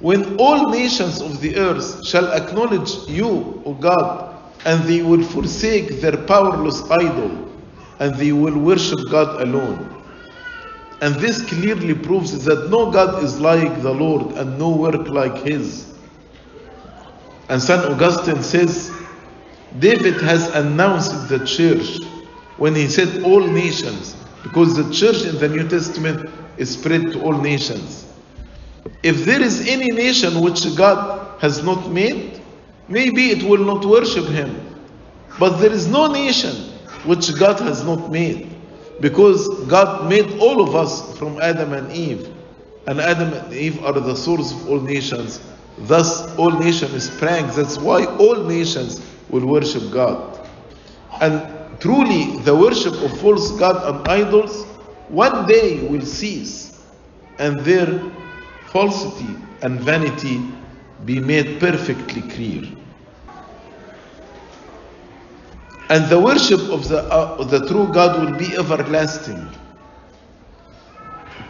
when 0.00 0.36
all 0.38 0.70
nations 0.70 1.20
of 1.20 1.40
the 1.40 1.56
earth 1.56 2.04
shall 2.04 2.32
acknowledge 2.32 3.08
you, 3.08 3.62
O 3.64 3.74
God, 3.74 4.36
and 4.64 4.82
they 4.84 5.02
will 5.02 5.22
forsake 5.22 6.00
their 6.00 6.16
powerless 6.16 6.82
idol, 6.90 7.48
and 8.00 8.12
they 8.16 8.32
will 8.32 8.58
worship 8.58 8.98
God 9.08 9.40
alone. 9.40 10.02
And 11.00 11.14
this 11.14 11.46
clearly 11.48 11.94
proves 11.94 12.44
that 12.44 12.70
no 12.70 12.90
God 12.90 13.22
is 13.22 13.38
like 13.38 13.82
the 13.82 13.94
Lord 13.94 14.36
and 14.36 14.58
no 14.58 14.70
work 14.70 15.06
like 15.06 15.36
His. 15.46 15.94
And 17.48 17.62
St. 17.62 17.84
Augustine 17.84 18.42
says, 18.42 18.90
David 19.78 20.20
has 20.22 20.48
announced 20.54 21.28
the 21.28 21.44
church 21.44 22.00
when 22.56 22.74
he 22.74 22.88
said 22.88 23.22
all 23.22 23.40
nations, 23.46 24.16
because 24.42 24.76
the 24.76 24.92
church 24.92 25.24
in 25.24 25.38
the 25.38 25.48
New 25.48 25.68
Testament 25.68 26.30
is 26.56 26.72
spread 26.72 27.12
to 27.12 27.22
all 27.22 27.38
nations. 27.38 28.06
If 29.02 29.24
there 29.24 29.40
is 29.40 29.68
any 29.68 29.90
nation 29.90 30.40
which 30.40 30.74
God 30.76 31.40
has 31.40 31.62
not 31.62 31.90
made, 31.90 32.40
maybe 32.88 33.30
it 33.30 33.42
will 33.42 33.64
not 33.64 33.84
worship 33.84 34.26
Him. 34.26 34.60
But 35.38 35.58
there 35.58 35.70
is 35.70 35.86
no 35.86 36.10
nation 36.10 36.54
which 37.04 37.38
God 37.38 37.60
has 37.60 37.84
not 37.84 38.10
made. 38.10 38.54
Because 39.00 39.48
God 39.66 40.08
made 40.08 40.38
all 40.40 40.60
of 40.60 40.74
us 40.74 41.16
from 41.16 41.40
Adam 41.40 41.72
and 41.72 41.92
Eve. 41.92 42.34
And 42.88 43.00
Adam 43.00 43.32
and 43.32 43.52
Eve 43.52 43.84
are 43.84 43.92
the 43.92 44.16
source 44.16 44.50
of 44.50 44.68
all 44.68 44.80
nations. 44.80 45.40
Thus, 45.80 46.36
all 46.36 46.50
nations 46.50 47.08
sprang. 47.12 47.46
That's 47.54 47.78
why 47.78 48.06
all 48.16 48.42
nations 48.42 49.00
will 49.30 49.46
worship 49.46 49.90
God. 49.90 50.48
And 51.20 51.80
truly, 51.80 52.38
the 52.38 52.54
worship 52.54 52.94
of 52.94 53.20
false 53.20 53.50
God 53.58 53.94
and 53.94 54.08
idols 54.08 54.64
one 55.08 55.46
day 55.46 55.86
will 55.86 56.04
cease. 56.04 56.82
And 57.38 57.60
their 57.60 58.00
falsity 58.66 59.34
and 59.62 59.80
vanity 59.80 60.40
be 61.04 61.20
made 61.20 61.60
perfectly 61.60 62.22
clear. 62.22 62.64
And 65.90 66.06
the 66.10 66.20
worship 66.20 66.60
of 66.70 66.88
the, 66.88 67.02
uh, 67.04 67.36
of 67.38 67.50
the 67.50 67.66
true 67.66 67.88
God 67.92 68.22
will 68.22 68.36
be 68.36 68.54
everlasting. 68.56 69.48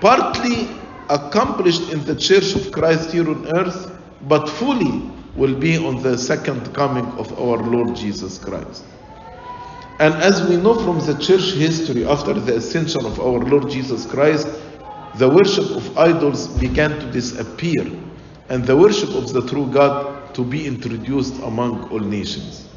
Partly 0.00 0.68
accomplished 1.10 1.90
in 1.90 2.04
the 2.04 2.14
church 2.14 2.54
of 2.54 2.70
Christ 2.70 3.10
here 3.10 3.28
on 3.28 3.48
earth, 3.56 3.90
but 4.22 4.48
fully 4.48 5.10
will 5.39 5.55
be 5.55 5.78
on 5.78 6.03
the 6.03 6.18
second 6.18 6.74
coming 6.74 7.07
of 7.12 7.32
our 7.39 7.59
Lord 7.59 7.95
Jesus 7.95 8.39
Christ. 8.39 8.84
And 10.01 10.12
as 10.14 10.47
we 10.49 10.57
know 10.57 10.74
from 10.74 10.99
the 11.07 11.16
church 11.18 11.53
history, 11.55 12.05
after 12.05 12.34
the 12.34 12.57
ascension 12.57 13.07
of 13.07 13.20
our 13.20 13.39
Lord 13.39 13.70
Jesus 13.70 14.05
Christ, 14.05 14.49
the 15.14 15.28
worship 15.28 15.70
of 15.70 15.97
idols 15.97 16.49
began 16.59 16.91
to 16.91 17.11
disappear, 17.12 17.86
and 18.49 18.64
the 18.64 18.76
worship 18.76 19.11
of 19.11 19.32
the 19.32 19.47
true 19.47 19.66
God 19.72 20.34
to 20.34 20.45
be 20.45 20.66
introduced 20.66 21.41
among 21.43 21.89
all 21.91 22.01
nations. 22.01 22.68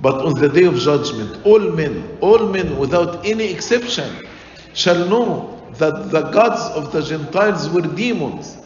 But 0.00 0.24
on 0.24 0.40
the 0.40 0.48
day 0.48 0.64
of 0.64 0.76
judgment, 0.76 1.44
all 1.44 1.70
men, 1.72 2.18
all 2.22 2.48
men 2.48 2.78
without 2.78 3.26
any 3.26 3.44
exception, 3.52 4.26
shall 4.72 5.06
know 5.08 5.52
that 5.74 6.10
the 6.10 6.30
gods 6.30 6.62
of 6.76 6.92
the 6.92 7.02
Gentiles 7.02 7.68
were 7.68 7.82
demons, 7.82 8.56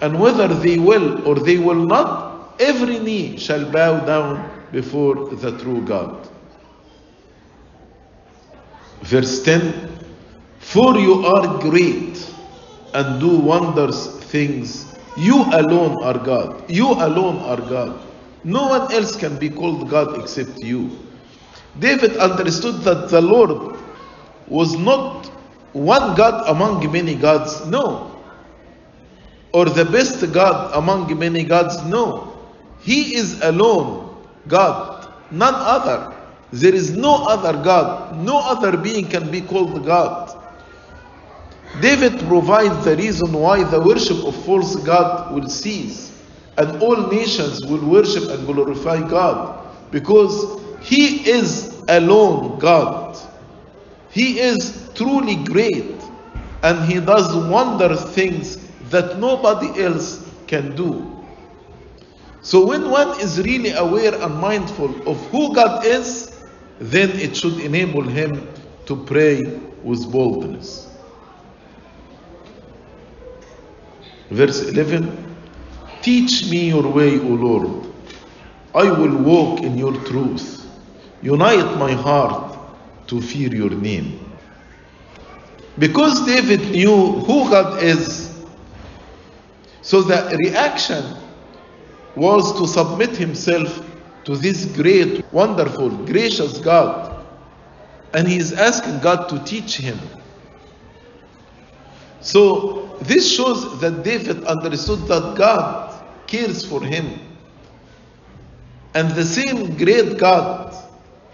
and 0.00 0.18
whether 0.18 0.48
they 0.48 0.78
will 0.78 1.26
or 1.26 1.36
they 1.36 1.58
will 1.58 1.86
not, 1.86 2.35
every 2.60 2.98
knee 2.98 3.36
shall 3.36 3.70
bow 3.70 4.00
down 4.04 4.50
before 4.72 5.28
the 5.34 5.56
true 5.58 5.82
God. 5.84 6.28
Verse 9.02 9.42
10 9.42 9.98
For 10.58 10.98
you 10.98 11.24
are 11.26 11.58
great 11.60 12.32
and 12.94 13.20
do 13.20 13.36
wondrous 13.38 14.18
things 14.24 14.86
You 15.16 15.44
alone 15.44 16.02
are 16.04 16.18
God. 16.18 16.70
You 16.70 16.92
alone 16.92 17.38
are 17.38 17.56
God. 17.56 17.98
No 18.44 18.68
one 18.68 18.92
else 18.92 19.16
can 19.16 19.38
be 19.38 19.48
called 19.48 19.88
God 19.88 20.20
except 20.20 20.62
you. 20.62 20.90
David 21.78 22.16
understood 22.18 22.82
that 22.82 23.08
the 23.08 23.20
Lord 23.20 23.78
was 24.46 24.76
not 24.76 25.26
one 25.72 26.14
God 26.14 26.48
among 26.48 26.90
many 26.92 27.14
gods, 27.14 27.64
no. 27.66 28.22
Or 29.52 29.64
the 29.64 29.86
best 29.86 30.32
God 30.32 30.72
among 30.74 31.18
many 31.18 31.44
gods, 31.44 31.82
no. 31.86 32.25
He 32.86 33.16
is 33.16 33.40
alone 33.42 34.16
God, 34.46 35.12
none 35.32 35.54
other. 35.56 36.14
There 36.52 36.72
is 36.72 36.92
no 36.96 37.26
other 37.26 37.52
God, 37.64 38.16
no 38.18 38.38
other 38.38 38.76
being 38.76 39.08
can 39.08 39.28
be 39.28 39.40
called 39.40 39.84
God. 39.84 40.40
David 41.80 42.20
provides 42.28 42.84
the 42.84 42.96
reason 42.96 43.32
why 43.32 43.64
the 43.64 43.80
worship 43.80 44.24
of 44.24 44.36
false 44.44 44.76
God 44.76 45.34
will 45.34 45.48
cease 45.48 46.16
and 46.58 46.80
all 46.80 47.08
nations 47.08 47.66
will 47.66 47.84
worship 47.84 48.30
and 48.30 48.46
glorify 48.46 49.00
God 49.08 49.66
because 49.90 50.62
He 50.80 51.28
is 51.28 51.82
alone 51.88 52.60
God. 52.60 53.18
He 54.10 54.38
is 54.38 54.88
truly 54.94 55.42
great 55.42 56.00
and 56.62 56.88
He 56.88 57.00
does 57.00 57.34
wonder 57.50 57.96
things 57.96 58.58
that 58.90 59.18
nobody 59.18 59.82
else 59.82 60.24
can 60.46 60.76
do. 60.76 61.15
So, 62.46 62.64
when 62.64 62.90
one 62.90 63.18
is 63.18 63.40
really 63.40 63.72
aware 63.72 64.14
and 64.14 64.36
mindful 64.36 64.94
of 65.08 65.20
who 65.32 65.52
God 65.52 65.84
is, 65.84 66.32
then 66.78 67.10
it 67.18 67.36
should 67.36 67.58
enable 67.58 68.04
him 68.04 68.46
to 68.84 68.94
pray 68.94 69.42
with 69.82 70.08
boldness. 70.12 70.88
Verse 74.30 74.62
11 74.62 75.36
Teach 76.02 76.48
me 76.48 76.68
your 76.68 76.86
way, 76.86 77.18
O 77.18 77.34
Lord. 77.34 77.92
I 78.76 78.92
will 78.92 79.16
walk 79.16 79.64
in 79.64 79.76
your 79.76 79.94
truth. 80.04 80.70
Unite 81.22 81.76
my 81.78 81.94
heart 81.94 82.56
to 83.08 83.20
fear 83.20 83.52
your 83.52 83.70
name. 83.70 84.20
Because 85.80 86.24
David 86.24 86.60
knew 86.70 87.10
who 87.26 87.50
God 87.50 87.82
is, 87.82 88.32
so 89.82 90.00
the 90.00 90.36
reaction 90.38 91.25
was 92.16 92.58
to 92.58 92.66
submit 92.66 93.10
himself 93.16 93.84
to 94.24 94.36
this 94.36 94.64
great, 94.64 95.30
wonderful, 95.32 95.90
gracious 96.04 96.58
God. 96.58 97.24
And 98.14 98.26
he 98.26 98.38
is 98.38 98.52
asking 98.52 99.00
God 99.00 99.28
to 99.28 99.38
teach 99.44 99.76
him. 99.76 99.98
So, 102.20 102.96
this 103.02 103.30
shows 103.30 103.78
that 103.80 104.02
David 104.02 104.44
understood 104.44 105.00
that 105.06 105.36
God 105.36 106.04
cares 106.26 106.64
for 106.64 106.82
him. 106.82 107.20
And 108.94 109.10
the 109.10 109.24
same 109.24 109.76
great 109.76 110.18
God, 110.18 110.74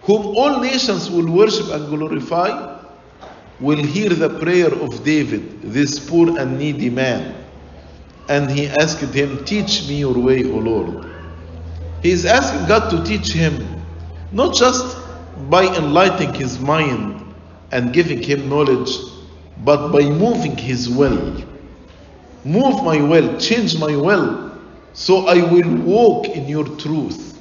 whom 0.03 0.37
all 0.37 0.61
nations 0.61 1.09
will 1.09 1.31
worship 1.31 1.69
and 1.69 1.89
glorify, 1.89 2.81
will 3.61 3.83
hear 3.83 4.11
the 4.11 4.29
prayer 4.41 4.75
of 4.75 5.05
David, 5.05 5.63
this 5.63 6.01
poor 6.01 6.37
and 6.39 6.59
needy 6.59 6.91
man. 6.91 7.42
And 8.29 8.51
he 8.51 8.69
asked 8.69 9.15
him, 9.15 9.45
Teach 9.45 9.89
me 9.89 9.97
your 9.97 10.19
way, 10.19 10.45
O 10.45 10.59
Lord. 10.59 11.07
He 12.03 12.11
is 12.11 12.25
asking 12.27 12.67
God 12.67 12.91
to 12.91 13.05
teach 13.05 13.33
him, 13.33 13.85
not 14.33 14.55
just 14.55 14.97
by 15.51 15.65
enlightening 15.65 16.35
his 16.35 16.59
mind 16.59 17.35
and 17.71 17.93
giving 17.93 18.23
him 18.23 18.49
knowledge, 18.49 18.91
but 19.65 19.91
by 19.93 20.03
moving 20.03 20.57
his 20.57 20.89
will. 20.89 21.43
Move 22.45 22.83
my 22.83 23.01
will, 23.01 23.39
change 23.39 23.79
my 23.79 23.95
will, 23.95 24.61
so 24.93 25.27
I 25.27 25.43
will 25.51 25.77
walk 25.77 26.29
in 26.29 26.49
your 26.49 26.67
truth. 26.77 27.39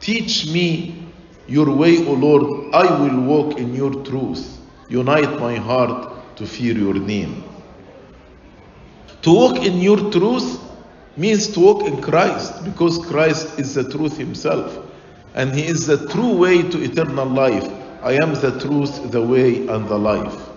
Teach 0.00 0.46
me 0.46 1.12
your 1.48 1.70
way, 1.74 2.06
O 2.06 2.12
Lord. 2.12 2.72
I 2.74 3.00
will 3.00 3.20
walk 3.22 3.58
in 3.58 3.74
your 3.74 4.04
truth. 4.04 4.60
Unite 4.88 5.40
my 5.40 5.56
heart 5.56 6.36
to 6.36 6.46
fear 6.46 6.74
your 6.78 6.94
name. 6.94 7.42
To 9.22 9.32
walk 9.32 9.64
in 9.64 9.78
your 9.78 10.10
truth 10.10 10.60
means 11.16 11.48
to 11.48 11.60
walk 11.60 11.82
in 11.82 12.00
Christ 12.00 12.64
because 12.64 12.98
Christ 13.06 13.58
is 13.58 13.74
the 13.74 13.90
truth 13.90 14.16
himself 14.16 14.78
and 15.34 15.54
he 15.54 15.66
is 15.66 15.86
the 15.86 16.08
true 16.08 16.36
way 16.36 16.62
to 16.62 16.82
eternal 16.82 17.26
life. 17.26 17.68
I 18.02 18.12
am 18.12 18.34
the 18.34 18.58
truth, 18.60 19.10
the 19.10 19.22
way, 19.22 19.66
and 19.66 19.88
the 19.88 19.98
life. 19.98 20.48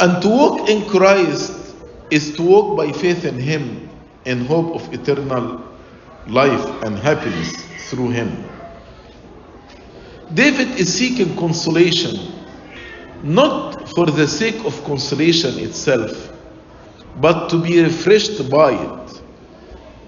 And 0.00 0.22
to 0.22 0.28
walk 0.28 0.68
in 0.68 0.88
Christ 0.88 1.74
is 2.10 2.34
to 2.36 2.42
walk 2.42 2.76
by 2.76 2.92
faith 2.92 3.24
in 3.24 3.38
him 3.38 3.88
in 4.24 4.44
hope 4.46 4.74
of 4.74 4.92
eternal 4.94 5.64
life 6.26 6.82
and 6.84 6.96
happiness 6.98 7.52
through 7.90 8.10
him. 8.10 8.44
David 10.34 10.68
is 10.78 10.92
seeking 10.92 11.36
consolation 11.36 12.32
not 13.22 13.88
for 13.90 14.06
the 14.06 14.26
sake 14.26 14.64
of 14.64 14.82
consolation 14.84 15.58
itself, 15.58 16.31
but 17.16 17.48
to 17.50 17.62
be 17.62 17.80
refreshed 17.82 18.50
by 18.50 18.72
it. 18.72 19.22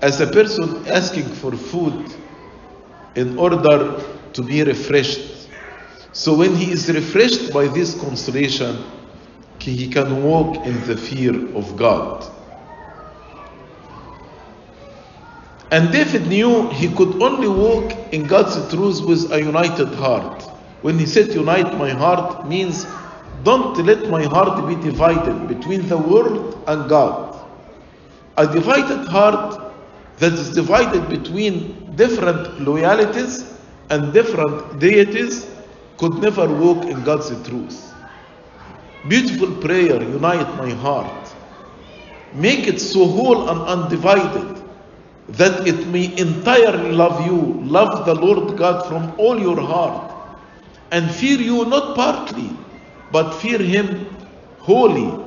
As 0.03 0.21
a 0.21 0.27
person 0.27 0.87
asking 0.89 1.25
for 1.25 1.53
food 1.53 2.13
in 3.15 3.39
order 3.39 4.01
to 4.33 4.43
be 4.43 4.63
refreshed. 4.63 5.49
So 6.13 6.37
when 6.37 6.55
he 6.55 6.73
is 6.73 6.89
refreshed 6.89 7.53
by 7.53 7.69
this 7.69 7.99
consolation, 8.01 8.85
he 9.59 9.89
can 9.89 10.23
walk 10.23 10.67
in 10.67 10.85
the 10.87 10.97
fear 10.97 11.57
of 11.57 11.77
God. 11.77 12.27
And 15.71 15.91
David 15.91 16.29
knew 16.29 16.69
he 16.71 16.89
could 16.95 17.21
only 17.23 17.49
walk 17.49 18.13
in 18.13 18.27
God's 18.27 18.55
truth 18.73 19.01
with 19.07 19.33
a 19.33 19.41
united 19.41 19.89
heart. 19.95 20.43
When 20.83 20.99
he 20.99 21.07
said, 21.07 21.35
Unite 21.35 21.79
my 21.79 21.91
heart, 21.91 22.47
means 22.47 22.87
don't 23.45 23.77
let 23.85 24.09
my 24.09 24.25
heart 24.25 24.67
be 24.67 24.75
divided 24.77 25.47
between 25.49 25.87
the 25.89 25.99
world 25.99 26.63
and 26.67 26.89
God. 26.89 27.47
A 28.37 28.47
divided 28.47 29.07
heart 29.07 29.61
that 30.19 30.33
is 30.33 30.55
divided 30.55 31.09
between 31.09 31.95
different 31.97 32.61
loyalties 32.61 33.59
and 33.91 34.13
different 34.13 34.79
deities 34.79 35.47
could 35.99 36.15
never 36.15 36.49
walk 36.49 36.85
in 36.87 37.05
God's 37.05 37.31
truth. 37.49 37.95
Beautiful 39.07 39.55
prayer, 39.57 40.03
unite 40.03 40.57
my 40.57 40.71
heart. 40.71 41.35
Make 42.33 42.67
it 42.67 42.81
so 42.81 43.07
whole 43.07 43.49
and 43.51 43.61
undivided 43.61 44.63
that 45.29 45.67
it 45.67 45.87
may 45.89 46.17
entirely 46.17 46.93
love 46.93 47.25
you, 47.27 47.61
love 47.65 48.07
the 48.07 48.15
Lord 48.15 48.57
God 48.57 48.89
from 48.89 49.15
all 49.19 49.39
your 49.39 49.61
heart, 49.61 50.13
and 50.91 51.11
fear 51.11 51.39
you 51.39 51.65
not 51.67 51.95
partly, 51.95 52.51
but 53.11 53.35
fear 53.35 53.59
Him 53.59 54.07
wholly. 54.59 55.25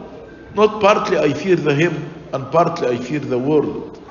Not 0.56 0.82
partly 0.82 1.18
I 1.18 1.34
fear 1.34 1.56
the 1.56 1.74
Him, 1.74 2.14
and 2.34 2.52
partly 2.52 2.88
I 2.88 2.98
fear 2.98 3.20
the 3.20 3.38
world. 3.38 4.02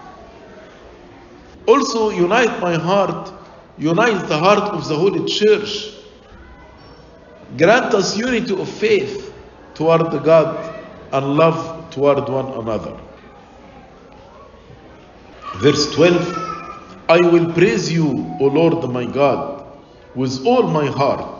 Also, 1.67 2.11
unite 2.11 2.61
my 2.61 2.75
heart, 2.75 3.33
unite 3.79 4.29
the 4.29 4.39
heart 4.39 4.73
of 4.73 4.87
the 4.89 4.97
Holy 4.97 5.25
Church. 5.29 5.93
Grant 7.57 7.95
us 7.95 8.17
unity 8.17 8.59
of 8.59 8.69
faith 8.69 9.33
toward 9.75 10.11
God 10.25 10.85
and 11.13 11.37
love 11.37 11.91
toward 11.91 12.29
one 12.29 12.47
another. 12.47 12.99
Verse 15.57 15.95
12 15.95 16.47
I 17.09 17.21
will 17.21 17.53
praise 17.53 17.93
you, 17.93 18.37
O 18.41 18.47
Lord 18.47 18.91
my 18.91 19.07
God, 19.07 19.65
with 20.15 20.45
all 20.45 20.65
my 20.65 20.87
heart, 20.87 21.36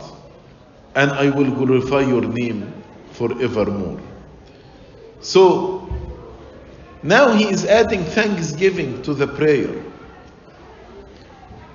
and 0.97 1.11
I 1.11 1.29
will 1.29 1.51
glorify 1.51 2.01
your 2.01 2.23
name 2.23 2.73
forevermore. 3.11 3.99
So 5.21 5.87
now 7.03 7.33
he 7.33 7.47
is 7.47 7.65
adding 7.65 8.03
thanksgiving 8.03 9.03
to 9.03 9.13
the 9.13 9.27
prayer. 9.27 9.69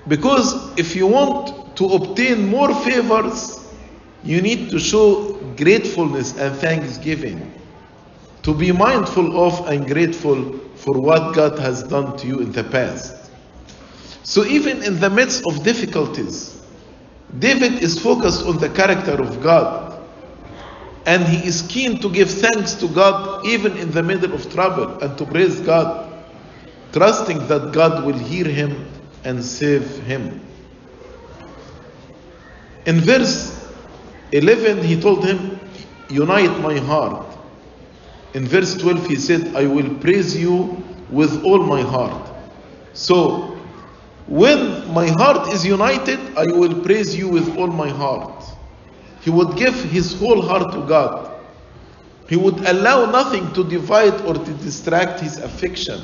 Because 0.09 0.77
if 0.77 0.97
you 0.97 1.07
want 1.07 1.77
to 1.77 1.85
obtain 1.85 2.49
more 2.49 2.75
favors, 2.83 3.65
you 4.25 4.43
need 4.43 4.71
to 4.71 4.81
show 4.81 5.35
gratefulness 5.57 6.37
and 6.37 6.57
thanksgiving. 6.57 7.55
To 8.43 8.53
be 8.53 8.73
mindful 8.73 9.47
of 9.47 9.69
and 9.69 9.87
grateful 9.87 10.59
for 10.75 11.01
what 11.01 11.33
God 11.33 11.61
has 11.61 11.85
done 11.85 12.17
to 12.19 12.27
you 12.27 12.41
in 12.41 12.51
the 12.51 12.65
past. 12.65 13.31
So, 14.25 14.45
even 14.45 14.83
in 14.83 14.99
the 14.99 15.11
midst 15.11 15.47
of 15.47 15.63
difficulties, 15.63 16.62
David 17.39 17.83
is 17.83 17.99
focused 17.99 18.45
on 18.47 18.59
the 18.59 18.69
character 18.69 19.21
of 19.21 19.43
God. 19.43 20.01
And 21.07 21.25
he 21.25 21.47
is 21.47 21.63
keen 21.63 21.99
to 22.01 22.11
give 22.11 22.31
thanks 22.31 22.75
to 22.75 22.89
God 22.89 23.45
even 23.47 23.77
in 23.77 23.91
the 23.91 24.03
middle 24.03 24.35
of 24.35 24.53
trouble 24.53 25.01
and 25.01 25.19
to 25.19 25.27
praise 25.27 25.61
God, 25.61 26.13
trusting 26.93 27.49
that 27.49 27.73
God 27.73 28.05
will 28.05 28.19
hear 28.19 28.45
him 28.45 28.87
and 29.25 29.43
save 29.45 29.99
him. 30.05 30.41
In 32.87 33.01
verse 33.01 33.59
11, 34.33 34.85
he 34.85 35.01
told 35.01 35.25
him, 35.25 35.59
Unite 36.09 36.61
my 36.61 36.79
heart. 36.79 37.27
In 38.35 38.47
verse 38.47 38.77
12, 38.77 39.07
he 39.07 39.17
said, 39.17 39.57
I 39.57 39.67
will 39.67 39.95
praise 39.97 40.37
you 40.37 40.83
with 41.11 41.45
all 41.45 41.63
my 41.63 41.83
heart. 41.83 42.31
So, 42.93 43.52
when 44.27 44.93
my 44.93 45.09
heart 45.09 45.53
is 45.53 45.65
united, 45.67 46.19
I 46.37 46.47
will 46.47 46.81
praise 46.83 47.17
you 47.17 47.29
with 47.29 47.57
all 47.57 47.67
my 47.67 47.89
heart. 47.89 48.45
He 49.21 49.31
would 49.31 49.57
give 49.57 49.75
his 49.85 50.19
whole 50.19 50.43
heart 50.43 50.73
to 50.73 50.87
God. 50.87 51.31
He 52.29 52.37
would 52.37 52.59
allow 52.67 53.11
nothing 53.11 53.53
to 53.53 53.65
divide 53.65 54.21
or 54.23 54.35
to 54.35 54.53
distract 54.55 55.21
his 55.21 55.39
affection. 55.39 56.01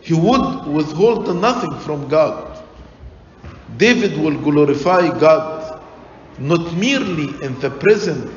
He 0.00 0.14
would 0.14 0.66
withhold 0.66 1.34
nothing 1.36 1.78
from 1.80 2.08
God. 2.08 2.64
David 3.76 4.18
will 4.18 4.38
glorify 4.40 5.08
God 5.18 5.82
not 6.38 6.74
merely 6.74 7.42
in 7.42 7.58
the 7.60 7.70
present 7.70 8.30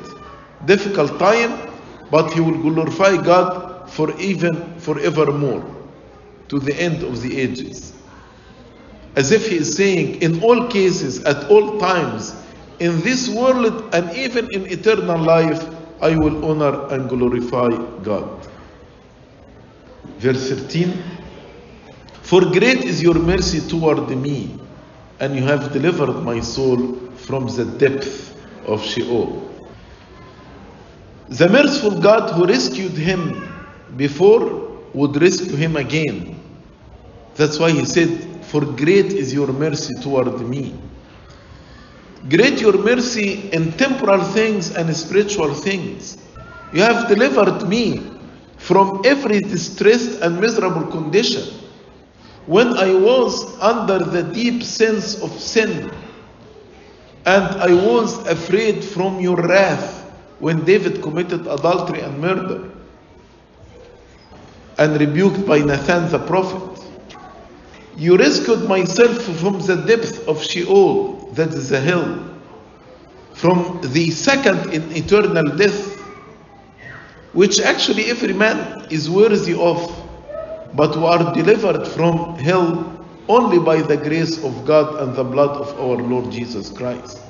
difficult 0.66 1.18
time, 1.18 1.70
but 2.10 2.32
he 2.32 2.40
will 2.40 2.58
glorify 2.58 3.16
God 3.22 3.88
for 3.90 4.18
even 4.20 4.78
forevermore 4.78 5.64
to 6.48 6.58
the 6.58 6.74
end 6.74 7.02
of 7.02 7.22
the 7.22 7.38
ages. 7.38 7.92
As 9.16 9.32
if 9.32 9.48
he 9.48 9.56
is 9.56 9.76
saying, 9.76 10.22
in 10.22 10.42
all 10.42 10.68
cases, 10.68 11.24
at 11.24 11.50
all 11.50 11.78
times, 11.78 12.34
in 12.78 13.00
this 13.00 13.28
world 13.28 13.94
and 13.94 14.16
even 14.16 14.48
in 14.52 14.66
eternal 14.66 15.18
life, 15.18 15.62
I 16.00 16.16
will 16.16 16.50
honor 16.50 16.88
and 16.88 17.08
glorify 17.08 17.68
God. 18.02 18.48
Verse 20.18 20.48
13 20.50 21.02
For 22.22 22.40
great 22.40 22.84
is 22.84 23.02
your 23.02 23.14
mercy 23.14 23.60
toward 23.68 24.08
me, 24.10 24.58
and 25.18 25.34
you 25.36 25.42
have 25.42 25.72
delivered 25.72 26.22
my 26.22 26.40
soul 26.40 26.94
from 27.16 27.46
the 27.48 27.64
depth 27.64 28.34
of 28.66 28.82
Sheol. 28.82 29.46
The 31.28 31.48
merciful 31.48 32.00
God 32.00 32.32
who 32.34 32.46
rescued 32.46 32.92
him 32.92 33.48
before 33.96 34.78
would 34.94 35.20
rescue 35.20 35.56
him 35.56 35.76
again. 35.76 36.40
That's 37.36 37.58
why 37.58 37.70
he 37.70 37.84
said, 37.84 38.29
For 38.50 38.64
great 38.64 39.12
is 39.12 39.32
your 39.32 39.46
mercy 39.52 39.94
toward 40.02 40.40
me. 40.40 40.74
Great 42.28 42.60
your 42.60 42.76
mercy 42.78 43.48
in 43.52 43.70
temporal 43.72 44.24
things 44.24 44.74
and 44.74 44.94
spiritual 44.96 45.54
things. 45.54 46.18
You 46.72 46.82
have 46.82 47.06
delivered 47.06 47.68
me 47.68 48.10
from 48.58 49.02
every 49.04 49.38
distressed 49.38 50.20
and 50.20 50.40
miserable 50.40 50.86
condition. 50.90 51.44
When 52.46 52.76
I 52.76 52.92
was 52.92 53.56
under 53.60 54.00
the 54.00 54.24
deep 54.24 54.64
sense 54.64 55.22
of 55.22 55.30
sin, 55.38 55.88
and 57.26 57.44
I 57.62 57.72
was 57.72 58.26
afraid 58.26 58.82
from 58.82 59.20
your 59.20 59.36
wrath 59.36 60.10
when 60.40 60.64
David 60.64 61.02
committed 61.02 61.46
adultery 61.46 62.00
and 62.00 62.18
murder, 62.18 62.68
and 64.76 64.98
rebuked 64.98 65.46
by 65.46 65.60
Nathan 65.60 66.10
the 66.10 66.18
prophet. 66.18 66.89
You 68.00 68.16
rescued 68.16 68.66
myself 68.66 69.20
from 69.40 69.60
the 69.60 69.76
depth 69.76 70.26
of 70.26 70.42
Sheol, 70.42 71.16
that 71.34 71.50
is 71.50 71.68
the 71.68 71.78
hell, 71.78 72.24
from 73.34 73.78
the 73.92 74.10
second 74.10 74.72
in 74.72 74.90
eternal 74.96 75.54
death, 75.54 76.00
which 77.34 77.60
actually 77.60 78.06
every 78.06 78.32
man 78.32 78.86
is 78.88 79.10
worthy 79.10 79.52
of, 79.52 79.78
but 80.72 80.94
who 80.94 81.04
are 81.04 81.34
delivered 81.34 81.86
from 81.88 82.38
hell 82.38 83.06
only 83.28 83.58
by 83.58 83.82
the 83.82 83.98
grace 83.98 84.42
of 84.42 84.64
God 84.64 85.02
and 85.02 85.14
the 85.14 85.22
blood 85.22 85.50
of 85.50 85.78
our 85.78 85.98
Lord 85.98 86.32
Jesus 86.32 86.70
Christ. 86.70 87.20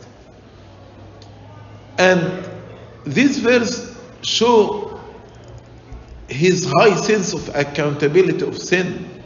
And 1.98 2.48
this 3.02 3.38
verse 3.38 4.00
show 4.22 5.00
his 6.28 6.72
high 6.78 6.94
sense 6.94 7.34
of 7.34 7.48
accountability 7.56 8.46
of 8.46 8.56
sin. 8.56 9.19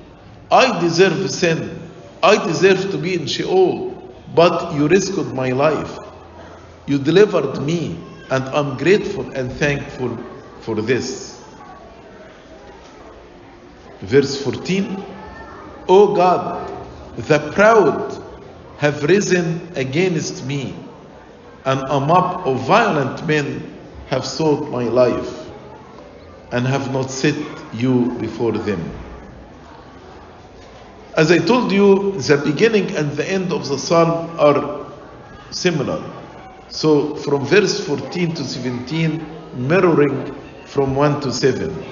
I 0.51 0.81
deserve 0.81 1.31
sin. 1.31 1.79
I 2.23 2.45
deserve 2.47 2.91
to 2.91 2.99
be 2.99 3.15
in 3.15 3.27
Sheol, 3.27 3.91
but 4.35 4.75
you 4.75 4.89
rescued 4.89 5.35
my 5.35 5.51
life. 5.51 5.99
You 6.87 6.99
delivered 6.99 7.63
me, 7.63 7.99
and 8.31 8.45
I'm 8.45 8.77
grateful 8.77 9.31
and 9.33 9.53
thankful 9.53 10.17
for 10.61 10.77
this. 10.77 11.41
Verse 14.01 14.43
14 14.43 15.05
O 15.89 16.15
God, 16.15 16.71
the 17.17 17.39
proud 17.53 18.23
have 18.79 19.03
risen 19.05 19.69
against 19.77 20.47
me, 20.47 20.75
and 21.65 21.81
a 21.89 22.01
mob 22.01 22.47
of 22.47 22.67
violent 22.67 23.27
men 23.27 23.79
have 24.09 24.25
sought 24.25 24.71
my 24.71 24.85
life, 24.85 25.51
and 26.53 26.67
have 26.67 26.93
not 26.93 27.11
set 27.11 27.37
you 27.75 28.17
before 28.19 28.53
them. 28.53 29.04
As 31.17 31.31
I 31.31 31.39
told 31.39 31.71
you, 31.71 32.13
the 32.19 32.43
beginning 32.45 32.97
and 32.97 33.13
the 33.13 33.25
end 33.31 33.53
of 33.53 33.69
the 33.69 33.79
psalm 33.79 34.37
are 34.39 34.85
similar. 35.51 36.03
So 36.69 37.15
from 37.15 37.47
verse 37.47 37.87
14 37.87 38.35
to 38.35 38.43
17, 38.43 39.25
mirroring 39.55 40.35
from 40.67 40.97
1 40.97 41.21
to 41.21 41.33
7. 41.33 41.85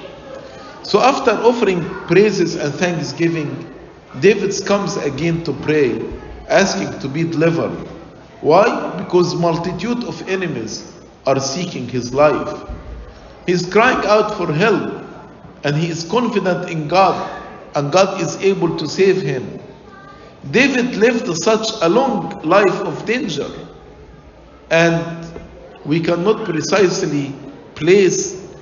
So 0.82 1.00
after 1.00 1.30
offering 1.30 1.84
praises 2.08 2.56
and 2.56 2.74
thanksgiving, 2.74 3.72
David 4.18 4.52
comes 4.66 4.96
again 4.96 5.44
to 5.44 5.52
pray, 5.52 6.02
asking 6.48 6.98
to 6.98 7.08
be 7.08 7.22
delivered. 7.22 7.78
Why? 8.40 8.90
Because 8.98 9.36
multitude 9.36 10.02
of 10.02 10.28
enemies 10.28 10.92
are 11.26 11.38
seeking 11.38 11.88
his 11.88 12.12
life. 12.12 12.68
He 13.46 13.52
is 13.52 13.72
crying 13.72 14.04
out 14.06 14.36
for 14.36 14.52
help, 14.52 15.06
and 15.62 15.76
he 15.76 15.88
is 15.88 16.02
confident 16.10 16.68
in 16.68 16.88
God, 16.88 17.41
and 17.74 17.92
God 17.92 18.20
is 18.20 18.36
able 18.36 18.76
to 18.76 18.86
save 18.88 19.22
him. 19.22 19.60
David 20.50 20.96
lived 20.96 21.34
such 21.36 21.68
a 21.82 21.88
long 21.88 22.42
life 22.42 22.80
of 22.80 23.04
danger, 23.06 23.48
and 24.70 25.26
we 25.84 26.00
cannot 26.00 26.44
precisely 26.44 27.32
place 27.74 28.54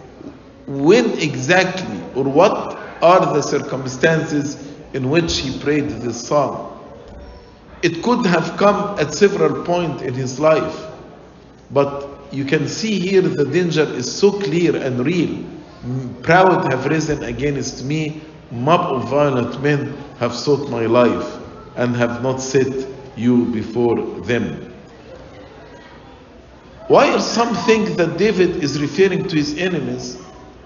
when 0.66 1.10
exactly 1.18 2.00
or 2.14 2.24
what 2.24 2.78
are 3.02 3.34
the 3.34 3.42
circumstances 3.42 4.68
in 4.92 5.08
which 5.10 5.38
he 5.38 5.58
prayed 5.60 5.88
this 5.88 6.26
psalm. 6.28 6.78
It 7.82 8.02
could 8.02 8.26
have 8.26 8.56
come 8.56 8.98
at 8.98 9.14
several 9.14 9.64
points 9.64 10.02
in 10.02 10.14
his 10.14 10.38
life, 10.38 10.86
but 11.70 12.08
you 12.30 12.44
can 12.44 12.68
see 12.68 13.00
here 13.00 13.22
the 13.22 13.44
danger 13.44 13.84
is 13.84 14.12
so 14.12 14.32
clear 14.32 14.76
and 14.76 15.04
real. 15.04 15.44
Proud 16.22 16.70
have 16.70 16.86
risen 16.86 17.24
against 17.24 17.84
me, 17.84 18.20
mob 18.50 18.80
of 18.92 19.08
violent 19.08 19.62
men 19.62 19.96
have 20.18 20.34
sought 20.34 20.68
my 20.70 20.86
life, 20.86 21.38
and 21.76 21.94
have 21.96 22.22
not 22.22 22.40
set 22.40 22.86
you 23.16 23.46
before 23.46 23.96
them. 24.20 24.72
Why 26.88 27.12
are 27.12 27.20
some 27.20 27.54
think 27.54 27.96
that 27.96 28.18
David 28.18 28.62
is 28.64 28.80
referring 28.80 29.28
to 29.28 29.36
his 29.36 29.56
enemies, 29.56 30.18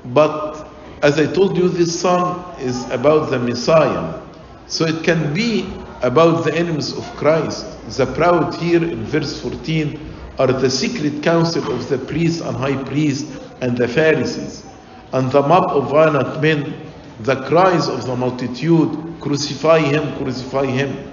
but 0.07 0.67
as 1.03 1.19
I 1.19 1.27
told 1.27 1.59
you, 1.59 1.69
this 1.69 2.01
psalm 2.01 2.43
is 2.59 2.89
about 2.91 3.29
the 3.29 3.39
Messiah. 3.39 4.23
So 4.67 4.87
it 4.87 5.05
can 5.05 5.35
be 5.35 5.71
about 6.01 6.45
the 6.45 6.55
enemies 6.55 6.97
of 6.97 7.05
Christ. 7.17 7.67
The 7.99 8.07
proud 8.07 8.55
here 8.55 8.83
in 8.83 9.05
verse 9.05 9.39
14 9.43 10.15
are 10.39 10.47
the 10.47 10.71
secret 10.71 11.23
council 11.23 11.71
of 11.71 11.91
the 11.91 11.99
priests 11.99 12.41
and 12.41 12.57
high 12.57 12.83
priests 12.85 13.31
and 13.61 13.77
the 13.77 13.87
Pharisees. 13.87 14.65
And 15.13 15.31
the 15.31 15.43
mob 15.43 15.77
of 15.77 15.91
violent 15.91 16.41
men, 16.41 16.75
the 17.21 17.37
cries 17.47 17.89
of 17.89 18.07
the 18.07 18.17
multitude, 18.17 19.21
crucify 19.21 19.79
him, 19.79 20.17
crucify 20.17 20.67
him. 20.67 21.13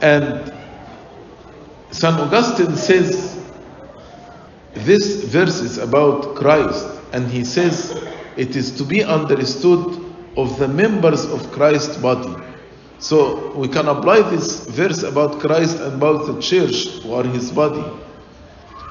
And 0.00 0.52
St. 1.90 2.14
Augustine 2.18 2.76
says 2.76 3.44
this 4.72 5.24
verse 5.24 5.60
is 5.60 5.78
about 5.78 6.36
Christ, 6.36 6.86
and 7.12 7.28
he 7.28 7.44
says 7.44 7.90
it 8.36 8.56
is 8.56 8.70
to 8.78 8.84
be 8.84 9.02
understood 9.02 10.04
of 10.36 10.58
the 10.58 10.68
members 10.68 11.24
of 11.26 11.50
Christ's 11.52 11.96
body. 11.96 12.34
So 12.98 13.52
we 13.56 13.68
can 13.68 13.88
apply 13.88 14.22
this 14.30 14.66
verse 14.68 15.02
about 15.02 15.40
Christ 15.40 15.78
and 15.80 15.94
about 15.94 16.26
the 16.26 16.40
church 16.40 17.02
who 17.02 17.14
are 17.14 17.24
his 17.24 17.50
body, 17.50 17.84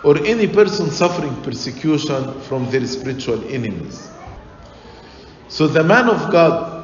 or 0.04 0.18
any 0.26 0.48
person 0.48 0.90
suffering 0.90 1.36
persecution 1.44 2.40
from 2.42 2.70
their 2.72 2.86
spiritual 2.86 3.44
enemies. 3.50 4.10
So 5.50 5.68
the 5.68 5.84
man 5.84 6.08
of 6.10 6.32
God, 6.32 6.80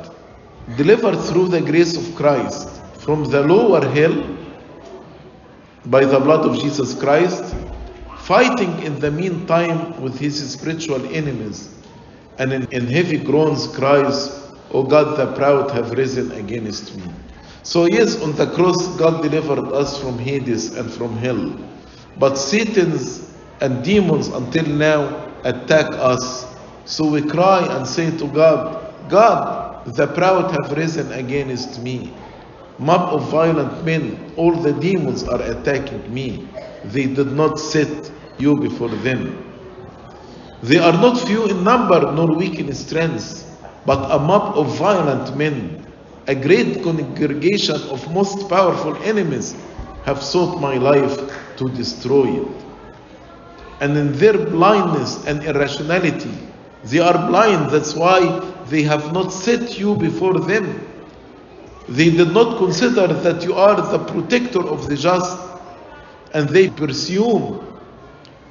delivered 0.76 1.16
through 1.18 1.48
the 1.48 1.62
grace 1.62 1.96
of 1.96 2.16
Christ 2.16 2.70
from 3.00 3.24
the 3.26 3.42
lower 3.42 3.88
hell 3.88 4.24
by 5.86 6.04
the 6.04 6.20
blood 6.20 6.46
of 6.46 6.60
Jesus 6.60 7.00
Christ, 7.00 7.56
fighting 8.18 8.82
in 8.82 9.00
the 9.00 9.12
meantime 9.12 10.02
with 10.02 10.18
his 10.18 10.52
spiritual 10.52 11.06
enemies, 11.14 11.70
and 12.40 12.52
in, 12.52 12.68
in 12.72 12.88
heavy 12.88 13.18
groans 13.18 13.68
cries, 13.68 14.50
O 14.72 14.82
God, 14.82 15.18
the 15.18 15.32
proud 15.36 15.70
have 15.70 15.92
risen 15.92 16.32
against 16.32 16.98
me. 16.98 17.04
So, 17.62 17.86
yes, 17.86 18.22
on 18.22 18.36
the 18.36 18.48
cross, 18.48 18.88
God 18.98 19.22
delivered 19.22 19.60
us 19.72 20.00
from 20.02 20.18
Hades 20.18 20.76
and 20.76 20.92
from 20.92 21.16
hell. 21.18 21.56
But 22.18 22.36
Satan's 22.36 23.32
and 23.62 23.84
demons 23.84 24.28
until 24.28 24.66
now 24.66 25.32
attack 25.44 25.86
us. 25.94 26.55
So 26.86 27.08
we 27.08 27.22
cry 27.24 27.66
and 27.76 27.88
say 27.88 28.16
to 28.18 28.28
God, 28.28 29.10
God, 29.10 29.86
the 29.96 30.08
proud 30.08 30.52
have 30.52 30.78
risen 30.78 31.12
against 31.12 31.82
me. 31.82 32.14
Mob 32.78 33.14
of 33.14 33.30
violent 33.30 33.84
men, 33.84 34.32
all 34.36 34.54
the 34.54 34.74
demons 34.74 35.24
are 35.24 35.42
attacking 35.42 36.14
me. 36.14 36.48
They 36.86 37.08
did 37.08 37.32
not 37.32 37.60
set 37.60 38.12
you 38.38 38.56
before 38.60 38.90
them. 38.90 39.42
They 40.62 40.78
are 40.78 40.94
not 40.94 41.20
few 41.28 41.46
in 41.46 41.64
number 41.64 42.12
nor 42.12 42.36
weak 42.36 42.60
in 42.60 42.72
strength, 42.74 43.46
but 43.86 44.12
a 44.12 44.20
mob 44.20 44.58
of 44.58 44.78
violent 44.78 45.36
men, 45.36 45.86
a 46.28 46.36
great 46.36 46.84
congregation 46.84 47.82
of 47.90 48.12
most 48.12 48.48
powerful 48.50 48.96
enemies 49.04 49.56
have 50.04 50.22
sought 50.22 50.60
my 50.60 50.76
life 50.78 51.18
to 51.58 51.66
destroy 51.70 52.42
it. 52.42 52.66
And 53.80 53.98
in 53.98 54.14
their 54.14 54.38
blindness 54.38 55.26
and 55.26 55.44
irrationality, 55.44 56.34
they 56.86 57.00
are 57.00 57.28
blind, 57.28 57.72
that's 57.72 57.96
why 57.96 58.20
they 58.68 58.84
have 58.84 59.14
not 59.14 59.30
set 59.32 59.78
you 59.78 59.96
before 59.96 60.40
them. 60.40 60.82
They 61.88 62.10
did 62.10 62.32
not 62.32 62.58
consider 62.58 63.08
that 63.08 63.44
you 63.44 63.54
are 63.54 63.76
the 63.76 64.00
protector 64.00 64.62
of 64.68 64.88
the 64.88 64.96
just, 64.96 65.38
and 66.34 66.50
they 66.50 66.70
presume 66.70 67.66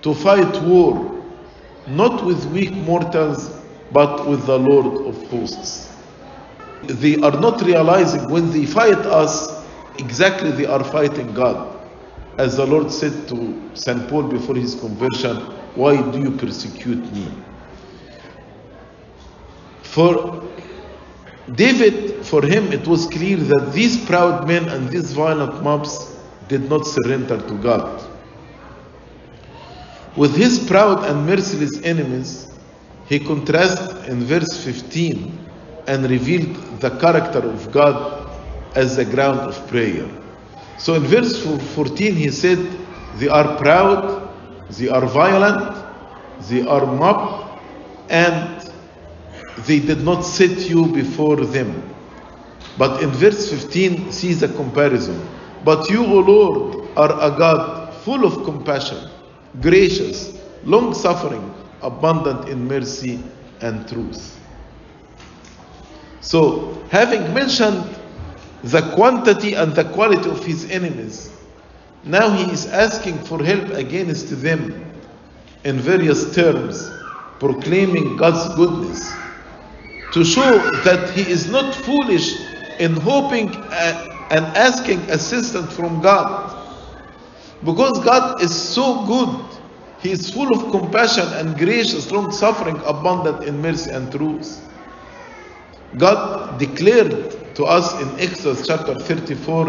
to 0.03 0.15
fight 0.15 0.63
war 0.63 1.15
not 1.87 2.25
with 2.25 2.45
weak 2.47 2.73
mortals, 2.73 3.51
but 3.93 4.27
with 4.27 4.47
the 4.47 4.59
Lord 4.59 5.07
of 5.07 5.31
hosts. 5.31 5.91
They 6.83 7.17
are 7.17 7.39
not 7.41 7.61
realizing 7.63 8.31
when 8.31 8.51
they 8.51 8.67
fight 8.67 8.99
us, 8.99 9.65
exactly 9.99 10.51
they 10.53 10.67
are 10.67 10.83
fighting 10.83 11.33
God. 11.35 11.79
As 12.39 12.57
the 12.57 12.67
Lord 12.67 12.91
said 12.91 13.29
to 13.29 13.71
St. 13.75 14.09
Paul 14.09 14.25
before 14.25 14.57
his 14.57 14.75
conversion, 14.75 15.37
Why 15.77 16.01
do 16.11 16.19
you 16.19 16.31
persecute 16.33 17.13
me? 17.13 17.29
For 19.95 20.43
David, 21.55 22.27
for 22.27 22.45
him, 22.45 22.73
it 22.73 22.85
was 22.89 23.07
clear 23.07 23.37
that 23.37 23.71
these 23.73 24.05
proud 24.07 24.45
men 24.45 24.69
and 24.69 24.89
these 24.89 25.13
violent 25.13 25.63
mobs 25.63 26.17
did 26.49 26.69
not 26.69 26.85
surrender 26.85 27.41
to 27.41 27.55
God. 27.63 28.03
With 30.17 30.35
his 30.35 30.59
proud 30.59 31.05
and 31.05 31.25
merciless 31.25 31.81
enemies, 31.85 32.49
he 33.07 33.21
contrasted 33.21 34.09
in 34.09 34.25
verse 34.25 34.65
15 34.65 35.39
and 35.87 36.11
revealed 36.11 36.57
the 36.81 36.91
character 36.99 37.49
of 37.49 37.71
God 37.71 38.29
as 38.75 38.97
the 38.97 39.05
ground 39.05 39.39
of 39.39 39.69
prayer. 39.69 40.11
So 40.77 40.95
in 40.95 41.03
verse 41.03 41.41
14, 41.77 42.17
he 42.17 42.31
said, 42.31 42.59
They 43.19 43.29
are 43.29 43.57
proud, 43.59 44.29
they 44.71 44.89
are 44.89 45.07
violent, 45.07 45.77
they 46.49 46.67
are 46.67 46.85
mob, 46.85 47.61
and 48.11 48.54
they 49.59 49.79
did 49.79 50.03
not 50.03 50.23
set 50.23 50.69
you 50.69 50.87
before 50.87 51.37
them. 51.37 51.95
But 52.77 53.03
in 53.03 53.11
verse 53.11 53.51
15, 53.51 54.11
see 54.11 54.35
the 54.35 54.49
comparison. 54.49 55.27
But 55.65 55.89
you, 55.89 56.05
O 56.05 56.19
Lord, 56.19 56.89
are 56.97 57.13
a 57.13 57.37
God 57.37 57.95
full 58.03 58.25
of 58.25 58.45
compassion, 58.45 59.09
gracious, 59.61 60.37
long 60.65 60.93
suffering, 60.93 61.55
abundant 61.83 62.49
in 62.49 62.67
mercy 62.67 63.23
and 63.61 63.89
truth. 63.89 64.41
So, 66.21 66.83
having 66.91 67.33
mentioned 67.33 67.97
the 68.65 68.83
quantity 68.95 69.55
and 69.55 69.75
the 69.75 69.85
quality 69.85 70.29
of 70.29 70.45
his 70.45 70.69
enemies, 70.71 71.31
now 72.03 72.31
he 72.31 72.51
is 72.51 72.67
asking 72.67 73.19
for 73.25 73.43
help 73.43 73.71
against 73.71 74.43
them 74.43 74.85
in 75.65 75.79
various 75.79 76.35
terms, 76.35 76.91
proclaiming 77.39 78.17
God's 78.17 78.55
goodness 78.57 79.24
to 80.15 80.25
show 80.25 80.71
that 80.85 81.11
he 81.11 81.29
is 81.29 81.51
not 81.51 81.75
foolish 81.75 82.39
in 82.79 82.95
hoping 82.95 83.49
uh, 83.51 84.27
and 84.31 84.47
asking 84.57 85.01
assistance 85.11 85.75
from 85.75 86.01
God. 86.01 86.57
Because 87.65 87.99
God 88.05 88.41
is 88.41 88.55
so 88.55 89.05
good, 89.07 89.59
He 90.01 90.13
is 90.13 90.31
full 90.31 90.55
of 90.55 90.71
compassion 90.71 91.27
and 91.35 91.59
gracious, 91.59 92.13
long 92.13 92.31
suffering, 92.31 92.81
abundant 92.85 93.43
in 93.43 93.61
mercy 93.61 93.91
and 93.91 94.11
truth. 94.13 94.61
God 95.99 96.61
declared 96.61 97.55
to 97.57 97.65
us 97.65 98.01
in 98.01 98.21
Exodus 98.21 98.67
chapter 98.67 98.95
34, 98.95 99.67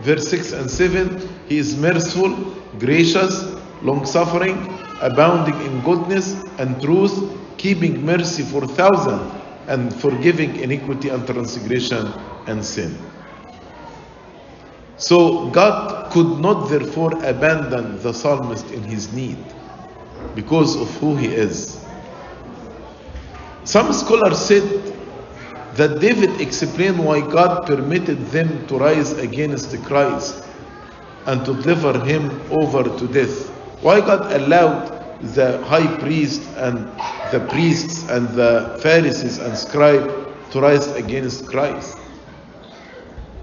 verse 0.00 0.28
6 0.28 0.52
and 0.52 0.70
7 0.70 1.28
He 1.48 1.56
is 1.56 1.76
merciful, 1.78 2.34
gracious, 2.78 3.56
long 3.82 4.04
suffering, 4.04 4.78
abounding 5.00 5.58
in 5.62 5.80
goodness 5.80 6.44
and 6.58 6.78
truth, 6.82 7.16
keeping 7.56 8.04
mercy 8.04 8.42
for 8.42 8.66
thousands 8.66 9.38
and 9.68 9.94
forgiving 9.94 10.56
iniquity 10.56 11.10
and 11.10 11.26
transgression 11.26 12.12
and 12.46 12.64
sin. 12.64 12.96
So 14.96 15.48
God 15.50 16.10
could 16.10 16.40
not 16.40 16.68
therefore 16.68 17.12
abandon 17.24 18.02
the 18.02 18.12
psalmist 18.12 18.70
in 18.72 18.82
his 18.82 19.12
need 19.12 19.38
because 20.34 20.74
of 20.74 20.88
who 20.96 21.14
he 21.14 21.28
is. 21.28 21.84
Some 23.64 23.92
scholars 23.92 24.38
said 24.38 24.64
that 25.74 26.00
David 26.00 26.40
explained 26.40 26.98
why 26.98 27.20
God 27.20 27.66
permitted 27.66 28.18
them 28.28 28.66
to 28.66 28.78
rise 28.78 29.12
against 29.12 29.84
Christ 29.84 30.48
and 31.26 31.44
to 31.44 31.54
deliver 31.54 32.04
him 32.04 32.30
over 32.50 32.82
to 32.82 33.06
death. 33.08 33.48
Why 33.82 34.00
God 34.00 34.32
allowed 34.32 34.97
the 35.20 35.64
high 35.64 35.96
priest 35.98 36.42
and 36.56 36.86
the 37.32 37.46
priests 37.50 38.08
and 38.08 38.28
the 38.30 38.78
Pharisees 38.82 39.38
and 39.38 39.56
scribes 39.56 40.12
to 40.52 40.60
rise 40.60 40.86
against 40.92 41.46
Christ. 41.46 41.98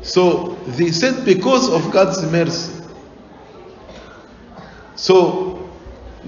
So 0.02 0.56
they 0.68 0.92
said 0.92 1.26
because 1.26 1.70
of 1.70 1.92
God's 1.92 2.24
mercy. 2.32 2.84
So 4.96 5.70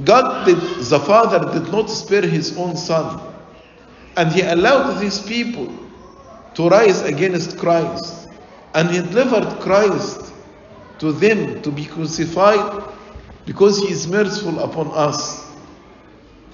God 0.03 0.45
did, 0.45 0.57
the 0.57 0.99
Father 0.99 1.59
did 1.59 1.71
not 1.71 1.89
spare 1.89 2.21
his 2.21 2.57
own 2.57 2.75
son. 2.75 3.21
And 4.17 4.31
he 4.31 4.41
allowed 4.41 4.99
these 4.99 5.19
people 5.19 5.73
to 6.55 6.69
rise 6.69 7.01
against 7.03 7.57
Christ. 7.57 8.27
And 8.73 8.89
he 8.89 8.97
delivered 8.99 9.59
Christ 9.59 10.33
to 10.99 11.11
them 11.11 11.61
to 11.61 11.71
be 11.71 11.85
crucified 11.85 12.96
because 13.47 13.79
he 13.79 13.89
is 13.89 14.07
merciful 14.07 14.59
upon 14.59 14.91
us. 14.91 15.55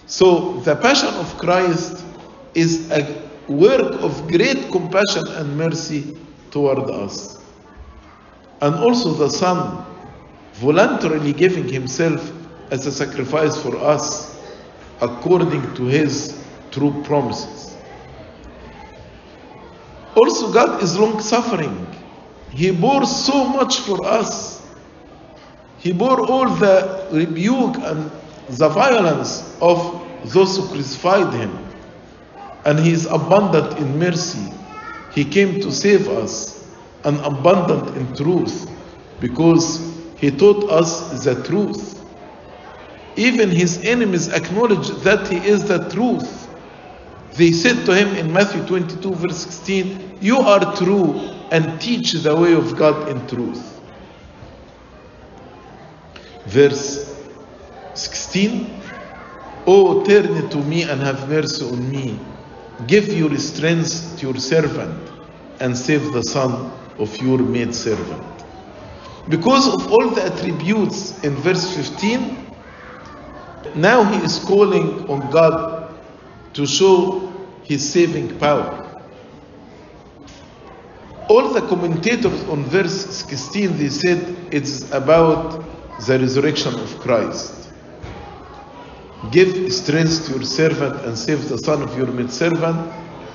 So 0.05 0.59
the 0.59 0.75
passion 0.75 1.09
of 1.15 1.37
Christ 1.39 2.05
is 2.53 2.89
a 2.91 3.29
work 3.47 3.99
of 4.03 4.27
great 4.27 4.69
compassion 4.71 5.27
and 5.27 5.57
mercy 5.57 6.15
toward 6.51 6.89
us. 6.91 7.43
And 8.61 8.75
also 8.75 9.11
the 9.13 9.29
Son 9.29 9.83
voluntarily 10.53 11.33
giving 11.33 11.67
himself 11.67 12.31
as 12.69 12.85
a 12.85 12.91
sacrifice 12.91 13.59
for 13.59 13.75
us 13.75 14.39
according 15.01 15.73
to 15.73 15.85
his 15.85 16.45
true 16.69 17.01
promises. 17.03 17.75
Also, 20.15 20.53
God 20.53 20.83
is 20.83 20.97
long 20.97 21.19
suffering. 21.19 21.87
He 22.51 22.69
bore 22.69 23.07
so 23.07 23.45
much 23.45 23.79
for 23.79 24.05
us. 24.05 24.52
He 25.83 25.91
bore 25.91 26.21
all 26.21 26.47
the 26.47 27.09
rebuke 27.11 27.75
and 27.75 28.09
the 28.47 28.69
violence 28.69 29.57
of 29.59 29.77
those 30.33 30.55
who 30.55 30.69
crucified 30.69 31.33
him. 31.33 31.51
And 32.63 32.79
he 32.79 32.93
is 32.93 33.05
abundant 33.05 33.77
in 33.77 33.99
mercy. 33.99 34.49
He 35.11 35.25
came 35.25 35.59
to 35.59 35.73
save 35.73 36.07
us 36.07 36.65
and 37.03 37.19
abundant 37.19 37.97
in 37.97 38.15
truth 38.15 38.71
because 39.19 39.93
he 40.15 40.31
taught 40.31 40.71
us 40.71 41.21
the 41.25 41.43
truth. 41.43 42.01
Even 43.17 43.49
his 43.49 43.83
enemies 43.83 44.29
acknowledge 44.29 44.87
that 45.03 45.27
he 45.27 45.35
is 45.45 45.67
the 45.67 45.89
truth. 45.89 46.47
They 47.35 47.51
said 47.51 47.85
to 47.87 47.93
him 47.93 48.15
in 48.15 48.31
Matthew 48.31 48.65
22, 48.67 49.15
verse 49.15 49.43
16, 49.43 50.19
You 50.21 50.37
are 50.37 50.77
true 50.77 51.29
and 51.51 51.81
teach 51.81 52.13
the 52.13 52.33
way 52.33 52.53
of 52.53 52.77
God 52.77 53.09
in 53.09 53.27
truth. 53.27 53.72
Verse 56.45 57.15
16, 57.93 58.81
Oh, 59.65 60.03
turn 60.03 60.49
to 60.49 60.57
me 60.57 60.83
and 60.83 61.01
have 61.01 61.29
mercy 61.29 61.65
on 61.65 61.89
me. 61.89 62.19
Give 62.87 63.07
your 63.07 63.37
strength 63.37 64.17
to 64.19 64.27
your 64.27 64.35
servant 64.35 65.11
and 65.59 65.77
save 65.77 66.11
the 66.11 66.21
son 66.21 66.71
of 66.99 67.15
your 67.21 67.37
maid 67.39 67.73
servant. 67.73 68.23
Because 69.29 69.73
of 69.73 69.91
all 69.91 70.09
the 70.09 70.25
attributes 70.25 71.23
in 71.23 71.33
verse 71.35 71.73
15, 71.75 72.45
now 73.75 74.03
he 74.03 74.17
is 74.25 74.39
calling 74.39 75.09
on 75.09 75.31
God 75.31 75.95
to 76.53 76.65
show 76.65 77.31
his 77.63 77.89
saving 77.89 78.37
power. 78.37 78.79
All 81.29 81.53
the 81.53 81.61
commentators 81.61 82.43
on 82.49 82.65
verse 82.65 83.05
16 83.15 83.77
they 83.77 83.89
said 83.89 84.35
it's 84.51 84.91
about 84.91 85.72
the 86.07 86.19
resurrection 86.19 86.73
of 86.75 86.99
Christ. 86.99 87.71
Give 89.31 89.71
strength 89.71 90.27
to 90.27 90.33
your 90.33 90.43
servant 90.43 91.05
and 91.05 91.17
save 91.17 91.49
the 91.49 91.57
son 91.57 91.81
of 91.81 91.97
your 91.97 92.07
maidservant. 92.07 92.91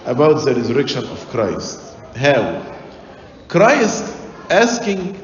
about 0.09 0.45
the 0.45 0.55
resurrection 0.55 1.05
of 1.05 1.29
Christ. 1.29 1.97
How? 2.17 2.63
Christ 3.49 4.17
asking 4.51 5.21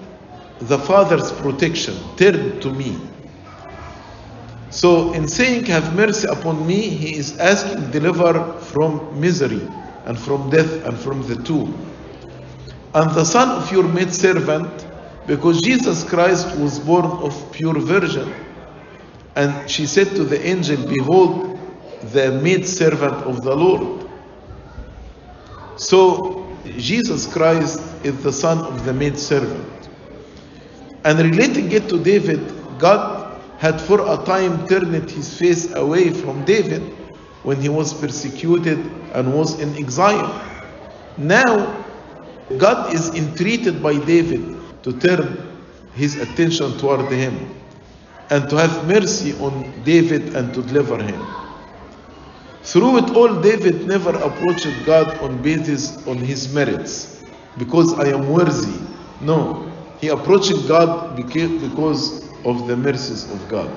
the 0.60 0.78
Father's 0.78 1.32
protection, 1.32 1.96
turn 2.16 2.60
to 2.60 2.70
me. 2.70 2.98
So, 4.70 5.12
in 5.14 5.26
saying, 5.28 5.66
Have 5.66 5.94
mercy 5.94 6.28
upon 6.28 6.66
me, 6.66 6.90
he 6.90 7.16
is 7.16 7.38
asking, 7.38 7.90
Deliver 7.92 8.58
from 8.60 9.18
misery 9.18 9.66
and 10.04 10.18
from 10.18 10.50
death 10.50 10.84
and 10.84 10.98
from 10.98 11.22
the 11.28 11.36
tomb. 11.36 11.72
And 12.94 13.10
the 13.14 13.24
son 13.24 13.50
of 13.50 13.72
your 13.72 13.84
maidservant, 13.84 14.86
because 15.26 15.60
Jesus 15.62 16.04
Christ 16.04 16.56
was 16.58 16.78
born 16.78 17.06
of 17.06 17.52
pure 17.52 17.78
virgin. 17.78 18.32
And 19.36 19.68
she 19.68 19.86
said 19.86 20.08
to 20.10 20.24
the 20.24 20.44
angel, 20.46 20.76
Behold, 20.86 21.58
the 22.12 22.32
maidservant 22.42 23.14
of 23.24 23.42
the 23.42 23.54
Lord. 23.54 24.08
So, 25.76 26.46
Jesus 26.76 27.26
Christ 27.32 27.80
is 28.04 28.22
the 28.22 28.32
son 28.32 28.58
of 28.58 28.84
the 28.84 28.92
maidservant. 28.92 29.88
And 31.04 31.18
relating 31.18 31.72
it 31.72 31.88
to 31.88 32.02
David, 32.02 32.40
God 32.78 33.40
had 33.58 33.80
for 33.80 34.00
a 34.00 34.24
time 34.24 34.66
turned 34.66 35.10
his 35.10 35.38
face 35.38 35.72
away 35.74 36.10
from 36.10 36.44
David 36.44 36.82
when 37.42 37.60
he 37.60 37.68
was 37.68 37.92
persecuted 37.92 38.78
and 39.14 39.32
was 39.34 39.60
in 39.60 39.74
exile. 39.76 40.42
Now, 41.16 41.84
God 42.58 42.94
is 42.94 43.14
entreated 43.14 43.82
by 43.82 43.98
David 43.98 44.63
to 44.84 44.92
turn 45.00 45.58
his 45.94 46.20
attention 46.20 46.76
toward 46.78 47.10
him 47.10 47.50
and 48.30 48.48
to 48.50 48.56
have 48.56 48.86
mercy 48.86 49.32
on 49.40 49.82
David 49.82 50.36
and 50.36 50.52
to 50.54 50.62
deliver 50.62 51.02
him. 51.02 51.26
Through 52.62 52.98
it 52.98 53.10
all, 53.16 53.40
David 53.40 53.86
never 53.86 54.10
approached 54.10 54.84
God 54.84 55.18
on 55.18 55.42
basis 55.42 56.06
on 56.06 56.18
his 56.18 56.52
merits 56.54 57.22
because 57.56 57.98
I 57.98 58.08
am 58.08 58.28
worthy. 58.28 58.78
No, 59.20 59.70
he 60.00 60.08
approached 60.08 60.66
God 60.68 61.16
because 61.16 62.24
of 62.44 62.66
the 62.66 62.76
mercies 62.76 63.30
of 63.30 63.48
God. 63.48 63.70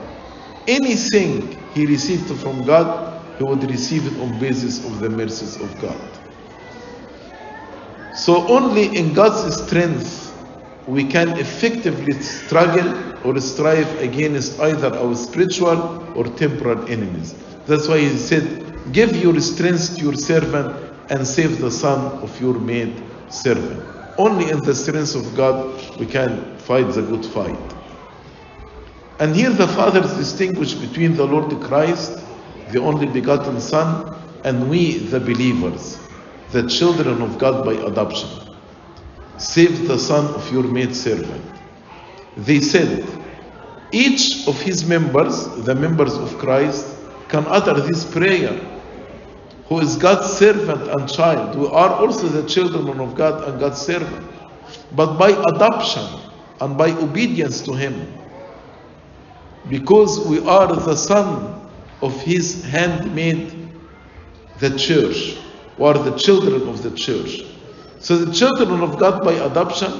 Anything 0.67 1.69
he 1.73 1.85
received 1.85 2.29
from 2.41 2.65
God, 2.65 3.37
he 3.37 3.43
would 3.43 3.63
receive 3.69 4.07
it 4.07 4.19
on 4.21 4.37
basis 4.39 4.83
of 4.85 4.99
the 4.99 5.09
mercies 5.09 5.61
of 5.61 5.79
God. 5.81 5.99
So 8.11 8.47
only 8.47 8.97
in 8.97 9.13
God's 9.13 9.63
strength 9.63 10.26
we 10.87 11.03
can 11.03 11.37
effectively 11.37 12.13
struggle 12.13 12.89
or 13.27 13.39
strive 13.41 13.99
against 13.99 14.59
either 14.59 14.95
our 14.95 15.15
spiritual 15.15 15.79
or 16.15 16.23
temporal 16.37 16.87
enemies. 16.89 17.35
That's 17.65 17.87
why 17.87 17.99
he 17.99 18.17
said, 18.17 18.93
Give 18.93 19.15
your 19.17 19.37
strength 19.41 19.97
to 19.97 20.01
your 20.01 20.13
servant 20.13 20.75
and 21.09 21.27
save 21.27 21.59
the 21.59 21.69
son 21.69 21.99
of 22.23 22.39
your 22.39 22.53
maid 22.57 23.03
servant. 23.29 23.83
Only 24.17 24.49
in 24.49 24.63
the 24.63 24.73
strength 24.73 25.15
of 25.15 25.35
God 25.35 25.99
we 25.99 26.05
can 26.05 26.57
fight 26.59 26.93
the 26.93 27.01
good 27.01 27.25
fight. 27.25 27.59
And 29.19 29.35
here 29.35 29.49
the 29.49 29.67
fathers 29.67 30.13
distinguish 30.13 30.73
between 30.73 31.15
the 31.15 31.25
Lord 31.25 31.51
Christ, 31.61 32.23
the 32.71 32.79
only 32.79 33.07
begotten 33.07 33.59
Son, 33.59 34.15
and 34.43 34.69
we, 34.69 34.99
the 34.99 35.19
believers, 35.19 35.99
the 36.51 36.69
children 36.69 37.21
of 37.21 37.37
God 37.39 37.65
by 37.65 37.73
adoption. 37.73 38.46
Save 39.37 39.87
the 39.87 39.97
son 39.97 40.25
of 40.33 40.51
your 40.51 40.63
maidservant. 40.63 41.43
They 42.35 42.59
said, 42.59 43.05
each 43.91 44.47
of 44.47 44.59
his 44.61 44.85
members, 44.87 45.47
the 45.63 45.75
members 45.75 46.15
of 46.15 46.37
Christ, 46.37 46.95
can 47.29 47.45
utter 47.47 47.79
this 47.79 48.03
prayer. 48.03 48.59
Who 49.67 49.79
is 49.79 49.97
God's 49.97 50.31
servant 50.31 50.87
and 50.87 51.09
child. 51.09 51.57
We 51.57 51.67
are 51.67 51.89
also 51.89 52.27
the 52.27 52.47
children 52.47 52.99
of 52.99 53.15
God 53.15 53.47
and 53.47 53.59
God's 53.59 53.81
servant. 53.81 54.25
But 54.93 55.17
by 55.17 55.29
adoption 55.29 56.21
and 56.61 56.77
by 56.77 56.91
obedience 56.91 57.61
to 57.61 57.73
Him, 57.73 58.13
because 59.69 60.25
we 60.25 60.39
are 60.47 60.67
the 60.73 60.95
son 60.95 61.69
of 62.01 62.19
His 62.21 62.63
handmaid, 62.63 63.69
the 64.59 64.77
church, 64.77 65.37
are 65.79 65.93
the 65.95 66.17
children 66.17 66.67
of 66.69 66.81
the 66.81 66.91
church. 66.91 67.43
So, 67.99 68.17
the 68.17 68.31
children 68.31 68.81
of 68.81 68.99
God 68.99 69.23
by 69.23 69.33
adoption, 69.33 69.91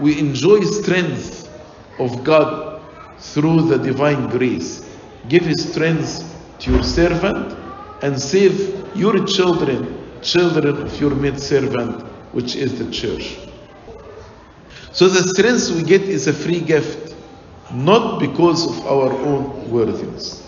we 0.00 0.18
enjoy 0.18 0.60
strength 0.62 1.48
of 1.98 2.24
God 2.24 2.82
through 3.18 3.68
the 3.68 3.78
divine 3.78 4.28
grace. 4.30 4.88
Give 5.28 5.44
strength 5.54 6.34
to 6.60 6.72
your 6.72 6.82
servant 6.82 7.56
and 8.02 8.20
save 8.20 8.96
your 8.96 9.24
children, 9.26 10.20
children 10.22 10.76
of 10.82 11.00
your 11.00 11.14
maid 11.14 11.38
servant, 11.38 12.02
which 12.34 12.56
is 12.56 12.78
the 12.78 12.90
church. 12.90 13.38
So, 14.92 15.08
the 15.08 15.22
strength 15.22 15.70
we 15.70 15.84
get 15.84 16.02
is 16.02 16.26
a 16.26 16.32
free 16.32 16.60
gift, 16.60 17.14
not 17.72 18.18
because 18.18 18.66
of 18.66 18.86
our 18.86 19.12
own 19.12 19.70
worthiness. 19.70 20.42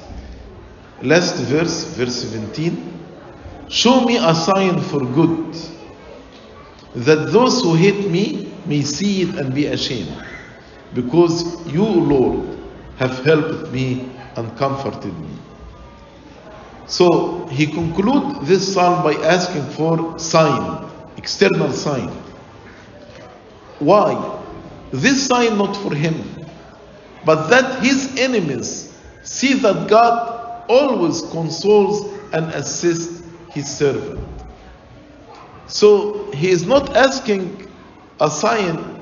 Last 1.02 1.36
verse, 1.44 1.84
verse 1.94 2.16
17. 2.16 2.92
Show 3.68 4.04
me 4.04 4.16
a 4.16 4.34
sign 4.34 4.80
for 4.80 5.00
good 5.00 5.54
that 6.96 7.30
those 7.30 7.62
who 7.62 7.74
hate 7.74 8.10
me 8.10 8.50
may 8.64 8.80
see 8.82 9.22
it 9.22 9.34
and 9.36 9.54
be 9.54 9.66
ashamed. 9.66 10.24
Because 10.94 11.66
you, 11.66 11.84
Lord, 11.84 12.58
have 12.96 13.22
helped 13.22 13.70
me 13.70 14.08
and 14.36 14.56
comforted 14.56 15.18
me. 15.20 15.28
So 16.86 17.46
he 17.48 17.66
concludes 17.66 18.48
this 18.48 18.72
psalm 18.72 19.02
by 19.02 19.14
asking 19.22 19.64
for 19.70 20.18
sign, 20.18 20.88
external 21.18 21.70
sign. 21.70 22.08
Why? 23.78 24.40
This 24.90 25.26
sign 25.26 25.58
not 25.58 25.76
for 25.76 25.94
him, 25.94 26.46
but 27.26 27.48
that 27.48 27.82
his 27.84 28.16
enemies 28.16 28.96
see 29.22 29.54
that 29.54 29.88
God 29.88 30.64
always 30.70 31.22
consoles 31.30 32.10
and 32.32 32.46
assists 32.54 33.22
his 33.50 33.68
servant. 33.68 34.35
So 35.66 36.30
he 36.32 36.50
is 36.50 36.66
not 36.66 36.96
asking 36.96 37.68
a 38.20 38.30
sign 38.30 39.00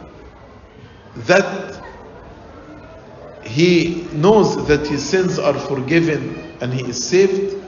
that 1.16 1.82
he 3.42 4.08
knows 4.12 4.66
that 4.66 4.86
his 4.86 5.06
sins 5.06 5.38
are 5.38 5.54
forgiven 5.54 6.56
and 6.60 6.72
he 6.72 6.88
is 6.88 7.02
saved. 7.04 7.62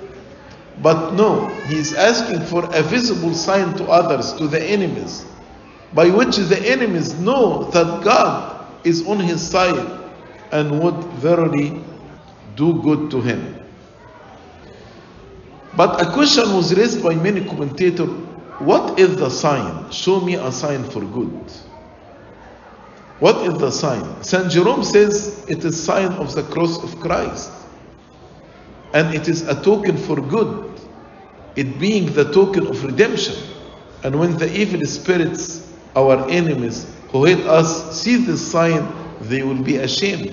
But 0.82 1.14
no, 1.14 1.48
he 1.68 1.76
is 1.76 1.94
asking 1.94 2.40
for 2.46 2.64
a 2.74 2.82
visible 2.82 3.34
sign 3.34 3.74
to 3.76 3.84
others, 3.84 4.32
to 4.34 4.46
the 4.46 4.62
enemies, 4.62 5.24
by 5.94 6.08
which 6.10 6.36
the 6.36 6.58
enemies 6.68 7.14
know 7.20 7.64
that 7.70 8.02
God 8.04 8.66
is 8.84 9.06
on 9.06 9.20
his 9.20 9.46
side 9.46 10.00
and 10.52 10.80
would 10.80 11.02
verily 11.14 11.82
do 12.56 12.80
good 12.82 13.10
to 13.10 13.20
him. 13.20 13.54
But 15.76 16.00
a 16.00 16.10
question 16.12 16.54
was 16.54 16.74
raised 16.74 17.02
by 17.02 17.14
many 17.14 17.44
commentators 17.44 18.10
what 18.58 18.98
is 18.98 19.16
the 19.16 19.30
sign? 19.30 19.90
Show 19.90 20.20
me 20.20 20.34
a 20.34 20.50
sign 20.50 20.84
for 20.84 21.00
good. 21.00 21.52
What 23.18 23.46
is 23.46 23.58
the 23.58 23.70
sign? 23.70 24.22
St. 24.22 24.50
Jerome 24.50 24.84
says 24.84 25.44
it 25.48 25.64
is 25.64 25.82
sign 25.82 26.12
of 26.12 26.34
the 26.34 26.42
cross 26.42 26.82
of 26.82 26.98
Christ. 27.00 27.50
And 28.92 29.14
it 29.14 29.28
is 29.28 29.42
a 29.48 29.60
token 29.62 29.96
for 29.96 30.20
good, 30.20 30.80
it 31.54 31.78
being 31.78 32.12
the 32.12 32.30
token 32.32 32.66
of 32.66 32.82
redemption. 32.84 33.36
And 34.02 34.18
when 34.18 34.36
the 34.36 34.50
evil 34.54 34.84
spirits, 34.86 35.72
our 35.94 36.28
enemies 36.28 36.94
who 37.08 37.24
hate 37.24 37.44
us, 37.46 38.00
see 38.00 38.16
this 38.16 38.50
sign, 38.50 38.86
they 39.20 39.42
will 39.42 39.62
be 39.62 39.76
ashamed. 39.76 40.32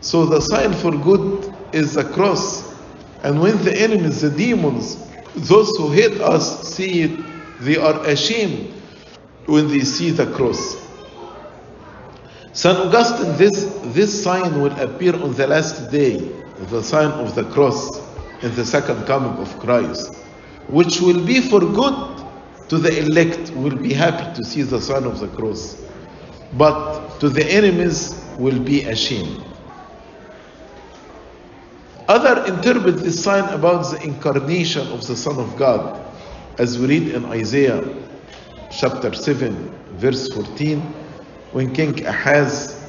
So 0.00 0.26
the 0.26 0.40
sign 0.40 0.72
for 0.74 0.92
good 0.92 1.54
is 1.72 1.94
the 1.94 2.04
cross. 2.04 2.74
And 3.22 3.40
when 3.40 3.62
the 3.64 3.76
enemies, 3.76 4.20
the 4.20 4.30
demons, 4.30 4.96
those 5.34 5.76
who 5.76 5.90
hate 5.92 6.20
us, 6.20 6.68
see 6.74 7.02
it, 7.02 7.27
they 7.60 7.76
are 7.76 8.04
ashamed 8.06 8.72
when 9.46 9.68
they 9.68 9.80
see 9.80 10.10
the 10.10 10.26
cross. 10.32 10.76
St. 12.52 12.76
Augustine, 12.76 13.36
this, 13.36 13.64
this 13.94 14.22
sign 14.22 14.60
will 14.60 14.72
appear 14.80 15.14
on 15.14 15.34
the 15.34 15.46
last 15.46 15.90
day, 15.90 16.18
the 16.70 16.82
sign 16.82 17.10
of 17.12 17.34
the 17.34 17.44
cross 17.44 18.00
in 18.42 18.54
the 18.54 18.64
second 18.64 19.06
coming 19.06 19.32
of 19.38 19.58
Christ, 19.58 20.14
which 20.68 21.00
will 21.00 21.24
be 21.24 21.40
for 21.40 21.60
good 21.60 22.24
to 22.68 22.78
the 22.78 22.98
elect, 22.98 23.50
will 23.52 23.76
be 23.76 23.92
happy 23.92 24.34
to 24.34 24.44
see 24.44 24.62
the 24.62 24.80
sign 24.80 25.04
of 25.04 25.20
the 25.20 25.28
cross, 25.28 25.76
but 26.54 27.18
to 27.20 27.28
the 27.28 27.44
enemies 27.44 28.22
will 28.38 28.58
be 28.58 28.82
ashamed. 28.82 29.44
Other 32.08 32.44
interpret 32.46 32.98
this 32.98 33.22
sign 33.22 33.44
about 33.52 33.82
the 33.90 34.02
incarnation 34.02 34.86
of 34.88 35.06
the 35.06 35.14
Son 35.14 35.38
of 35.38 35.56
God, 35.56 36.07
as 36.58 36.76
we 36.76 36.88
read 36.88 37.14
in 37.14 37.24
Isaiah 37.26 37.84
chapter 38.68 39.14
7, 39.14 39.54
verse 39.92 40.34
14, 40.34 40.80
when 41.52 41.72
King 41.72 42.04
Ahaz, 42.04 42.84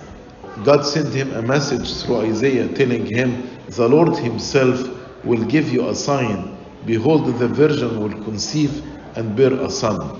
God 0.64 0.82
sent 0.82 1.14
him 1.14 1.32
a 1.34 1.42
message 1.44 2.02
through 2.02 2.22
Isaiah 2.22 2.68
telling 2.70 3.06
him, 3.06 3.48
The 3.68 3.88
Lord 3.88 4.18
Himself 4.18 4.90
will 5.24 5.46
give 5.46 5.70
you 5.70 5.88
a 5.88 5.96
sign. 5.96 6.58
Behold, 6.86 7.28
the 7.38 7.48
virgin 7.48 8.00
will 8.00 8.24
conceive 8.24 8.84
and 9.16 9.36
bear 9.36 9.54
a 9.54 9.70
son. 9.70 10.20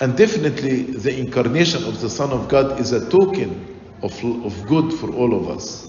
And 0.00 0.16
definitely, 0.16 0.82
the 0.82 1.16
incarnation 1.16 1.84
of 1.84 2.00
the 2.00 2.10
Son 2.10 2.30
of 2.30 2.48
God 2.48 2.80
is 2.80 2.90
a 2.90 3.08
token 3.10 3.78
of, 4.02 4.12
of 4.44 4.66
good 4.66 4.92
for 4.94 5.12
all 5.14 5.34
of 5.34 5.48
us. 5.48 5.88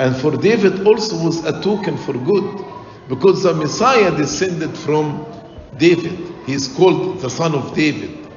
And 0.00 0.16
for 0.16 0.36
David 0.36 0.84
also 0.86 1.22
was 1.22 1.44
a 1.44 1.62
token 1.62 1.96
for 1.98 2.14
good, 2.14 2.64
because 3.08 3.44
the 3.44 3.54
Messiah 3.54 4.10
descended 4.16 4.76
from 4.76 5.26
David. 5.78 6.34
He 6.46 6.52
is 6.52 6.68
called 6.68 7.20
the 7.20 7.30
Son 7.30 7.54
of 7.54 7.74
David. 7.74 8.28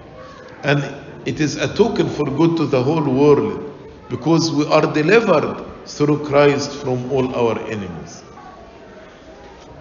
And 0.64 0.84
it 1.26 1.40
is 1.40 1.58
a 1.58 1.74
token 1.76 2.10
for 2.10 2.26
good 2.26 2.58
to 2.58 2.66
the 2.66 2.82
whole 2.82 3.04
world, 3.04 3.74
because 4.10 4.52
we 4.52 4.66
are 4.68 4.94
delivered 4.94 5.66
through 5.86 6.26
Christ 6.26 6.72
from 6.72 7.12
all 7.12 7.34
our 7.36 7.60
enemies. 7.68 8.24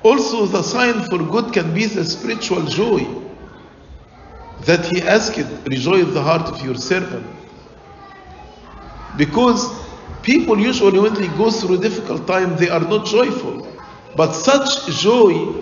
Also, 0.03 0.47
the 0.47 0.63
sign 0.63 1.03
for 1.05 1.19
good 1.19 1.53
can 1.53 1.73
be 1.75 1.87
the 1.87 2.05
spiritual 2.05 2.63
joy 2.65 3.07
that 4.61 4.85
he 4.87 5.01
asked, 5.03 5.37
Rejoice 5.67 6.13
the 6.13 6.23
heart 6.23 6.43
of 6.43 6.65
your 6.65 6.75
servant. 6.75 7.27
Because 9.17 9.73
people 10.23 10.59
usually, 10.59 10.99
when 10.99 11.15
they 11.15 11.29
go 11.29 11.51
through 11.51 11.79
difficult 11.79 12.27
time, 12.27 12.57
they 12.57 12.69
are 12.69 12.81
not 12.81 13.07
joyful. 13.07 13.67
But 14.17 14.33
such 14.33 14.87
joy 15.01 15.55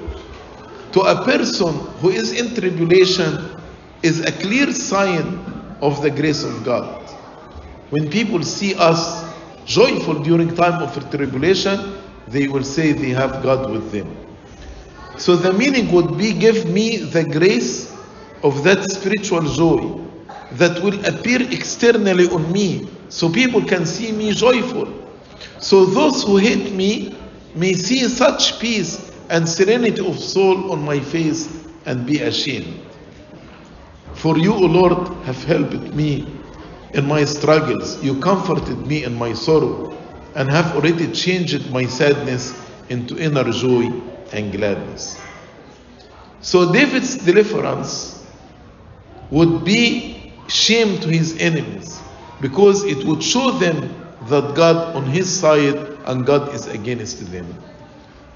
to 0.93 1.01
a 1.01 1.25
person 1.25 1.75
who 2.01 2.11
is 2.11 2.33
in 2.33 2.55
tribulation 2.55 3.61
is 4.03 4.21
a 4.21 4.33
clear 4.33 4.73
sign 4.73 5.39
of 5.81 6.03
the 6.03 6.11
grace 6.11 6.45
of 6.45 6.65
God. 6.65 7.09
When 7.91 8.11
people 8.11 8.43
see 8.43 8.75
us 8.75 9.25
joyful 9.65 10.23
during 10.23 10.55
time 10.55 10.83
of 10.83 11.11
tribulation, 11.11 11.99
they 12.29 12.49
will 12.49 12.65
say 12.65 12.93
they 12.93 13.11
have 13.11 13.43
God 13.43 13.71
with 13.71 13.91
them. 13.91 14.17
So 15.17 15.37
the 15.37 15.53
meaning 15.53 15.93
would 15.93 16.17
be 16.19 16.33
give 16.33 16.67
me 16.67 16.99
the 16.99 17.25
grace 17.25 17.93
of 18.43 18.65
that 18.65 18.83
spiritual 18.91 19.43
joy 19.43 20.01
that 20.53 20.83
will 20.83 21.05
appear 21.07 21.41
externally 21.51 22.29
on 22.29 22.51
me 22.53 22.89
so 23.09 23.31
people 23.31 23.63
can 23.65 23.87
see 23.87 24.13
me 24.13 24.33
joyful. 24.33 24.93
So 25.59 25.87
those 25.87 26.25
who 26.25 26.37
hate 26.39 26.73
me 26.73 27.17
may 27.55 27.75
see 27.75 28.09
such 28.09 28.59
peace 28.59 29.12
and 29.31 29.49
serenity 29.49 30.07
of 30.07 30.19
soul 30.19 30.73
on 30.73 30.83
my 30.85 31.01
face 31.01 31.49
and 31.87 32.07
be 32.07 32.21
ashamed. 32.21 32.81
For 34.15 34.39
you, 34.39 34.53
O 34.55 34.59
Lord, 34.61 35.25
have 35.25 35.43
helped 35.45 35.95
me 35.95 36.27
in 36.95 37.07
my 37.07 37.25
struggles. 37.25 38.03
You 38.03 38.21
comforted 38.21 38.87
me 38.87 39.05
in 39.05 39.15
my 39.15 39.33
sorrow 39.33 39.99
and 40.35 40.51
have 40.51 40.77
already 40.77 41.11
changed 41.13 41.71
my 41.71 41.87
sadness 41.87 42.55
into 42.89 43.19
inner 43.19 43.51
joy 43.51 43.91
and 44.33 44.53
gladness. 44.53 45.21
So 46.41 46.73
David's 46.73 47.17
deliverance 47.17 48.25
would 49.31 49.65
be 49.65 50.33
shame 50.49 50.99
to 51.01 51.09
his 51.09 51.39
enemies 51.39 52.03
because 52.41 52.85
it 52.85 53.05
would 53.07 53.23
show 53.23 53.53
them 53.53 53.95
that 54.23 54.55
God 54.55 54.95
on 54.95 55.05
his 55.05 55.41
side 55.41 55.77
and 56.05 56.27
God 56.27 56.55
is 56.55 56.67
against 56.67 57.31
them. 57.33 57.47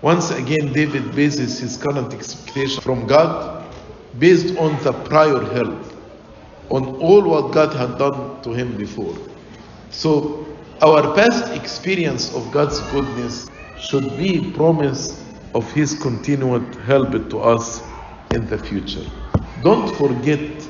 Once 0.03 0.31
again, 0.31 0.73
David 0.73 1.15
bases 1.15 1.59
his 1.59 1.77
current 1.77 2.13
expectation 2.13 2.83
from 2.83 3.07
God 3.07 3.65
based 4.19 4.57
on 4.59 4.83
the 4.83 4.93
prior 4.93 5.41
help, 5.41 5.93
on 6.71 6.97
all 6.97 7.23
what 7.23 7.53
God 7.53 7.75
had 7.75 7.99
done 7.99 8.43
to 8.43 8.53
him 8.53 8.77
before. 8.77 9.17
So, 9.91 10.47
our 10.83 11.15
past 11.15 11.55
experience 11.55 12.35
of 12.35 12.53
God's 12.53 12.81
goodness 12.93 13.51
should 13.79 14.17
be 14.19 14.53
promise 14.53 15.25
of 15.55 15.71
his 15.73 15.95
continued 15.95 16.75
help 16.87 17.13
to 17.31 17.41
us 17.41 17.83
in 18.35 18.47
the 18.47 18.59
future. 18.59 19.05
Don't 19.63 19.95
forget 19.97 20.63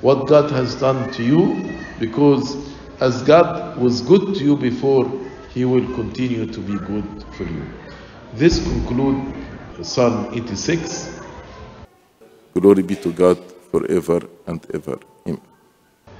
what 0.00 0.26
God 0.26 0.50
has 0.50 0.74
done 0.74 1.12
to 1.12 1.22
you 1.22 1.78
because 2.00 2.56
as 3.00 3.22
God 3.22 3.78
was 3.78 4.00
good 4.00 4.34
to 4.34 4.44
you 4.44 4.56
before, 4.56 5.10
He 5.48 5.64
will 5.64 5.86
continue 5.94 6.46
to 6.46 6.60
be 6.60 6.78
good 6.78 7.24
for 7.34 7.44
you. 7.44 7.75
This 8.36 8.62
concludes 8.62 9.32
Psalm 9.80 10.28
86. 10.34 11.08
Glory 12.52 12.82
be 12.82 12.94
to 12.96 13.10
God 13.10 13.38
forever 13.72 14.20
and 14.46 14.60
ever. 14.74 14.98